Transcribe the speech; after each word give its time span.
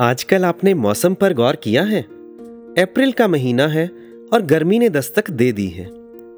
आजकल 0.00 0.44
आपने 0.44 0.72
मौसम 0.74 1.14
पर 1.14 1.32
गौर 1.34 1.56
किया 1.56 1.82
है? 1.82 2.00
अप्रैल 2.78 3.12
का 3.12 3.28
महीना 3.28 3.66
है 3.66 3.86
और 4.32 4.42
गर्मी 4.42 4.78
ने 4.78 4.88
दस्तक 4.88 5.30
दे 5.30 5.52
दी 5.52 5.66
है। 5.66 5.88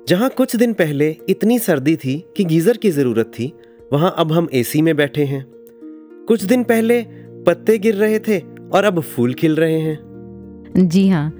जहाँ 0.09 0.31
कुछ 0.31 0.55
दिन 0.57 0.73
पहले 0.73 1.17
इतनी 1.29 1.59
सर्दी 1.59 1.97
थी 1.97 2.25
कि 2.37 2.45
गीजर 2.45 2.77
की 2.77 2.91
ज़रूरत 2.91 3.27
थी, 3.27 3.53
वहाँ 3.93 4.15
अब 4.19 4.33
हम 4.33 4.49
एसी 4.55 4.83
में 4.83 4.97
बैठे 4.97 5.25
हैं। 5.25 5.45
कुछ 6.29 6.45
दिन 6.45 6.63
पहले 6.63 7.01
पत्ते 7.47 7.79
गिर 7.79 7.95
रहे 7.95 8.19
थे 8.19 8.39
और 8.73 8.85
अब 8.85 9.01
फूल 9.01 9.35
खिल 9.35 9.55
रहे 9.57 9.79
हैं। 9.81 9.99
जी 10.79 11.09
हाँ 11.09 11.33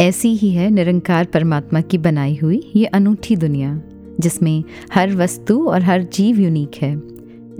ऐसी 0.00 0.28
ही 0.28 0.50
है 0.50 0.70
निरंकार 0.70 1.24
परमात्मा 1.24 1.80
की 1.80 1.98
बनाई 1.98 2.38
हुई 2.42 2.72
ये 2.76 2.86
अनूठी 2.86 3.36
दुनिया, 3.36 3.82
जिसमें 4.20 4.64
हर 4.92 5.14
वस्तु 5.14 5.58
और 5.68 5.82
हर 5.82 6.02
जीव 6.02 6.40
यूनिक 6.40 6.70
है, 6.82 6.94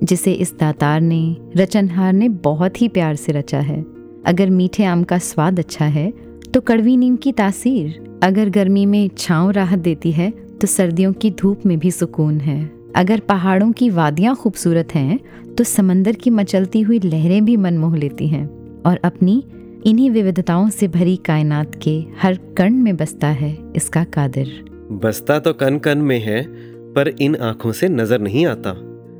जिसे 0.03 0.33
इस 0.33 0.55
दातार 0.59 1.01
ने, 1.01 1.37
रचनहार 1.57 2.12
ने 2.12 2.29
बहुत 2.29 2.83
ही 2.83 2.89
प्यार 2.89 3.17
से 3.17 3.33
रचा 3.33 3.61
है। 3.61 3.95
अगर 4.27 4.50
मीठे 4.50 4.84
आम 4.84 5.02
का 5.05 5.19
स्वाद 5.19 5.59
अच्छा 5.59 5.84
है 5.87 6.10
तो 6.55 6.60
कड़वी 6.60 6.96
नीम 6.96 7.16
की 7.16 7.32
तासीर। 7.32 8.19
अगर 8.23 8.48
गर्मी 8.51 8.84
में 8.87 9.09
छाँव 9.18 9.51
राहत 9.51 9.78
देती 9.78 10.12
है 10.12 10.30
तो 10.60 10.66
सर्दियों 10.66 11.12
की 11.12 11.30
धूप 11.30 11.66
में 11.66 11.78
भी 11.78 11.91
सुकून 11.91 12.41
है। 12.41 12.59
अगर 12.96 13.20
पहाड़ों 13.20 13.70
की 13.73 13.91
वादियाँ 13.91 14.34
खूबसूरत 14.37 14.95
हैं 14.95 15.18
तो 15.54 15.65
समंदर 15.65 16.12
की 16.12 16.30
मचलती 16.30 16.80
हुई 16.80 16.98
लहरें 17.04 17.45
भी 17.45 17.56
मन 17.56 17.78
मोह 17.78 17.96
लेती 17.96 18.28
हैं। 18.28 18.45
और 18.82 19.01
अपनी, 19.04 19.42
इन्हीं 19.87 20.10
विविधताओं 20.10 20.68
से 20.70 20.88
भरी 20.88 21.16
कायनात 21.16 21.74
के 21.82 21.98
हर 22.23 22.38
कण 22.59 22.74
में 22.74 22.96
बसता 22.96 23.29
है 23.29 23.56
इसका 23.77 24.04
कादिर। 24.04 24.48
बसता 24.93 25.38
तो 25.38 25.52
कन 25.52 25.79
कन 25.79 25.98
में 25.98 26.18
है, 26.18 26.43
पर 26.93 27.09
इन 27.20 27.37
आँखों 27.37 27.73
से 27.73 27.88
नज़र 27.88 28.20
नहीं 28.20 28.46
आता। 28.46 28.74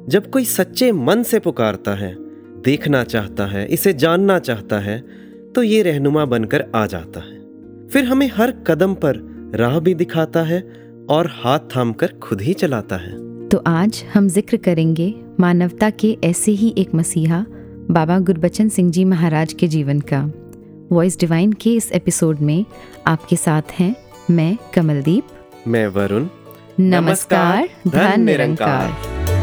जब 0.09 0.31
कोई 0.31 0.45
सच्चे 0.45 0.91
मन 0.93 1.23
से 1.23 1.39
पुकारता 1.39 1.95
है 1.95 2.15
देखना 2.67 3.03
चाहता 3.05 3.47
है 3.47 3.67
इसे 3.69 3.93
जानना 3.95 4.39
चाहता 4.39 4.79
है 4.81 4.99
तो 5.55 5.63
ये 5.63 5.83
रहनुमा 5.83 6.25
बनकर 6.25 6.65
आ 6.75 6.87
जाता 6.87 7.21
है। 7.21 7.35
फिर 7.89 8.05
हमें 8.05 8.31
हर 8.37 8.51
कदम 8.67 8.95
पर 8.95 9.21
राह 9.55 9.79
भी 9.81 9.95
दिखाता 9.95 10.43
है 10.43 10.61
और 11.11 11.31
हाथ 11.35 11.59
थाम 11.77 11.93
कर 11.93 12.13
खुद 12.23 12.41
ही 12.41 12.55
चलाता 12.55 12.97
है। 12.97 13.13
तो 13.49 13.63
आज 13.67 14.03
हम 14.15 14.29
ज़िक्र 14.29 14.57
करेंगे 14.57 15.15
मानवता 15.41 15.91
के 15.91 16.17
ऐसे 16.25 16.53
ही 16.53 16.75
एक 16.79 16.95
मसीहा 16.95 17.45
बाबा 17.91 18.19
गुरबचन 18.21 18.69
सिंह 18.69 18.91
जी 18.91 19.05
महाराज 19.05 19.53
के 19.53 19.69
जीवन 19.69 20.01
का। 20.13 20.21
वॉइस 20.93 21.19
डिवाइन 21.21 21.53
के 21.53 21.75
इस 21.75 21.91
एपिसोड 21.93 22.41
में 22.41 22.65
आपके 23.07 23.37
साथ 23.37 23.73
हैं 23.73 23.95
मैं 24.31 24.57
कमलदीप। 24.75 25.25
मैं 25.69 25.87
वरुण। 25.89 26.27
नमस्कार 26.81 27.69
धन 27.89 28.21
निरंकार। 28.21 28.91
Was 28.91 29.36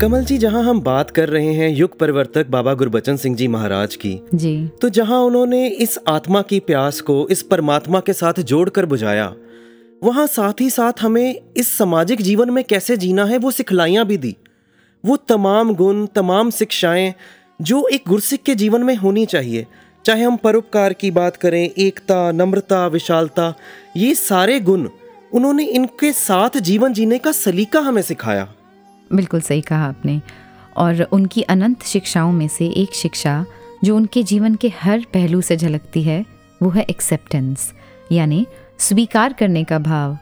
कमल 0.00 0.24
जी 0.24 0.38
जहाँ 0.38 0.62
हम 0.62 0.80
बात 0.80 1.10
कर 1.10 1.28
रहे 1.28 1.52
हैं 1.52 1.68
युग 1.70 1.98
परिवर्तक 1.98 2.46
बाबा 2.46 2.74
गुरबचन 2.74 3.16
सिंह 3.16 3.36
जी 3.36 3.48
महाराज 3.48 3.96
की 3.96 4.20
जी। 4.34 4.70
तो 4.82 4.88
जहाँ 4.88 5.20
उन्होंने 5.20 5.68
इस 5.68 5.98
आत्मा 6.08 6.42
की 6.42 6.60
प्यास 6.60 7.00
को 7.00 7.28
इस 7.30 7.42
परमात्मा 7.42 8.00
के 8.00 8.12
साथ 8.12 8.40
जोड़कर 8.40 8.86
बुझाया 8.86 9.34
वहाँ 10.04 10.26
साथ 10.26 10.60
ही 10.60 10.70
साथ 10.70 10.92
हमें 11.00 11.40
इस 11.56 11.68
सामाजिक 11.68 12.22
जीवन 12.22 12.50
में 12.50 12.64
कैसे 12.64 12.96
जीना 12.96 13.24
है 13.24 13.38
वो 13.38 13.50
सिखलाइयाँ 13.50 14.06
भी 14.06 14.16
दी। 14.16 14.36
वो 15.04 15.16
तमाम 15.16 15.74
गुण, 15.74 16.06
तमाम 16.06 16.50
शिक्षाएँ 16.50 17.14
जो 17.62 17.88
एक 17.88 18.04
गुरसिक 18.08 18.42
के 18.42 18.54
जीवन 18.54 18.82
में 18.82 18.96
होनी 18.96 19.26
चाहिए। 19.26 19.66
चाहे 20.06 20.22
हम 20.22 20.36
परोपकार 20.36 20.92
की 20.92 21.10
बात 21.10 21.36
करें, 21.36 21.70
एकता, 21.70 22.32
नम्रता, 22.32 22.86
विशालता, 22.86 23.54
ये 23.96 24.14
सारे 24.14 24.60
गुण 24.60 24.88
उन्होंने 25.32 25.64
इनके 25.64 26.12
साथ 26.12 26.58
जीवन 26.58 26.92
जीने 26.92 27.18
का 27.18 27.32
सलीका 27.32 27.80
हमें 27.80 28.02
सिखाया। 28.02 28.52
बिल्कुल 29.12 29.40
सही 29.40 29.60
कहा 29.60 29.88
आपने। 29.88 30.20
और 30.76 31.02
उनकी 31.02 31.42
अनंत 31.42 31.82
शिक्षाओं 31.82 32.32
में 32.32 32.48
से 32.48 32.66
एक 32.66 32.94
शिक्षा, 32.94 33.44
जो 33.84 33.96
उनके 33.96 34.22
जीवन 34.22 34.54
के 34.54 34.68
हर 34.68 35.00
पहलू 35.14 35.40
से 35.40 35.56
झलकती 35.56 36.02
है, 36.02 36.26
वो 36.62 36.70
है 36.70 36.82
एक्सेप्टेंस 36.82 37.72
यानी 38.12 38.46
स्वीकार 38.78 39.32
करने 39.32 39.64
का 39.64 39.78
भाव। 39.78 40.18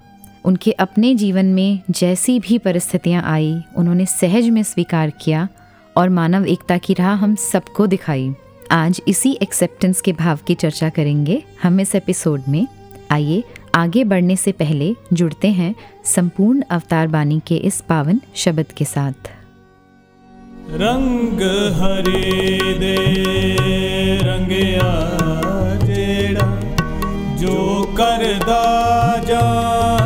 उनके 0.48 0.72
अपने 0.72 1.14
जीवन 1.14 1.46
में 1.46 1.80
जैसी 1.90 2.40
भी 2.40 2.58
परिस्थितियाँ 2.58 3.22
आई, 3.22 3.62
उन्होंने 3.76 4.06
सहज 4.06 4.48
में 4.48 4.62
स्वीकार 4.62 5.10
किया 5.10 5.48
और 5.96 6.08
मानव 6.08 6.46
एकता 6.46 6.78
की 6.78 6.94
राह 6.94 7.14
हम 7.14 7.34
सबको 7.34 7.86
दिखाई। 7.86 8.34
आज 8.70 9.00
इसी 9.08 9.38
एक्सेप्टेंस 9.42 10.00
के 10.00 10.12
भाव 10.12 10.38
की 10.46 10.54
चर्चा 10.54 10.88
करेंगे 10.88 11.42
हम 11.62 11.80
इस 11.80 11.94
एपिसोड 11.94 12.42
में। 12.48 12.66
आइए, 13.10 13.44
आगे 13.74 14.04
बढ़ने 14.04 14.36
से 14.36 14.52
पहले 14.52 14.94
जुड़ते 15.12 15.48
हैं 15.48 15.74
संपूर्ण 16.04 16.62
अवतार 16.70 17.06
बानी 17.06 17.40
के 17.46 17.56
इस 17.56 17.80
पावन 17.80 18.20
शब्द 18.34 18.72
के 18.76 18.84
साथ। 18.84 19.30
रंग 20.70 21.42
हरे 21.80 22.74
दे 22.74 22.96
रंगया 24.22 25.08
जो 27.38 27.84
करदा 27.96 28.64
जा 29.24 29.97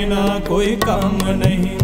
ਬਿਨਾ 0.00 0.40
ਕੋਈ 0.48 0.76
ਕੰਮ 0.76 1.18
ਨਹੀਂ। 1.30 1.78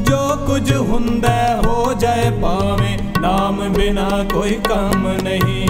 ਜੋ 0.00 0.18
ਕੁਝ 0.46 0.72
ਹੁੰਦਾ 0.72 1.62
ਹੋ 1.66 1.92
ਜਾਏ 1.94 2.30
ਭਾਵੇਂ, 2.42 2.98
ਨਾਮ 3.20 3.72
ਬਿਨਾ 3.72 4.08
ਕੋਈ 4.34 4.58
ਕੰਮ 4.68 5.08
ਨਹੀਂ। 5.22 5.68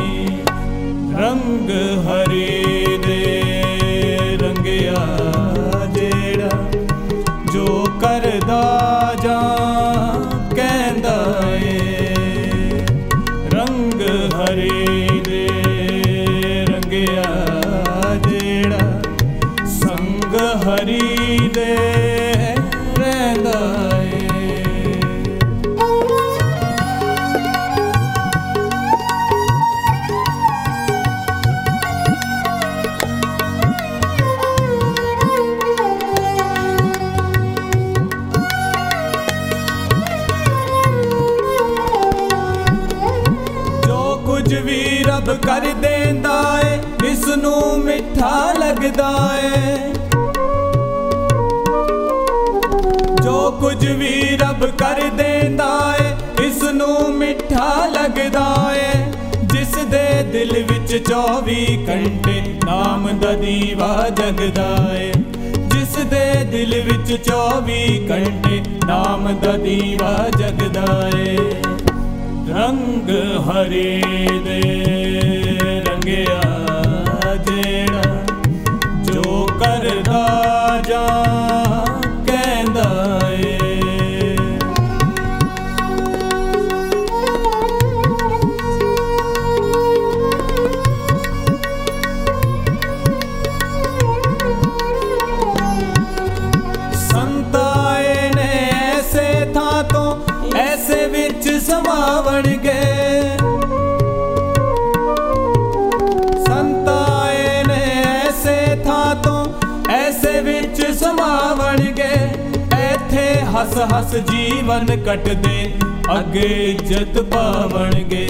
ਰੰਗ 1.17 1.71
ਹਰੇ 2.07 2.99
ਦੇ 3.07 3.43
ਰੰਗਿਆ 4.43 4.95
ਜਿਹੜਾ 5.93 6.51
ਜੋ 7.53 7.87
ਕਰਦਾ 8.01 8.63
ਜਾਂ 9.23 10.20
ਨੂੰ 47.41 47.79
ਮਿੱਠਾ 47.79 48.53
ਲੱਗਦਾ 48.59 49.31
ਏ। 49.43 49.77
ਜੋ 53.25 53.51
ਕੁਝ 53.61 53.87
ਵੀ 53.87 54.37
ਰੱਬ 54.37 54.67
ਕਰ 54.79 55.01
ਦੇਂਦਾ 55.17 55.95
ਏ, 56.01 56.47
ਇਸ 56.47 56.63
ਨੂੰ 56.63 57.13
ਮਿੱਠਾ 57.13 57.87
ਲੱਗਦਾ 57.87 58.73
ਏ। 58.75 59.13
ਜਿਸ 59.43 59.75
ਦੇ 59.85 60.23
ਦਿਲ 60.23 60.53
ਵਿੱਚ 60.63 61.09
24 61.09 61.79
ਘੰਟੇ 61.89 62.43
ਨਾਮ 62.67 63.19
ਦਾ 63.21 63.33
ਦੀਵਾ 63.33 64.09
ਜਗਦਾ 64.09 64.95
ਏ। 64.95 65.13
ਜਿਸ 65.57 65.97
ਦੇ 66.07 66.45
ਦਿਲ 66.45 66.81
ਵਿੱਚ 66.83 67.29
24 67.29 68.01
ਘੰਟੇ 68.11 68.63
ਨਾਮ 68.87 69.37
ਦਾ 69.43 69.53
ਦੀਵਾ 69.53 70.29
ਜਗਦਾ 70.39 71.11
ਏ। 71.19 71.37
ਰੰਗ 72.49 73.11
ਹਰੇ 73.49 74.03
ਦੇ 74.45 75.00
कर 79.63 79.89
दा 80.09 80.60
ਹੱਸ 113.61 113.77
ਹੱਸ 113.93 114.15
ਜੀਵਨ 114.27 114.87
ਕੱਟਦੇ, 115.05 115.73
ਅੱਗੇ 116.19 116.47
ਇੱਜ਼ਤ 116.65 117.21
ਪਾਵਣਗੇ। 117.23 118.25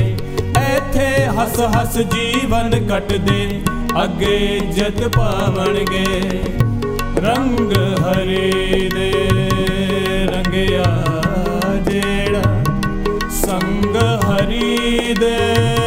ਇੱਥੇ 0.77 1.27
ਹੱਸ 1.27 1.61
ਹੱਸ 1.77 1.99
ਜੀਵਨ 2.15 2.89
ਕੱਟਦੇ, 2.89 3.61
ਅੱਗੇ 4.05 4.35
ਇੱਜ਼ਤ 4.57 5.07
ਪਾਵਣਗੇ। 5.09 6.05
ਰੰਗ 7.19 7.73
ਹਰੇ 8.01 8.89
ਦੇ 8.95 9.13
ਰੰਗਿਆ 10.27 10.85
ਜਿਹੜਾ 11.91 12.63
ਸੰਗ 13.41 13.97
ਹਰੀ 14.25 15.15
ਦੇ। 15.21 15.80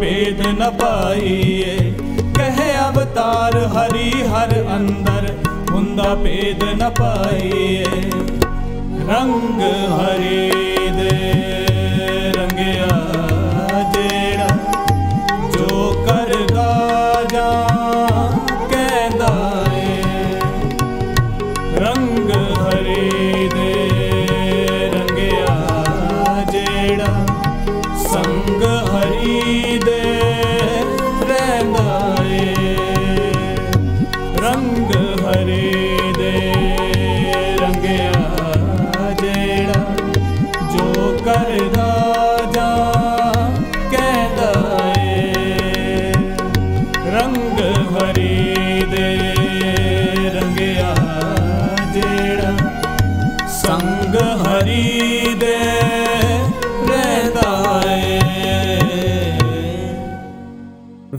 ਭੇਦ 0.00 0.40
ਨ 0.48 0.70
ਪਾਈਏ 0.78 1.76
ਕਹਿ 2.36 2.72
ਅਵਤਾਰ 2.80 3.56
ਹਰੀ 3.68 4.10
ਹਰ 4.24 4.54
ਅੰਦਰ 4.76 5.28
ਹੁੰਦਾ 5.70 6.14
ਭੇਦ 6.14 6.64
ਨ 6.74 6.90
ਪਾਈਏ 6.98 7.84
ਰੰਗ 9.08 9.60
ਹਰੇ 9.92 10.75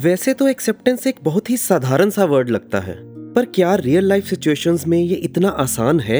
वैसे 0.07 0.33
तो 0.33 0.47
एक्सेप्टेंस 0.47 1.05
एक 1.07 1.15
बहुत 1.23 1.49
ही 1.49 1.55
साधारण 1.57 2.09
सा 2.09 2.25
वर्ड 2.25 2.49
लगता 2.49 2.79
है 2.79 2.95
पर 3.33 3.45
क्या 3.45 3.73
रियल 3.75 4.05
लाइफ 4.05 4.25
सिचुएशंस 4.25 4.85
में 4.87 4.97
ये 4.97 5.15
इतना 5.15 5.49
आसान 5.49 5.99
है? 5.99 6.19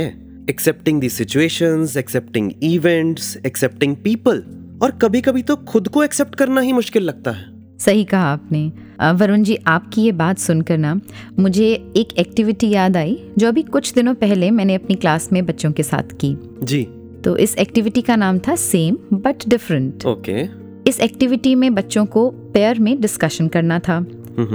Accepting 0.50 1.00
the 1.02 1.10
situations 1.10 1.96
accepting 1.98 2.52
events 2.64 3.38
accepting 3.46 3.96
people 3.96 4.44
और 4.84 4.92
कभी 4.92 5.22
कभी 5.22 5.42
तो 5.42 5.56
खुद 5.56 5.88
को 5.88 6.04
एक्सेप्ट 6.04 6.36
करना 6.36 6.62
ही 6.62 6.74
मुश्किल 6.74 7.04
लगता 7.04 7.32
है। 7.32 7.46
सही 7.78 8.04
कहा 8.04 8.34
आपने। 8.34 8.68
वरुण 9.14 9.44
जी 9.44 9.56
आपकी 9.68 10.02
ये 10.02 10.12
बात 10.12 10.40
सुनकर 10.40 10.78
ना 10.78 11.00
मुझे 11.40 11.72
एक 11.98 12.18
एक्टिविटी 12.18 12.70
याद 12.70 12.98
आई 12.98 13.18
जो 13.38 13.48
अभी 13.48 13.64
कुछ 13.64 13.94
दिनों 13.94 14.16
पहले 14.16 14.52
मैंने 14.52 14.76
अपनी 14.76 14.96
क्लास 14.96 15.32
में 15.34 15.46
बच्चों 15.46 15.72
के 15.72 15.84
साथ 15.84 16.16
की। 16.22 16.38
जी। 16.64 16.84
तो 17.24 17.38
इस 17.38 17.58
एक्टिविटी 17.58 18.02
का 18.02 18.16
नाम 18.16 18.40
था 18.40 18.56
सेम 18.56 18.98
बट 19.14 19.48
डिफरेंट 19.48 20.06
ओके 20.06 20.67
इस 20.88 21.00
एक्टिविटी 21.00 21.56
में 21.56 21.76
बच्चों 21.76 22.06
को 22.06 22.30
पेयर 22.30 22.80
में 22.80 23.02
डिस्कशन 23.02 23.48
करना 23.48 23.80
था। 23.80 23.98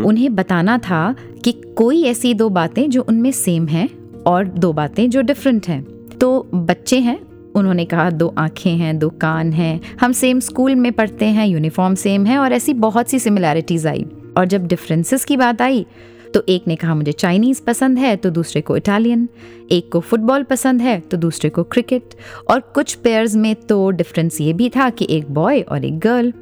उन्हें 0.04 0.34
बताना 0.34 0.78
था 0.78 1.14
कि 1.44 1.52
कोई 1.52 2.02
ऐसी 2.04 2.34
दो 2.34 2.48
बातें 2.48 2.90
जो 2.90 3.02
उनमें 3.02 3.30
सेम 3.30 3.66
हैं 3.66 3.88
और 4.26 4.44
दो 4.44 4.72
बातें 4.72 5.10
जो 5.10 5.22
डिफरेंट 5.22 5.68
हैं। 5.68 5.82
तो 6.20 6.50
बच्चे 6.54 6.98
हैं 6.98 7.18
उन्होंने 7.54 7.84
कहा 7.84 8.10
दो 8.10 8.34
आँखें 8.38 8.76
हैं 8.76 8.98
दो 8.98 9.08
कान 9.08 9.52
हैं 9.52 9.80
हम 10.00 10.12
सेम 10.12 10.40
स्कूल 10.40 10.74
में 10.74 10.92
पढ़ते 10.92 11.24
हैं 11.24 11.46
यूनिफॉर्म 11.46 11.94
सेम 11.94 12.26
है 12.26 12.38
और 12.38 12.52
ऐसी 12.52 12.74
बहुत 12.74 13.08
सी 13.08 13.18
सिमिलैरिटीज 13.18 13.86
आई। 13.86 14.06
और 14.36 14.46
जब 14.46 14.66
डिफरेंसेस 14.66 15.24
की 15.24 15.36
बात 15.36 15.62
आई 15.62 15.86
तो 16.34 16.42
एक 16.48 16.68
ने 16.68 16.76
कहा 16.76 16.94
मुझे 16.94 17.12
चाइनीज़ 17.12 17.62
पसंद 17.62 17.98
है 17.98 18.16
तो 18.16 18.30
दूसरे 18.30 18.60
को 18.60 18.76
इटालियन 18.76 19.28
एक 19.72 19.92
को 19.92 20.00
फुटबॉल 20.00 20.42
पसंद 20.42 20.80
है 20.80 21.00
तो 21.00 21.16
दूसरे 21.16 21.50
को 21.50 21.64
क्रिकेट 21.64 22.02
और 22.48 22.60
कुछ 22.60 22.94
पेयर्स 22.94 23.36
में 23.36 23.54
तो 23.54 23.90
डिफरेंस 23.90 24.40
ये 24.40 24.52
भी 24.52 24.68
था 24.68 24.90
कि 24.90 25.06
एक 25.10 25.30
बॉय 25.30 25.60
और 25.60 25.84
एक 25.84 25.98
गर्ल 25.98 26.32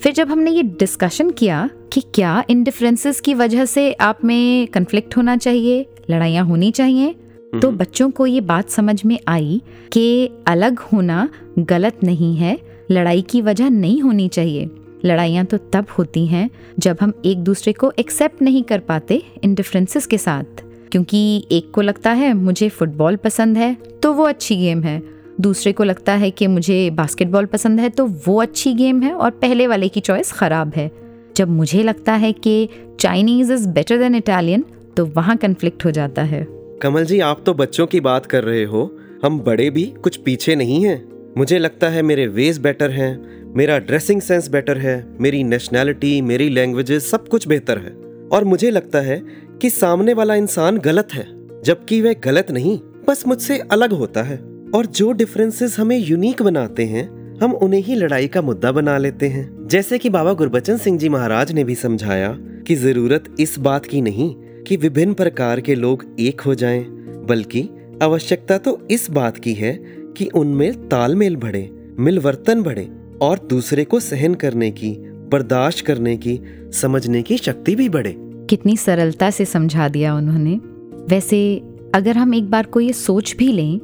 फिर 0.00 0.12
जब 0.12 0.28
हमने 0.28 0.50
ये 0.50 0.62
डिस्कशन 0.62 1.30
किया 1.30 1.70
कि 1.92 2.00
क्या 2.14 2.44
इन 2.50 2.64
डिफरेंसेस 2.64 3.20
की 3.20 3.34
वजह 3.34 3.64
से 3.64 3.92
आप 3.92 4.24
में 4.24 4.66
कन्फ्लिक्ट 4.66 5.16
होना 5.16 5.36
चाहिए 5.36 5.86
लड़ाइयाँ 6.10 6.44
होनी 6.44 6.70
चाहिए 6.70 7.14
तो 7.62 7.70
बच्चों 7.70 8.10
को 8.10 8.26
ये 8.26 8.40
बात 8.40 8.70
समझ 8.70 9.04
में 9.04 9.18
आई 9.28 9.62
कि 9.92 10.30
अलग 10.46 10.78
होना 10.78 11.28
गलत 11.58 12.04
नहीं 12.04 12.36
है 12.36 12.58
लड़ाई 12.90 13.22
की 13.22 13.42
वजह 13.42 13.70
नहीं 13.70 14.00
होनी 14.00 14.28
चाहिए. 14.28 14.70
लड़ाइयाँ 15.06 15.44
तो 15.44 15.58
तब 15.58 15.86
होती 15.98 16.26
हैं 16.26 16.50
जब 16.78 16.96
हम 17.00 17.12
एक 17.24 17.38
दूसरे 17.38 17.72
को 17.72 17.92
एक्सेप्ट 17.98 18.42
नहीं 18.42 18.62
कर 18.62 18.78
पाते 18.78 19.22
इन 19.44 19.54
डिफरेंसेस 19.54 20.06
के 20.06 20.18
साथ। 20.18 20.64
क्योंकि 20.92 21.46
एक 21.52 21.70
को 21.70 21.80
लगता 21.80 22.12
है, 22.12 22.34
मुझे 22.34 22.68
फुटबॉल 22.68 23.16
पसंद 23.16 23.56
है 23.56 23.76
तो 24.02 24.12
वो 24.12 24.24
अच्छी 24.24 24.56
गेम 24.56 24.82
है। 24.82 25.02
दूसरे 25.40 25.72
को 25.72 25.84
लगता 25.84 26.14
है 26.14 26.30
कि, 26.30 26.46
मुझे 26.46 26.90
बास्केटबॉल 26.90 27.44
पसंद 27.44 27.80
है 27.80 27.88
तो 27.88 28.06
वो 28.26 28.42
अच्छी 28.42 28.74
गेम 28.74 29.02
है 29.02 29.12
और 29.12 29.30
पहले 29.30 29.66
वाले 29.66 29.88
की 29.88 30.00
चॉइस 30.00 30.32
ख़राब 30.32 30.72
है। 30.76 30.90
जब 31.36 31.48
मुझे 31.48 31.82
लगता 31.82 32.12
है 32.12 32.32
कि 32.32 32.68
Chinese 33.00 33.52
is 33.52 33.68
better 33.68 33.98
than 33.98 34.14
Italian 34.14 34.64
तो 34.96 35.06
वहाँ 35.06 35.36
कन्फ्लिक्ट 35.36 35.84
हो 35.84 35.90
जाता 35.90 36.22
है। 36.22 36.46
कमल 36.82 37.04
जी, 37.04 37.20
आप 37.20 37.42
तो 37.46 37.54
बच्चों 37.54 37.86
की 37.86 38.00
बात 38.00 38.26
कर 38.26 38.44
रहे 38.44 38.64
हो। 38.64 38.98
हम 39.24 39.40
बड़े 39.40 39.70
भी 39.70 39.94
कुछ 40.02 40.16
पीछे 40.16 40.54
नहीं 40.54 40.84
हैं। 40.84 41.08
मुझे 41.38 41.58
लगता 41.58 41.88
है 41.88 42.02
मेरे 42.02 42.26
वेज 42.26 42.58
बेटर 42.58 42.90
हैं। 42.90 43.45
मेरा 43.56 43.78
ड्रेसिंग 43.78 44.20
सेंस 44.20 44.48
बेटर 44.48 44.78
है 44.78 44.94
मेरी 45.20 45.42
नेशनैलिटी 45.44 46.20
मेरी 46.22 46.48
लैंग्वेजेस 46.48 47.10
सब 47.10 47.28
कुछ 47.28 47.46
बेहतर 47.48 47.78
है। 47.78 47.90
और 48.28 48.44
मुझे 48.44 48.70
लगता 48.70 49.00
है 49.00 49.20
कि 49.62 49.70
सामने 49.70 50.14
वाला 50.14 50.34
इंसान 50.34 50.78
गलत 50.78 51.14
है 51.14 51.24
जबकि 51.62 52.00
वह 52.00 52.14
गलत 52.24 52.50
नहीं 52.50 52.78
बस 53.08 53.26
मुझसे 53.26 53.58
अलग 53.72 53.92
होता 53.92 54.22
है। 54.22 54.36
और 54.74 54.86
जो 54.86 55.12
डिफरेंसेस 55.12 55.78
हमें 55.78 55.96
यूनिक 55.98 56.42
बनाते 56.42 56.84
हैं 56.84 57.04
हम 57.40 57.52
उन्हें 57.52 57.80
ही 57.80 57.94
लड़ाई 57.94 58.28
का 58.28 58.42
मुद्दा 58.42 58.72
बना 58.72 58.98
लेते 58.98 59.28
हैं। 59.28 59.68
जैसे 59.68 59.98
कि 59.98 60.10
बाबा 60.10 60.32
गुरबचन 60.32 60.76
सिंह 60.76 60.98
जी 60.98 61.08
महाराज 61.08 61.52
ने 61.52 61.64
भी 61.64 61.74
समझाया 61.74 62.36
कि 62.66 62.74
ज़रूरत 62.74 63.34
इस 63.40 63.58
बात 63.58 63.86
की 63.86 64.00
नहीं 64.00 64.34
कि 64.64 64.76
विभिन्न 64.76 65.14
प्रकार 65.14 65.60
के 65.60 65.74
लोग 65.74 66.04
एक 66.20 66.40
हो 66.40 66.54
जाएँ, 66.54 66.84
बल्कि 67.28 67.68
आवश्यकता 68.02 68.58
तो 68.58 68.78
इस 68.90 69.10
बात 69.10 69.38
की 69.38 69.54
है 69.54 69.72
कि 70.16 70.28
उनमें 70.34 70.88
तालमेल 70.88 71.36
बढ़े 71.36 71.68
मिलवर्तन 71.98 72.62
बढ़े 72.62 72.88
और 73.20 73.38
दूसरे 73.38 73.84
को 73.84 74.00
सहन 74.00 74.34
करने 74.34 74.70
की 74.70 74.90
बर्दाश्त 75.28 75.86
करने 75.86 76.16
की 76.16 76.40
समझने 76.72 77.22
की 77.22 77.36
शक्ति 77.36 77.74
भी 77.74 77.88
बढ़े। 77.88 78.16
कितनी 78.18 78.76
सरलता 78.76 79.30
से 79.30 79.44
समझा 79.44 79.88
दिया 79.88 80.14
उन्होंने। 80.14 80.60
वैसे 81.08 81.62
अगर 81.94 82.16
हम 82.16 82.34
एक 82.34 82.50
बार 82.50 82.66
को 82.66 82.80
ये 82.80 82.92
सोच 82.92 83.34
भी 83.38 83.52
लें 83.52 83.80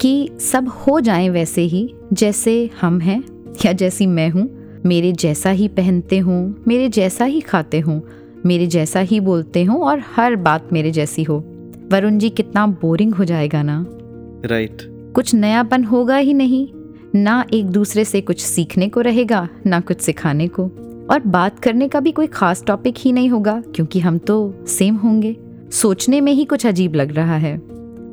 कि 0.00 0.30
सब 0.40 0.68
हो 0.68 1.00
जाए 1.00 1.28
वैसे 1.28 1.62
ही 1.62 1.94
जैसे 2.12 2.70
हम 2.80 3.00
हैं 3.00 3.24
या 3.66 3.72
जैसी 3.72 4.06
मैं 4.06 4.30
हूँ 4.30 4.50
मेरे 4.86 5.12
जैसा 5.12 5.50
ही 5.50 5.68
पहनते 5.68 6.18
हों 6.18 6.54
मेरे 6.68 6.88
जैसा 6.88 7.24
ही 7.24 7.40
खाते 7.40 7.80
हों 7.80 8.00
मेरे 8.46 8.66
जैसा 8.66 9.00
ही 9.00 9.20
बोलते 9.20 9.64
हों 9.64 9.80
और 9.80 10.02
हर 10.16 10.36
बात 10.36 10.72
मेरे 10.72 10.90
जैसी 10.90 11.22
हो। 11.22 11.44
वरुण 11.92 12.18
जी 12.18 12.30
कितना 12.30 12.66
बोरिंग 12.66 13.14
हो 13.14 13.24
जाएगा 13.24 13.62
ना। 13.62 13.86
Right 14.44 14.76
right. 14.76 15.12
कुछ 15.12 15.34
नयापन 15.34 15.84
होगा 15.84 16.16
ही 16.16 16.34
नहीं। 16.34 16.68
ना 17.14 17.44
एक 17.54 17.66
दूसरे 17.66 18.04
से 18.04 18.20
कुछ 18.20 18.40
सीखने 18.40 18.88
को 18.88 19.00
रहेगा, 19.00 19.48
ना 19.66 19.80
कुछ 19.80 20.00
सिखाने 20.00 20.48
को। 20.48 20.64
और 21.10 21.20
बात 21.20 21.58
करने 21.58 21.88
का 21.88 22.00
भी 22.00 22.12
कोई 22.12 22.26
खास 22.26 22.64
टॉपिक 22.66 22.94
ही 22.98 23.12
नहीं 23.12 23.28
होगा, 23.28 23.62
क्योंकि 23.74 24.00
हम 24.00 24.18
तो 24.18 24.54
सेम 24.66 24.96
होंगे। 24.96 25.36
सोचने 25.72 26.20
में 26.20 26.32
ही 26.32 26.44
कुछ 26.44 26.66
अजीब 26.66 26.94
लग 26.94 27.14
रहा 27.14 27.36
है। 27.36 27.58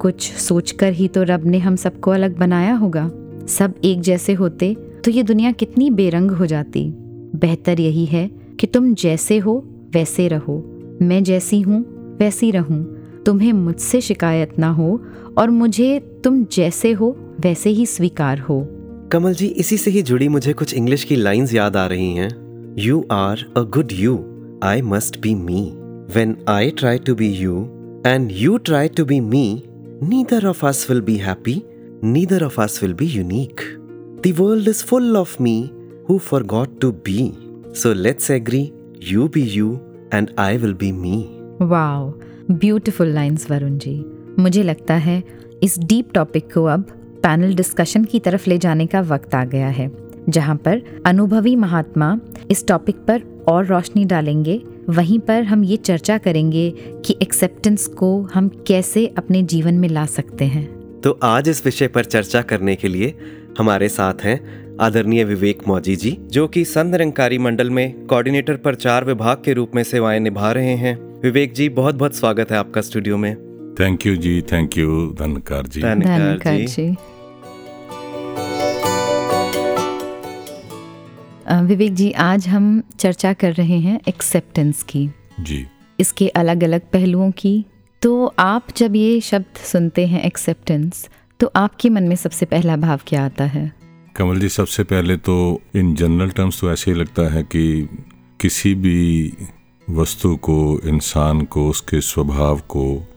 कुछ 0.02 0.32
सोचकर 0.34 0.94
ही 0.94 1.08
तो 1.08 1.24
रब 1.24 1.46
ने 1.46 1.60
हम 1.60 1.76
सबको 1.76 2.12
अलग 2.12 2.38
बनाया 2.38 2.74
होगा। 2.74 3.12
सब 3.48 3.74
एक 3.84 4.02
जैसे 4.02 4.34
होते 4.34 4.76
तो 5.06 5.12
ये 5.12 5.24
दुनिया 5.24 5.52
कितनी 5.52 5.90
बेरंग 5.90 6.32
हो 6.32 6.46
जाती। 6.46 6.90
बेहतर 7.36 7.80
यही 7.80 8.06
है 8.06 8.28
कि 8.60 8.68
तुम 8.68 8.94
जैसे 8.94 9.38
हो, 9.38 9.64
वैसे 9.94 10.28
रहो। 10.28 10.58
मैं 11.02 11.24
जैसी 11.24 11.62
हूँ, 11.62 11.82
वैसी 12.18 12.52
रहूँ। 12.52 12.84
तुम्हें 13.26 13.54
मुझसे 13.54 14.02
शिकायत 14.02 14.60
ना 14.60 14.70
हो, 14.70 15.02
और 15.38 15.50
मुझे 15.50 16.00
तुम 16.24 16.46
जैसे 16.52 16.92
हो, 16.92 17.16
वैसे 17.40 17.70
ही 17.70 17.86
स्वीकार 17.86 18.40
हो। 18.40 18.75
कमल 19.12 19.34
जी, 19.34 19.48
इसी 19.48 19.78
से 19.78 19.92
ही 19.92 20.02
जुड़ी 20.02 20.28
मुझे 20.28 20.54
कुछ 20.54 20.74
इंग्लिश 20.74 21.04
की 21.04 21.16
लाइंस 21.16 21.54
याद 21.54 21.78
आ 21.78 21.86
रही 21.86 22.14
हैं। 22.14 22.76
You 22.80 23.08
are 23.12 23.54
a 23.58 23.62
good 23.62 23.88
you 23.92 24.26
I 24.64 24.82
must 24.82 25.20
be 25.20 25.36
me 25.36 25.74
when 26.16 26.38
I 26.48 26.70
try 26.72 26.98
to 26.98 27.16
be 27.16 27.30
you 27.30 27.62
and 28.06 28.30
you 28.32 28.58
try 28.58 28.88
to 28.88 29.06
be 29.06 29.20
me 29.20 29.64
neither 30.04 30.46
of 30.46 30.66
us 30.66 30.88
will 30.90 31.02
be 31.02 31.16
happy 31.16 31.64
neither 32.04 32.44
of 32.44 32.62
us 32.62 32.80
will 32.84 32.94
be 32.94 33.06
unique 33.06 33.62
the 34.28 34.34
world 34.40 34.68
is 34.68 34.84
full 34.84 35.18
of 35.18 35.44
me 35.44 35.70
who 36.10 36.18
forgot 36.44 36.80
to 36.82 36.92
be 36.92 37.34
so 37.76 37.94
let's 37.94 38.32
agree 38.32 38.72
you 39.04 39.28
be 39.28 39.42
you 39.42 39.80
and 40.14 40.30
I 40.40 40.58
will 40.58 40.74
be 40.74 40.92
me 40.92 41.26
wow 41.62 42.14
beautiful 42.52 43.08
lines 43.08 43.52
Varun 43.52 43.78
ji 43.78 44.06
मुझे 44.40 44.64
लगता 44.64 44.94
है, 44.94 45.24
इस 45.64 45.80
deep 45.80 46.14
topic 46.14 46.54
को 46.54 46.66
अब 46.66 46.86
panel 47.26 47.54
discussion 47.56 48.04
की 48.04 48.20
तरफ़ 48.20 48.50
ले 48.50 48.58
जाने 48.58 48.86
का 48.86 49.00
वक्त 49.02 49.36
आ 49.36 49.44
गया 49.46 49.68
है 49.68 49.90
जहाँ 50.30 50.56
पर 50.56 50.82
अनुभवी 51.06 51.56
महात्मा 51.56 52.20
इस 52.52 52.68
टॉपिक 52.68 52.96
पर 52.96 53.22
और 53.48 53.66
रोशनी 53.66 54.04
डालेंगे। 54.06 54.62
वहीं 54.90 55.20
पर 55.20 55.44
हम 55.44 55.64
ये 55.64 55.78
चर्चा 55.78 56.18
करेंगे 56.18 56.70
कि 57.06 57.16
एक्सेप्टेंस 57.22 57.88
को 57.88 58.10
हम 58.34 58.50
कैसे 58.68 59.06
अपने 59.18 59.42
जीवन 59.44 59.74
में 59.74 59.88
ला 59.90 60.06
सकते 60.06 60.46
हैं। 60.46 60.66
तो 61.02 61.20
आज 61.24 61.50
इस 61.50 61.66
विषय 61.66 61.88
पर 61.88 62.06
चर्चा 62.06 62.42
करने 62.42 62.76
के 62.76 62.88
लिए 62.88 63.14
हमारे 63.60 63.90
साथ 63.90 64.24
हैं 64.24 64.38
आदरणीय 64.82 65.24
विवेक 65.24 65.68
मौजी 65.68 65.96
जी 65.96 66.18
जो 66.32 66.48
कि 66.48 66.66
संत 66.66 66.92
निरंकारी 66.92 67.38
मंडल 67.38 67.70
में 67.70 68.06
कोऑर्डिनेटर 68.06 68.56
प्रचार 68.58 69.06
विभाग 69.06 69.42
के 69.46 69.54
रूप 69.54 69.76
में 69.76 69.84
सेवाएँ 69.84 70.20
निभा 70.20 70.52
रहे 70.52 70.76
हैं। 70.76 70.96
विवेक 71.24 71.54
जी 71.54 71.70
बहुत 71.70 71.96
बहुत 71.96 72.16
स्वागत 72.16 72.52
है 72.52 72.58
आपका 72.58 72.82
स्टूडियो 72.82 73.18
में। 73.18 73.36
थैंक 73.80 74.06
यू 74.06 74.16
जी 74.16 74.42
थैंक 74.42 74.78
यू 74.78 75.16
धनकार 75.20 75.68
जी। 75.68 75.82
धन्यकार 75.82 76.58
जी। 76.58 76.66
जी। 76.66 76.96
विवेक 81.52 81.94
जी 81.94 82.12
आज 82.12 82.48
हम 82.48 82.84
चर्चा 83.00 83.34
कर 83.34 83.54
रहे 83.54 83.80
हैं 83.80 84.00
एक्सेप्टेंस 84.08 84.84
की। 84.84 85.10
जी। 85.40 85.68
इसके 86.00 86.28
अलग 86.28 86.64
अलग 86.64 86.82
पहलुओं 86.92 87.32
की। 87.32 87.66
तो 88.02 88.34
आप 88.40 88.68
जब 88.78 88.96
ये 88.96 89.22
शब्द 89.22 89.58
सुनते 89.58 90.08
हैं 90.08 90.22
एक्सेप्टेंस 90.22 91.10
तो 91.40 91.52
आपके 91.56 91.90
मन 91.90 92.04
में 92.04 92.16
सबसे 92.16 92.46
पहला 92.46 92.76
भाव 92.76 93.00
क्या 93.08 93.26
आता 93.26 93.44
है? 93.44 93.74
कमल 94.16 94.40
जी 94.40 94.50
सबसे 94.50 94.84
पहले 94.84 95.18
तो 95.18 95.62
इन 95.76 95.96
जनरल 95.96 96.30
टर्म्स 96.30 96.62
तो 96.62 96.72
ऐसे 96.72 96.92
ही 96.92 96.98
लगता 96.98 97.34
है 97.34 97.44
कि 97.44 97.90
किसी 98.42 98.76
भी 98.76 99.34
वस्तु 99.90 100.36
को 100.36 100.82
इंसान 100.86 101.42
को 101.42 101.70
उसके 101.70 102.02
स्वभाव 102.02 102.60
को 102.60 103.08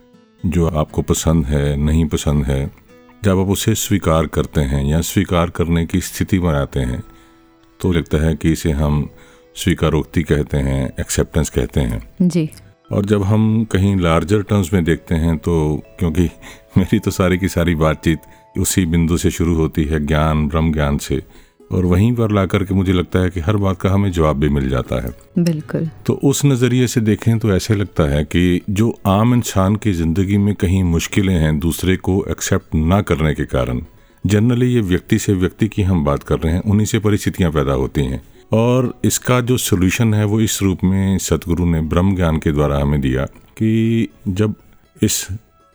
जो 0.47 0.66
आपको 0.66 1.02
पसंद 1.02 1.47
है 1.47 1.76
नहीं 1.76 2.06
पसंद 2.06 2.44
है 2.44 2.70
जब 3.25 3.38
आप 3.38 3.47
उसे 3.47 3.75
स्वीकार 3.75 4.26
करते 4.26 4.61
हैं 4.61 4.85
या 4.85 5.00
स्वीकार 5.00 5.50
करने 5.50 5.87
की 5.87 6.00
स्थिति 6.00 6.38
बनाते 6.38 6.80
हैं 6.80 7.02
तो 7.80 7.92
लगता 7.92 8.18
है 8.18 8.35
कि 8.37 8.52
इसे 8.52 8.70
हम 8.70 9.08
स्वीकारोक्ति 9.56 10.23
कहते 10.23 10.56
हैं 10.56 10.92
एक्सेप्टेंस 11.00 11.50
कहते 11.50 11.80
हैं। 11.80 12.02
जी। 12.23 12.49
और 12.92 13.04
जब 13.04 13.23
हम 13.23 13.64
कहीं 13.64 13.97
लार्जर 13.97 14.42
टर्म्स 14.42 14.73
में 14.73 14.85
देखते 14.85 15.14
हैं 15.14 15.37
तो 15.38 15.82
क्योंकि 15.99 16.30
मेरी 16.78 16.99
तो 16.99 17.11
सारी 17.11 17.38
की 17.38 17.49
सारी 17.49 17.75
बातचीत 17.75 18.18
उसी 18.58 18.87
बिंदु 18.87 19.16
से 19.16 19.30
शुरू 19.30 19.54
होती 19.54 19.85
है 19.85 20.06
ज्ञान 20.06 20.49
ब्रह्म 20.49 20.73
ज्ञान 20.73 20.99
से। 20.99 21.23
और 21.73 21.85
वहीं 21.85 22.12
पर 22.16 22.30
ला 22.30 22.44
करके 22.47 22.75
मुझे 22.75 22.92
लगता 22.92 23.18
है 23.18 23.30
कि 23.30 23.40
हर 23.40 23.56
बात 23.56 23.80
का 23.80 23.90
हमें 23.90 24.11
जवाब 24.12 24.37
भी 24.37 24.49
मिल 24.49 24.68
जाता 24.68 25.00
है। 25.02 25.11
बिल्कुल। 25.38 25.88
तो 26.06 26.12
उस 26.25 26.44
नज़रिए 26.44 26.87
से 26.87 27.00
देखें 27.00 27.38
तो 27.38 27.52
ऐसे 27.52 27.75
लगता 27.75 28.04
है 28.04 28.25
कि 28.25 28.61
जो 28.70 28.99
आम 29.06 29.35
इंसान 29.35 29.76
की 29.76 29.92
ज़िंदगी 29.92 30.38
में 30.38 30.54
कहीं 30.54 30.82
मुश्किलें 30.85 31.35
हैं 31.35 31.58
दूसरे 31.58 31.97
को 31.97 32.25
एक्सेप्ट 32.30 32.75
ना 32.75 33.00
करने 33.02 33.35
के 33.35 33.44
कारण 33.44 33.80
जनरली 34.27 34.67
ये 34.67 34.81
व्यक्ति 34.81 35.19
से 35.19 35.33
व्यक्ति 35.33 35.69
की 35.69 35.83
हम 35.83 36.05
बात 36.05 36.23
कर 36.23 36.39
रहे 36.39 36.53
हैं 36.55 36.63
उन्हीं 36.63 36.87
से 36.87 36.99
परिस्थितियाँ 36.99 37.51
पैदा 37.53 37.73
होती 37.73 38.05
हैं। 38.05 38.23
और 38.53 38.93
इसका 39.05 39.41
जो 39.41 39.57
सोल्यूशन 39.57 40.15
है 40.15 40.25
वो 40.25 40.41
इस 40.41 40.63
रूप 40.63 40.85
में 40.85 41.19
सतगुरु 41.19 41.65
ने 41.65 41.81
ब्रह्म 41.81 42.15
ज्ञान 42.17 42.39
के 42.39 42.53
द्वारा 42.53 42.79
हमें 42.79 43.01
दिया 43.01 43.25
कि 43.25 44.09
जब 44.29 44.55
इस 45.03 45.27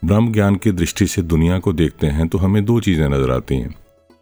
ब्रह्म 0.03 0.31
ज्ञान 0.31 0.55
की 0.55 0.71
दृष्टि 0.71 1.07
से 1.07 1.21
दुनिया 1.21 1.59
को 1.59 1.73
देखते 1.73 2.07
हैं 2.07 2.27
तो 2.27 2.37
हमें 2.37 2.63
दो 2.65 2.79
चीज़ें 2.79 3.07
नज़र 3.09 3.31
आती 3.31 3.55
हैं। 3.55 3.75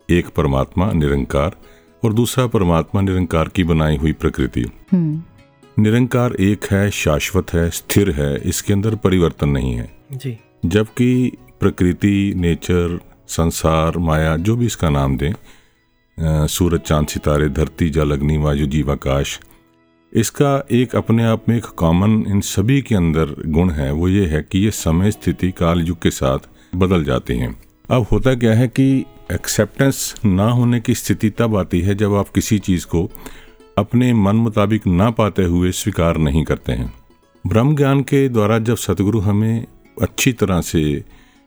एक 0.10 0.28
परमात्मा 0.28 0.92
निरंकार 0.92 1.56
और 2.04 2.14
दूसरा 2.14 2.48
परमात्मा 2.48 3.02
निरंकार 3.02 3.50
की 3.50 3.64
बनाई 3.64 3.98
हुई 3.98 4.12
प्रकृति। 4.14 4.66
हम्म। 4.92 5.22
निरंकार 5.78 6.34
एक 6.34 6.66
है 6.72 6.90
शाश्वत 6.92 7.54
है 7.54 7.70
स्थिर 7.70 8.12
है 8.12 8.36
इसके 8.40 8.74
अंदर 8.74 8.96
परिवर्तन 8.96 9.50
नहीं 9.50 9.74
है। 9.74 9.90
जी। 10.14 10.38
जबकि 10.66 11.32
प्रकृति 11.60 12.34
नेचर 12.36 13.00
संसार, 13.32 13.98
माया, 14.00 14.36
जो 14.38 14.56
भी 14.56 14.66
इसका 14.66 14.90
नाम 14.90 15.18
दें 15.18 16.48
सूरज, 16.48 16.80
चाँद, 16.80 17.08
सितारे, 17.08 17.50
धरती, 17.50 17.90
जल, 17.90 18.12
अग्नि, 18.12 18.38
वायु, 18.38 18.66
जीव, 18.68 18.92
आकाश, 18.92 19.40
इसका 20.14 20.68
एक 20.72 20.96
अपने 20.96 21.24
आप 21.24 21.50
में 21.50 21.56
एक 21.58 21.66
कॉमन 21.78 22.24
इन 22.28 22.42
सभी 22.42 22.82
के 22.82 22.96
अंदर 22.96 23.36
गुण 23.48 23.70
है, 23.70 23.92
वो 23.92 24.08
ये 24.08 24.26
है 24.26 24.42
कि 24.52 24.60
ये 24.60 24.72
समय, 24.72 25.12
स्थिति, 25.12 25.52
काल, 25.52 25.82
युग 25.82 26.02
के 26.02 26.12
साथ 26.12 26.50
बदल 26.76 27.04
जाती 27.04 27.38
हैं। 27.38 27.56
अब 27.90 28.06
होता 28.12 28.34
क्या 28.36 28.54
है 28.54 28.68
कि 28.68 29.06
एक्सेप्टेंस 29.32 30.16
ना 30.26 30.50
होने 30.50 30.80
की 30.80 30.96
स्थिति 30.96 31.30
तब 31.30 31.56
आती 31.56 31.82
है 31.82 31.96
जब 31.96 32.14
आप 32.16 32.30
किसी 32.30 32.60
चीज़ 32.60 32.86
को 32.86 33.10
अपने 33.78 34.14
मन 34.14 34.36
मुताबिक 34.36 34.88
ना 34.88 35.10
पाते 35.12 35.44
हुए 35.44 35.72
स्वीकार 35.72 36.18
नहीं 36.18 36.44
करते 36.44 36.72
हैं। 36.72 36.94
ब्रह्म 37.48 37.76
ज्ञान 37.76 38.02
के 38.02 38.28
द्वारा 38.30 38.60
जब 38.60 38.78
सतगुरु 38.78 39.20
हमें 39.20 39.66
अच्छी 40.02 40.34
तरह 40.34 40.62
से 40.62 40.82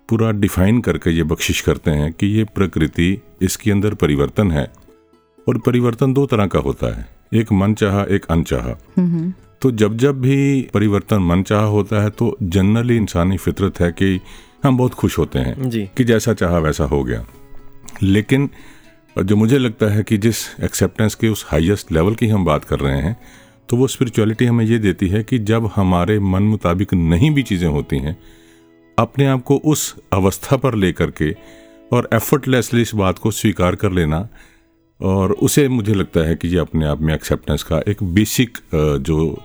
पूरा 0.09 0.31
डिफाइन 0.33 0.81
करके 0.81 1.11
ये 1.11 1.23
बख्शिश 1.23 1.61
करते 1.61 1.91
हैं 1.91 2.13
कि 2.13 2.27
ये 2.27 2.45
प्रकृति 2.45 3.23
इसके 3.43 3.71
अंदर 3.71 3.95
परिवर्तन 3.95 4.51
है 4.51 4.73
और 5.49 5.59
परिवर्तन 5.59 6.13
दो 6.13 6.27
तरह 6.27 6.47
का 6.47 6.59
होता 6.59 6.97
है 6.97 7.09
एक 7.35 7.53
मन 7.53 7.75
चाह 7.75 8.15
एक 8.15 8.25
अनचाहा। 8.25 8.79
हम्म 8.99 9.33
तो 9.63 9.71
जब 9.71 9.97
जब 9.97 10.21
भी 10.21 10.63
परिवर्तन 10.75 11.17
मन 11.17 11.43
चाह 11.43 11.63
होता 11.63 12.03
है 12.03 12.11
तो 12.11 12.37
जनरली 12.43 12.97
इंसानी 12.97 13.37
फितरत 13.37 13.81
है 13.81 13.93
कि 13.93 14.21
हम 14.65 14.77
बहुत 14.77 14.95
खुश 14.95 15.19
होते 15.19 15.39
हैं 15.39 15.71
जी। 15.71 15.91
कि 15.97 16.05
जैसा 16.05 16.35
चाह 16.35 16.59
वैसा 16.59 16.85
हो 16.85 17.05
गया। 17.05 17.27
लेकिन 18.03 18.51
जो 19.25 19.37
मुझे 19.37 19.59
लगता 19.59 19.87
है 19.87 20.03
कि 20.03 20.19
जिस 20.19 20.37
एक्सेप्टेंस 20.61 21.15
के 21.15 21.29
उस 21.29 21.45
हाईएस्ट 21.49 21.93
लेवल 21.93 22.15
की 22.15 22.29
हम 22.29 22.45
बात 22.45 22.65
कर 22.65 22.81
रहे 22.81 22.99
हैं 22.99 23.17
तो 23.69 23.77
वो 23.77 23.87
स्पिरिचुअलिटी 23.87 24.45
हमें 24.45 24.65
ये 24.65 24.79
देती 24.79 25.09
है 25.09 25.25
कि 25.25 25.39
जब 25.39 25.71
हमारे 25.77 26.19
मन 26.21 26.43
मुताबिक 26.43 26.95
नहीं 26.95 27.31
भी 27.31 27.43
चीज़ें 27.43 27.69
होती 27.69 27.99
हैं 27.99 28.17
अपने 28.99 29.27
आप 29.27 29.43
को 29.43 29.57
उस 29.57 29.95
अवस्था 30.13 30.57
पर 30.57 30.75
लेकर 30.75 31.11
के 31.11 31.37
और 31.93 32.09
एफर्टलेसली 32.15 32.83
इस 32.83 32.95
बात 32.95 33.19
को 33.19 33.31
स्वीकार 33.31 33.75
कर 33.75 33.93
लेना 33.93 34.29
और 35.01 35.33
उसे 35.33 35.69
मुझे 35.69 35.95
लगता 35.95 36.21
है 36.21 36.35
कि 36.35 36.49
ये 36.49 36.59
अपने 36.59 36.87
आप 36.87 37.01
में 37.01 37.15
एक्सेप्टेंस 37.15 37.63
का 37.63 37.83
एक 37.89 38.03
बेसिक 38.03 38.59
जो 38.75 39.43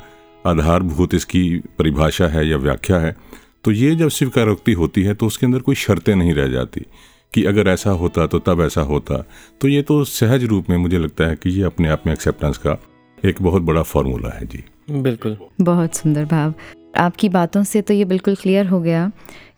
आधारभूत 0.47 1.13
इसकी 1.13 1.59
परिभाषा 1.59 2.27
है 2.27 2.47
या 2.47 2.57
व्याख्या 2.57 2.97
है 2.97 3.15
तो 3.63 3.71
ये 3.71 3.95
जब 3.95 4.09
स्वीकारोक्ति 4.09 4.73
होती 4.73 5.03
है 5.03 5.13
तो 5.13 5.27
उसके 5.27 5.45
अंदर 5.45 5.59
कोई 5.59 5.75
शर्तें 5.75 6.15
नहीं 6.15 6.33
रह 6.33 6.47
जाती 6.47 6.85
कि 7.33 7.45
अगर 7.45 7.67
ऐसा 7.67 7.91
होता 7.91 8.27
तो 8.27 8.39
तब 8.39 8.61
ऐसा 8.61 8.81
होता। 8.81 9.25
तो 9.61 9.67
ये 9.67 9.81
तो 9.81 10.03
सहज 10.03 10.43
रूप 10.43 10.69
में 10.69 10.77
मुझे 10.77 10.99
लगता 10.99 11.23
है 11.23 11.35
कि 11.35 11.49
ये 11.49 11.63
अपने 11.63 11.89
आप 11.89 12.03
में 12.05 12.13
एक्सेप्टेंस 12.13 12.57
का 12.57 12.77
एक 13.25 13.41
बहुत 13.41 13.61
बड़ा 13.61 13.81
फॉर्मूला 13.81 14.29
है 14.29 14.45
जी। 14.45 14.63
बिल्कुल। 14.91 15.37
बहुत 15.61 15.95
सुंदर 15.95 16.25
भाव। 16.25 16.53
आपकी 16.97 17.29
बातों 17.29 17.63
से 17.63 17.81
तो 17.81 17.93
ये 17.93 18.05
बिल्कुल 18.05 18.35
क्लियर 18.35 18.67
हो 18.67 18.79
गया 18.81 19.11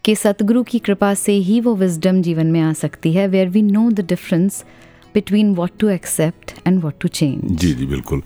कि 0.05 0.15
सतगुरु 0.15 0.63
की 0.63 0.79
कृपा 0.79 1.13
से 1.13 1.31
ही 1.31 1.59
वो 1.59 1.75
विजडम 1.75 2.21
जीवन 2.21 2.47
में 2.47 2.61
आ 2.61 2.71
सकती 2.73 3.13
है 3.13 3.27
where 3.27 3.49
we 3.49 3.61
know 3.61 3.89
the 3.91 4.05
difference 4.05 4.63
between 5.13 5.53
what 5.55 5.71
to 5.79 5.89
accept 5.89 6.53
and 6.67 6.79
what 6.79 6.93
to 6.99 7.07
change 7.07 7.57
जी 7.59 7.73
जी, 7.73 7.85
बिल्कुल। 7.85 8.21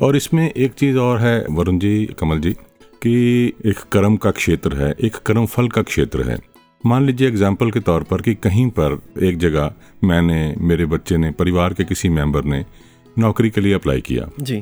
और 0.00 0.16
इसमें 0.16 0.50
एक 0.50 0.72
चीज़ 0.72 0.96
और 0.98 1.18
है, 1.18 1.46
वरुण 1.50 1.78
जी, 1.78 2.06
कमल 2.18 2.40
जी, 2.40 2.52
कि 3.02 3.52
एक 3.66 3.78
कर्म 3.92 4.16
का 4.16 4.30
क्षेत्र 4.30 4.76
है, 4.76 4.94
एक 5.00 5.16
कर्म 5.16 5.46
फल 5.46 5.68
का 5.68 5.82
क्षेत्र 5.82 6.30
है। 6.30 6.38
मान 6.86 7.06
लीजिए 7.06 7.28
एग्ज़ाम्पल 7.28 7.70
के 7.70 7.80
तौर 7.80 8.02
पर 8.02 8.22
कि 8.22 8.34
कहीं 8.34 8.68
पर 8.70 8.98
एक 9.22 9.38
जगह 9.38 9.72
मैंने, 10.04 10.54
मेरे 10.58 10.86
बच्चे 10.86 11.16
ने, 11.16 11.30
परिवार 11.30 11.74
के 11.74 11.84
किसी 11.84 12.08
मेंबर 12.08 12.44
ने 12.44 12.64
नौकरी 13.18 13.50
के 13.50 13.60
लिए 13.60 13.74
अप्लाई 13.74 14.00
किया। 14.00 14.28
जी। 14.40 14.56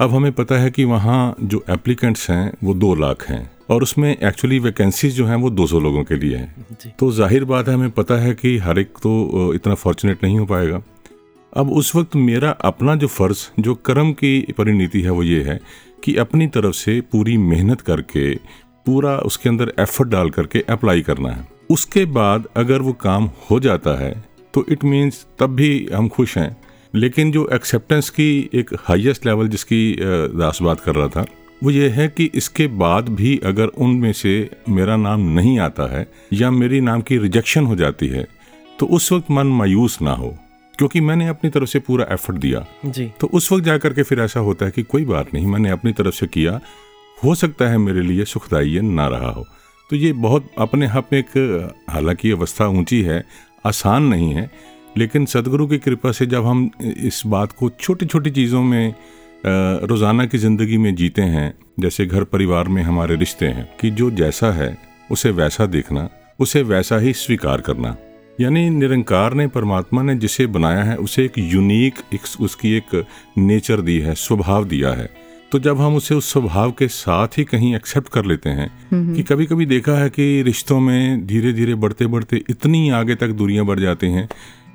अब 0.00 0.10
हमें 0.10 0.30
पता 0.32 0.58
है 0.58 0.70
कि 0.70 0.84
वहाँ 0.86 1.34
जो 1.42 1.64
एप्लीकेंट्स 1.70 2.30
हैं 2.30 2.52
वो 2.64 2.74
दो 2.74 2.94
लाख 2.96 3.26
हैं 3.28 3.50
और 3.70 3.82
उसमें 3.82 4.10
एक्चुअली 4.10 4.58
वैकेंसीज 4.58 5.14
जो 5.14 5.26
हैं 5.26 5.36
वो 5.36 5.50
200 5.52 5.80
लोगों 5.80 6.04
के 6.04 6.16
लिए 6.16 6.36
हैं। 6.36 6.94
तो 6.98 7.10
ज़ाहिर 7.12 7.44
बात 7.46 7.68
है 7.68 7.74
हमें 7.74 7.90
पता 7.92 8.18
है 8.18 8.34
कि 8.34 8.56
हर 8.58 8.78
एक 8.78 8.98
तो 9.02 9.52
इतना 9.54 9.74
फॉर्चुनेट 9.76 10.24
नहीं 10.24 10.38
हो 10.38 10.46
पाएगा। 10.46 10.82
अब 11.52 11.70
उस 11.72 11.94
वक्त 11.96 12.16
मेरा 12.16 12.50
अपना 12.64 12.94
जो 12.94 13.06
फ़र्ज़ 13.08 13.46
जो 13.60 13.74
कर्म 13.84 14.12
की 14.12 14.40
परिणति 14.58 15.00
है 15.02 15.10
वो 15.10 15.22
ये 15.22 15.42
है 15.42 15.58
कि 16.04 16.14
अपनी 16.16 16.46
तरफ़ 16.46 16.74
से 16.74 17.00
पूरी 17.12 17.36
मेहनत 17.38 17.80
करके 17.80 18.34
पूरा 18.86 19.16
उसके 19.26 19.48
अंदर 19.48 19.72
एफर्ट 19.80 20.08
डाल 20.08 20.30
करके 20.30 20.64
अप्लाई 20.70 21.02
करना 21.02 21.30
है। 21.30 21.46
उसके 21.70 22.04
बाद 22.12 22.46
अगर 22.56 22.82
वो 22.82 22.92
काम 23.00 23.30
हो 23.50 23.58
जाता 23.60 23.98
है 24.00 24.12
तो 24.54 24.64
इट 24.68 24.84
मीन्स 24.84 25.26
तब 25.38 25.54
भी 25.56 25.88
हम 25.94 26.08
खुश 26.08 26.36
हैं। 26.38 26.56
लेकिन 26.94 27.32
जो 27.32 27.48
एक्सेप्टेंस 27.52 28.10
की 28.10 28.50
एक 28.54 28.70
हाईएस्ट 28.80 29.26
लेवल 29.26 29.48
जिसकी 29.48 29.96
दास 30.34 30.58
बात 30.62 30.80
कर 30.80 30.94
रहा 30.94 31.08
था 31.08 31.26
वो 31.64 31.70
ये 31.70 31.88
है 31.88 32.08
कि 32.08 32.30
इसके 32.34 32.66
बाद 32.66 33.08
भी 33.08 33.38
अगर 33.38 33.66
उनमें 33.66 34.12
से 34.12 34.50
मेरा 34.68 34.96
नाम 34.96 35.20
नहीं 35.20 35.58
आता 35.58 35.98
है 35.98 36.12
या 36.32 36.50
मेरी 36.50 36.80
नाम 36.80 37.00
की 37.00 37.18
रिजेक्शन 37.18 37.64
हो 37.64 37.76
जाती 37.76 38.06
है 38.06 38.26
तो 38.80 38.86
उस 38.86 39.12
वक्त 39.12 39.30
मन 39.30 39.46
मायूस 39.46 40.02
ना 40.02 40.12
हो 40.12 40.38
क्योंकि 40.78 41.00
मैंने 41.00 41.28
अपनी 41.28 41.50
तरफ़ 41.50 41.68
से 41.68 41.78
पूरा 41.78 42.06
एफर्ट 42.12 42.36
दिया। 42.36 42.66
जी। 42.84 43.12
तो 43.20 43.26
उस 43.26 43.52
वक्त 43.52 43.64
जाकर 43.64 43.92
के 43.92 44.02
फिर 44.02 44.20
ऐसा 44.20 44.40
होता 44.40 44.66
है 44.66 44.70
कि 44.70 44.82
कोई 44.82 45.04
बात 45.04 45.34
नहीं 45.34 45.46
मैंने 45.46 45.70
अपनी 45.70 45.92
तरफ़ 45.92 46.14
से 46.14 46.26
किया 46.26 46.60
हो 47.24 47.34
सकता 47.34 47.68
है 47.68 47.78
मेरे 47.78 48.00
लिए 48.00 48.24
सुखदायी 48.24 48.80
ना 48.80 49.08
रहा 49.08 49.30
हो। 49.30 49.46
तो 49.90 49.96
ये 49.96 50.12
बहुत 50.12 50.50
अपने 50.58 50.86
आप 50.86 51.08
में 51.12 51.18
एक 51.18 51.70
हालाँकि 51.90 52.30
अवस्था 52.30 52.66
ऊँची 52.66 53.02
है 53.02 53.24
आसान 53.66 54.02
नहीं 54.02 54.34
है 54.34 54.50
लेकिन 54.96 55.26
सदगुरु 55.26 55.66
की 55.66 55.78
कृपा 55.78 56.12
से 56.12 56.26
जब 56.26 56.46
हम 56.46 56.70
इस 56.82 57.22
बात 57.26 57.52
को 57.52 57.70
छोटी 57.70 58.06
छोटी 58.06 58.30
चीज़ों 58.30 58.62
में 58.62 58.94
रोज़ाना 59.46 60.26
की 60.26 60.38
ज़िंदगी 60.38 60.78
में 60.78 60.94
जीते 60.94 61.22
हैं 61.22 61.52
जैसे 61.80 62.06
घर 62.06 62.24
परिवार 62.24 62.68
में 62.68 62.82
हमारे 62.82 63.16
रिश्ते 63.16 63.46
हैं 63.46 63.68
कि 63.80 63.90
जो 63.90 64.10
जैसा 64.10 64.52
है 64.52 64.76
उसे 65.10 65.30
वैसा 65.30 65.66
देखना 65.66 66.08
उसे 66.40 66.62
वैसा 66.62 66.98
ही 66.98 67.12
स्वीकार 67.12 67.60
करना। 67.60 67.96
यानी 68.40 68.68
निरंकार 68.70 69.34
ने 69.34 69.46
परमात्मा 69.46 70.02
ने 70.02 70.14
जिसे 70.14 70.46
बनाया 70.46 70.82
है 70.82 70.96
उसे 70.96 71.24
एक 71.24 71.38
यूनिक 71.38 71.94
एक 72.14 72.20
उसकी 72.40 72.72
एक 72.72 73.04
नेचर 73.38 73.80
दी 73.80 73.98
है 73.98 74.14
स्वभाव 74.14 74.64
दिया 74.64 74.90
है। 74.90 75.08
तो 75.52 75.58
जब 75.58 75.80
हम 75.80 75.96
उसे 75.96 76.14
उस 76.14 76.32
स्वभाव 76.32 76.72
के 76.72 76.88
साथ 76.88 77.38
ही 77.38 77.44
कहीं 77.44 77.74
एक्सेप्ट 77.76 78.08
कर 78.08 78.24
लेते 78.24 78.50
हैं 78.50 78.70
कि 79.14 79.22
कभी 79.22 79.46
कभी 79.46 79.66
देखा 79.66 79.92
है 79.92 80.10
कि 80.10 80.42
रिश्तों 80.42 80.80
में 80.80 81.26
धीरे 81.26 81.52
धीरे 81.52 81.74
बढ़ते 81.74 82.06
बढ़ते 82.06 82.42
इतनी 82.50 82.88
आगे 82.90 83.14
तक 83.14 83.28
दूरियाँ 83.32 83.64
बढ़ 83.66 83.80
जाती 83.80 84.06
हैं 84.06 84.28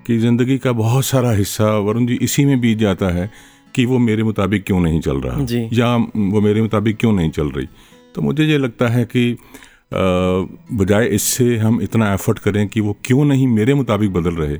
कि 0.06 0.18
ज़िंदगी 0.20 0.58
का 0.58 0.72
बहुत 0.74 1.06
सारा 1.06 1.32
हिस्सा 1.32 1.70
वरुण 1.80 2.06
जी 2.06 2.16
इसी 2.22 2.46
में 2.46 2.60
बीत 2.62 2.78
जाता 2.78 3.10
है 3.10 3.30
कि 3.76 3.86
वो 3.86 4.00
मेरे 4.00 4.24
मुताबिक 4.24 4.64
क्यों 4.64 4.80
नहीं 4.82 5.00
चल 5.02 5.22
रहा। 5.22 5.44
जी। 5.44 5.68
या 5.74 5.96
वो 5.96 6.42
मेरे 6.42 6.62
मुताबिक 6.62 6.98
क्यों 6.98 7.14
नहीं 7.14 7.30
चल 7.32 7.50
रही। 7.50 7.68
तो 8.16 8.22
मुझे 8.22 8.46
ये 8.46 8.58
लगता 8.58 8.88
है 8.88 9.04
कि 9.06 9.36
बजाय 9.94 11.06
इससे 11.08 11.56
हम 11.58 11.82
इतना 11.82 12.14
एफर्ट 12.14 12.40
करें 12.40 12.68
कि 12.68 12.82
वो 12.82 12.96
क्यों 13.06 13.26
नहीं 13.26 13.48
मेरे 13.48 13.74
मुताबिक 13.74 14.14
बदल 14.14 14.36
रहे। 14.36 14.58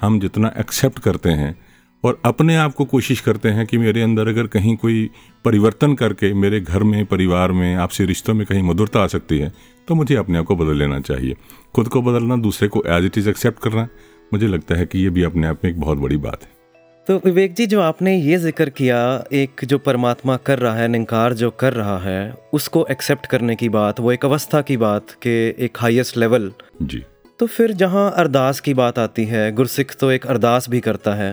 हम 0.00 0.20
जितना 0.20 0.52
एक्सेप्ट 0.58 0.98
करते 0.98 1.30
हैं 1.30 1.56
और 2.04 2.20
अपने 2.24 2.56
आप 2.56 2.74
को 2.74 2.84
कोशिश 2.84 3.20
करते 3.20 3.48
हैं 3.48 3.66
कि 3.66 3.78
मेरे 3.78 4.02
अंदर 4.02 4.28
अगर 4.28 4.46
कहीं 4.46 4.76
कोई 4.76 5.08
परिवर्तन 5.44 5.94
करके 5.94 6.32
मेरे 6.34 6.60
घर 6.60 6.82
में 6.82 7.04
परिवार 7.06 7.52
में 7.52 7.74
आपसे 7.76 8.04
रिश्तों 8.06 8.34
में 8.34 8.46
कहीं 8.46 8.62
मधुरता 8.62 9.02
आ 9.02 9.06
सकती 9.06 9.38
है 9.38 9.52
तो 9.88 9.94
मुझे 9.94 10.14
अपने 10.14 10.38
आप 10.38 10.44
को 10.44 10.56
बदल 10.56 10.78
लेना 10.78 11.00
चाहिए। 11.00 11.36
खुद 11.74 11.88
को 11.88 12.02
बदलना 12.02 12.36
दूसरे 12.38 12.68
को 12.68 12.82
एज 12.88 13.04
इट 13.04 13.18
इज़ 13.18 13.28
एक्सेप्ट 13.30 13.62
करना। 13.62 13.88
मुझे 14.32 14.46
लगता 14.46 14.74
है 14.74 14.86
कि 14.86 14.98
ये 14.98 15.10
भी 15.10 15.22
अपने 15.22 15.46
आप 15.46 15.64
में 15.64 15.70
एक 15.70 15.80
बहुत 15.80 15.98
बड़ी 15.98 16.16
बात 16.18 16.42
है। 16.42 16.48
तो 17.08 17.16
विवेक 17.24 17.54
जी 17.54 17.66
जो 17.66 17.80
आपने 17.80 18.16
ये 18.16 18.36
ज़िक्र 18.38 18.70
किया 18.70 18.98
एक 19.32 19.64
जो 19.64 19.78
परमात्मा 19.78 20.36
कर 20.36 20.58
रहा 20.58 20.74
है 20.74 20.88
निंकार 20.88 21.32
जो 21.32 21.50
कर 21.50 21.72
रहा 21.72 21.98
है 21.98 22.34
उसको 22.52 22.86
एक्सेप्ट 22.90 23.26
करने 23.26 23.56
की 23.56 23.68
बात 23.68 24.00
वो 24.00 24.12
एक 24.12 24.24
अवस्था 24.24 24.60
की 24.62 24.76
बात 24.76 25.10
कि 25.22 25.30
एक 25.58 25.78
हाईएस्ट 25.78 26.16
लेवल 26.16 26.50
जी। 26.82 27.02
तो 27.40 27.46
फिर 27.46 27.72
जहाँ 27.72 28.10
अरदास 28.16 28.60
की 28.60 28.74
बात 28.74 28.98
आती 28.98 29.24
है 29.24 29.50
गुरसिख 29.52 29.94
तो 30.00 30.10
एक 30.10 30.26
अरदास 30.26 30.68
भी 30.68 30.80
करता 30.80 31.14
है। 31.14 31.30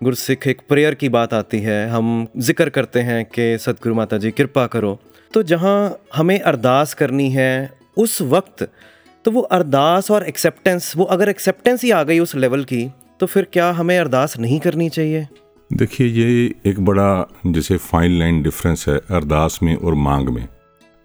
गुरसिख 0.00 0.46
एक 0.46 0.60
प्रेयर 0.68 0.94
की 0.94 1.08
बात 1.08 1.34
आती 1.34 1.60
है। 1.60 1.88
हम 1.88 2.26
ज़िक्र 2.38 2.68
करते 2.68 3.00
हैं 3.00 3.24
कि 3.26 3.56
सतगुरु 3.58 3.94
माता 3.94 4.18
जी 4.18 4.30
कृपा 4.30 4.66
करो। 4.66 4.98
तो 5.32 5.42
जहाँ 5.44 5.98
हमें 6.14 6.38
अरदास 6.40 6.94
करनी 6.94 7.28
है 7.30 7.72
उस 7.96 8.20
वक्त 8.24 8.68
तो 9.26 9.30
वो 9.30 9.40
अरदास 9.40 10.10
और 10.10 10.22
एक्सेप्टेंस 10.22 10.96
वो 10.96 11.04
अगर 11.04 11.28
एक्सेप्टेंस 11.28 11.84
ही 11.84 11.90
आ 11.90 12.02
गई 12.02 12.18
उस 12.18 12.34
लेवल 12.34 12.64
की 12.64 12.92
तो 13.20 13.26
फिर 13.26 13.46
क्या 13.52 13.70
हमें 13.70 13.98
अरदास 13.98 14.38
नहीं 14.38 14.60
करनी 14.60 14.88
चाहिए? 14.88 15.28
देखिए, 15.72 16.06
ये 16.06 16.54
एक 16.66 16.80
बड़ा, 16.80 17.28
जैसे 17.46 17.76
फाइन 17.76 18.18
लाइन 18.18 18.42
डिफरेंस 18.42 18.84
है, 18.88 18.96
अरदास 18.96 19.58
में 19.62 19.76
और 19.76 19.94
मांग 19.94 20.28
में। 20.28 20.48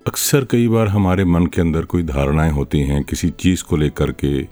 अक्सर 0.07 0.45
कई 0.45 0.67
बार 0.67 0.87
हमारे 0.87 1.25
मन 1.25 1.45
के 1.45 1.61
अंदर 1.61 1.81
कोई 1.81 2.03
धारणाएँ 2.03 2.51
होती 2.51 2.79
हैं, 2.79 3.03
किसी 3.03 3.29
चीज़ 3.29 3.63
को 3.63 3.77
लेकर 3.77 4.11
के, 4.11 4.43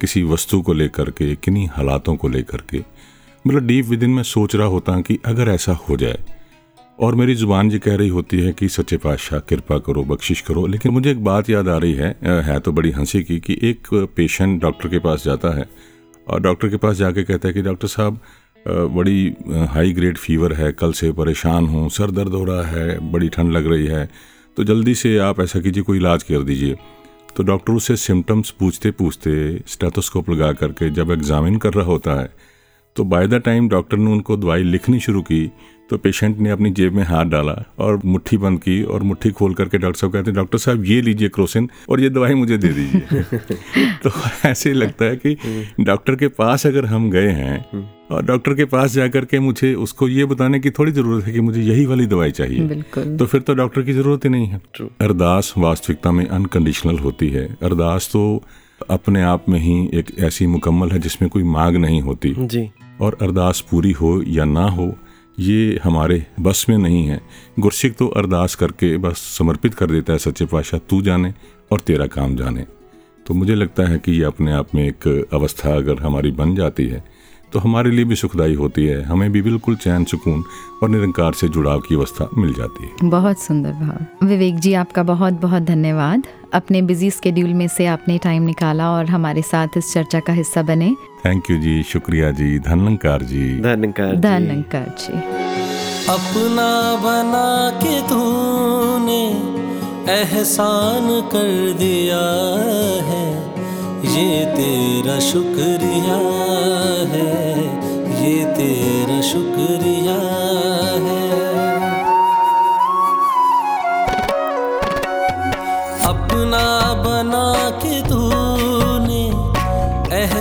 किसी 0.00 0.22
वस्तु 0.22 0.62
को 0.62 0.72
लेकर 0.72 1.10
के, 1.10 1.36
किन्हीं 1.36 1.68
हालातों 1.68 2.16
को 2.16 2.28
लेकर 2.28 2.58
के। 2.70 2.78
मतलब 3.46 3.66
डीप 3.66 3.86
विद 3.86 4.02
इन 4.02 4.10
मैं 4.10 4.22
सोच 4.22 4.56
रहा 4.56 4.66
होता 4.66 5.00
कि 5.00 5.18
अगर 5.24 5.48
ऐसा 5.48 5.72
हो 5.72 5.96
जाए 5.96 6.18
और 6.98 7.14
मेरी 7.14 7.34
ज़ुबान 7.34 7.70
ये 7.72 7.78
कह 7.78 7.94
रही 7.96 8.08
होती 8.08 8.38
है 8.40 8.52
कि 8.52 8.68
सच्चे 8.68 8.96
पातशाह, 8.96 9.40
कृपा 9.40 9.78
करो, 9.78 10.02
बख्शिश 10.04 10.40
करो। 10.40 10.66
लेकिन 10.66 10.92
मुझे 10.92 11.10
एक 11.10 11.22
बात 11.24 11.48
याद 11.50 11.68
आ 11.68 11.76
रही 11.78 11.94
है 11.94 12.16
है 12.44 12.58
तो 12.60 12.72
बड़ी 12.72 12.90
हँसी 12.90 13.22
की 13.22 13.38
कि 13.40 13.58
एक 13.62 13.88
पेशेंट 14.16 14.60
डॉक्टर 14.62 14.88
के 14.88 14.98
पास 14.98 15.24
जाता 15.24 15.56
है 15.58 15.68
और 16.26 16.40
डॉक्टर 16.40 16.68
के 16.68 16.76
पास 16.76 16.96
जाके 16.96 17.22
कहता 17.24 17.48
है 17.48 17.54
कि, 17.54 17.62
डॉक्टर 17.62 17.88
साहब 17.88 18.20
बड़ी 18.66 19.34
हाई 19.70 19.92
ग्रेड 19.92 20.18
फीवर 20.18 20.52
है, 20.52 20.72
कल 20.72 20.92
से 20.92 21.12
परेशान 21.12 21.66
हूँ, 21.66 21.88
सर 21.90 22.10
दर्द 22.10 22.34
हो 22.34 22.44
रहा 22.44 22.62
है, 22.64 23.10
बड़ी 23.12 23.28
ठंड 23.28 23.52
लग 23.52 23.66
रही 23.66 23.86
है 23.86 24.08
तो 24.56 24.64
जल्दी 24.64 24.94
से 24.94 25.16
आप 25.20 25.40
ऐसा 25.40 25.60
कीजिए, 25.60 25.82
कोई 25.82 25.98
इलाज 25.98 26.22
कर 26.22 26.42
दीजिए। 26.44 26.76
तो 27.36 27.42
डॉक्टर 27.42 27.72
उससे 27.72 27.96
सिम्टम्स 27.96 28.50
पूछते 28.50 28.90
पूछते 28.90 29.32
स्टेथोस्कोप 29.66 30.30
लगा 30.30 30.52
करके 30.52 30.90
जब 30.90 31.10
एग्जामिन 31.10 31.56
कर 31.56 31.72
रहा 31.72 31.86
होता 31.86 32.20
है 32.20 32.32
तो 32.96 33.04
बाय 33.04 33.26
द 33.26 33.34
टाइम 33.44 33.68
डॉक्टर 33.68 33.96
ने 33.96 34.10
उनको 34.12 34.36
दवाई 34.36 34.62
लिखनी 34.62 34.98
शुरू 35.00 35.22
की 35.22 35.44
तो 35.92 35.98
पेशेंट 35.98 36.38
ने 36.38 36.50
अपनी 36.50 36.70
जेब 36.70 36.92
में 36.92 37.02
हाथ 37.04 37.24
डाला 37.24 37.64
और 37.78 38.00
मुट्ठी 38.04 38.36
बंद 38.36 38.58
की 38.58 38.82
और 38.82 39.02
मुट्ठी 39.02 39.30
खोल 39.30 39.54
करके 39.54 39.78
डॉक्टर 39.78 39.98
साहब 39.98 40.12
कहते 40.12 40.30
हैं 40.30 40.36
डॉक्टर 40.36 40.58
साहब 40.58 40.84
ये 40.84 41.00
लीजिए 41.02 41.28
क्रोसिन 41.28 41.70
और 41.88 42.00
ये 42.00 42.10
दवाई 42.10 42.34
मुझे 42.34 42.58
दे 42.58 42.68
दीजिए। 42.68 43.22
तो 44.04 44.10
ऐसे 44.44 44.72
लगता 44.72 45.04
है 45.04 45.16
कि 45.16 45.36
डॉक्टर 45.80 46.14
के 46.14 46.28
पास 46.28 46.66
अगर 46.66 46.86
हम 46.86 47.10
गए 47.10 47.28
हैं 47.28 47.90
और 48.10 48.24
डॉक्टर 48.24 48.54
के 48.54 48.64
पास 48.64 48.92
जाकर 48.92 49.24
के 49.24 49.38
मुझे 49.38 49.74
उसको 49.74 50.08
ये 50.08 50.24
बताने 50.24 50.60
की 50.60 50.70
थोड़ी 50.70 50.92
ज़रूरत 50.92 51.24
है 51.24 51.32
कि 51.32 51.40
मुझे 51.40 51.62
यही 51.62 51.86
वाली 51.86 52.06
दवाई 52.06 52.30
चाहिए 52.30 52.82
तो 53.18 53.26
फिर 53.26 53.40
तो 53.40 53.54
डॉक्टर 53.54 53.82
की 53.82 53.92
ज़रूरत 53.92 54.24
ही 54.24 54.30
नहीं 54.30 54.46
है। 54.46 54.60
अरदास 55.00 55.54
वास्तविकता 55.58 56.12
में 56.12 56.26
अनकंडीशनल 56.26 56.98
होती 56.98 57.28
है। 57.28 57.46
अरदास 57.62 58.10
तो 58.12 58.42
अपने 58.90 59.22
आप 59.22 59.48
में 59.48 59.58
ही 59.60 59.90
एक 59.94 60.18
ऐसी 60.18 60.46
मुकम्मल 60.46 60.90
है 60.90 60.98
जिसमें 60.98 61.30
कोई 61.30 61.42
मांग 61.42 61.76
नहीं 61.76 62.00
होती। 62.00 62.34
जी। 62.38 62.70
और 63.00 63.18
अरदास 63.22 63.64
पूरी 63.70 63.92
हो 63.92 64.22
या 64.26 64.44
ना 64.44 64.68
हो 64.70 64.94
ये 65.38 65.80
हमारे 65.84 66.24
बस 66.40 66.64
में 66.68 66.76
नहीं 66.78 67.06
है। 67.06 67.20
गुरसिख 67.58 67.96
तो 67.96 68.06
अरदास 68.08 68.54
करके 68.54 68.96
बस 68.98 69.18
समर्पित 69.38 69.74
कर 69.74 69.90
देता 69.90 70.12
है, 70.12 70.18
सच्चे 70.18 70.44
पातशाह, 70.44 70.80
तू 70.80 71.00
जाने 71.02 71.32
और 71.72 71.80
तेरा 71.80 72.06
काम 72.08 72.36
जाने। 72.36 72.66
तो 73.26 73.34
मुझे 73.34 73.54
लगता 73.54 73.88
है 73.88 73.98
कि 73.98 74.12
ये 74.12 74.24
अपने 74.24 74.52
आप 74.52 74.74
में 74.74 74.86
एक 74.88 75.28
अवस्था 75.32 75.74
अगर 75.76 75.98
हमारी 75.98 76.30
बन 76.32 76.54
जाती 76.54 76.86
है 76.86 77.04
तो 77.52 77.58
हमारे 77.58 77.90
लिए 77.90 78.04
भी 78.04 78.16
सुखदाई 78.16 78.54
होती 78.54 78.84
है। 78.86 79.02
हमें 79.02 79.30
भी 79.32 79.40
बिल्कुल 79.42 79.74
चैन, 79.76 80.04
सुकून 80.04 80.44
और 80.82 80.88
निरंकार 80.88 81.32
से 81.32 81.48
जुड़ाव 81.48 81.80
की 81.80 81.94
अवस्था 81.94 82.28
मिल 82.38 82.52
जाती 82.54 82.84
है। 82.84 83.10
बहुत 83.10 83.38
सुंदर 83.38 83.72
भाव। 83.72 84.26
विवेक 84.26 84.58
जी, 84.58 84.72
आपका 84.74 85.02
बहुत 85.02 85.32
बहुत 85.32 85.62
धन्यवाद। 85.62 86.26
अपने 86.54 86.82
बिज़ी 86.82 87.10
स्केड्यूल 87.10 87.54
में 87.54 87.68
से 87.68 87.86
आपने 87.86 88.18
टाइम 88.18 88.42
निकाला 88.42 88.90
और 88.90 89.06
हमारे 89.06 89.42
साथ 89.42 89.76
इस 89.76 89.92
चर्चा 89.92 90.20
का 90.20 90.32
हिस्सा 90.32 90.62
बने। 90.62 90.94
थैंक 91.24 91.50
यू 91.50 91.58
जी 91.58 91.82
शुक्रिया 91.82 92.30
जी 92.30 92.58
धनंकार 92.58 93.22
जी। 93.22 93.60
धन्यकार 93.60 94.14
जी। 94.14 94.20
धन्यकार 94.20 94.94
जी। 94.98 95.12
अपना 96.08 96.70
बना 96.96 97.70
के 97.82 98.00
तूने 98.08 99.22
एहसान 100.12 101.08
कर 101.32 101.72
दिया 101.78 102.22
है 103.08 103.26
ये 104.14 104.44
तेरा 104.56 105.18
शुक्रिया 105.20 106.18
है 107.12 107.32
ये 108.22 108.44
तेरा 108.54 109.20
शुक्रिया 109.20 110.16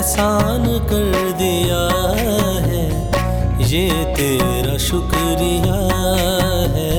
एहसान 0.02 0.64
कर 0.90 1.32
दिया 1.38 1.82
है 2.68 2.86
ये 3.72 3.88
तेरा 4.18 4.78
शुक्रिया 4.86 5.76
है 6.76 6.96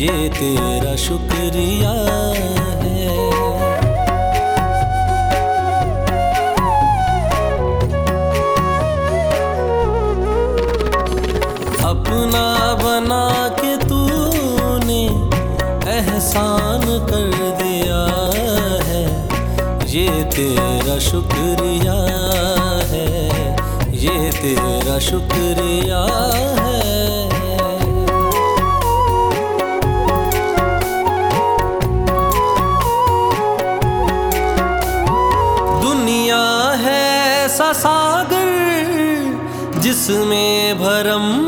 ये 0.00 0.16
तेरा 0.38 0.94
शुक्रिया 1.04 1.92
शुक्रिया 21.00 21.94
है 22.90 23.06
ये 23.94 24.30
तेरा 24.32 24.98
शुक्रिया 24.98 26.00
है। 26.58 26.76
दुनिया 35.82 36.42
है 36.82 37.00
ऐसा 37.44 37.72
सागर 37.72 38.50
जिसमें 39.80 40.78
भरम 40.78 41.47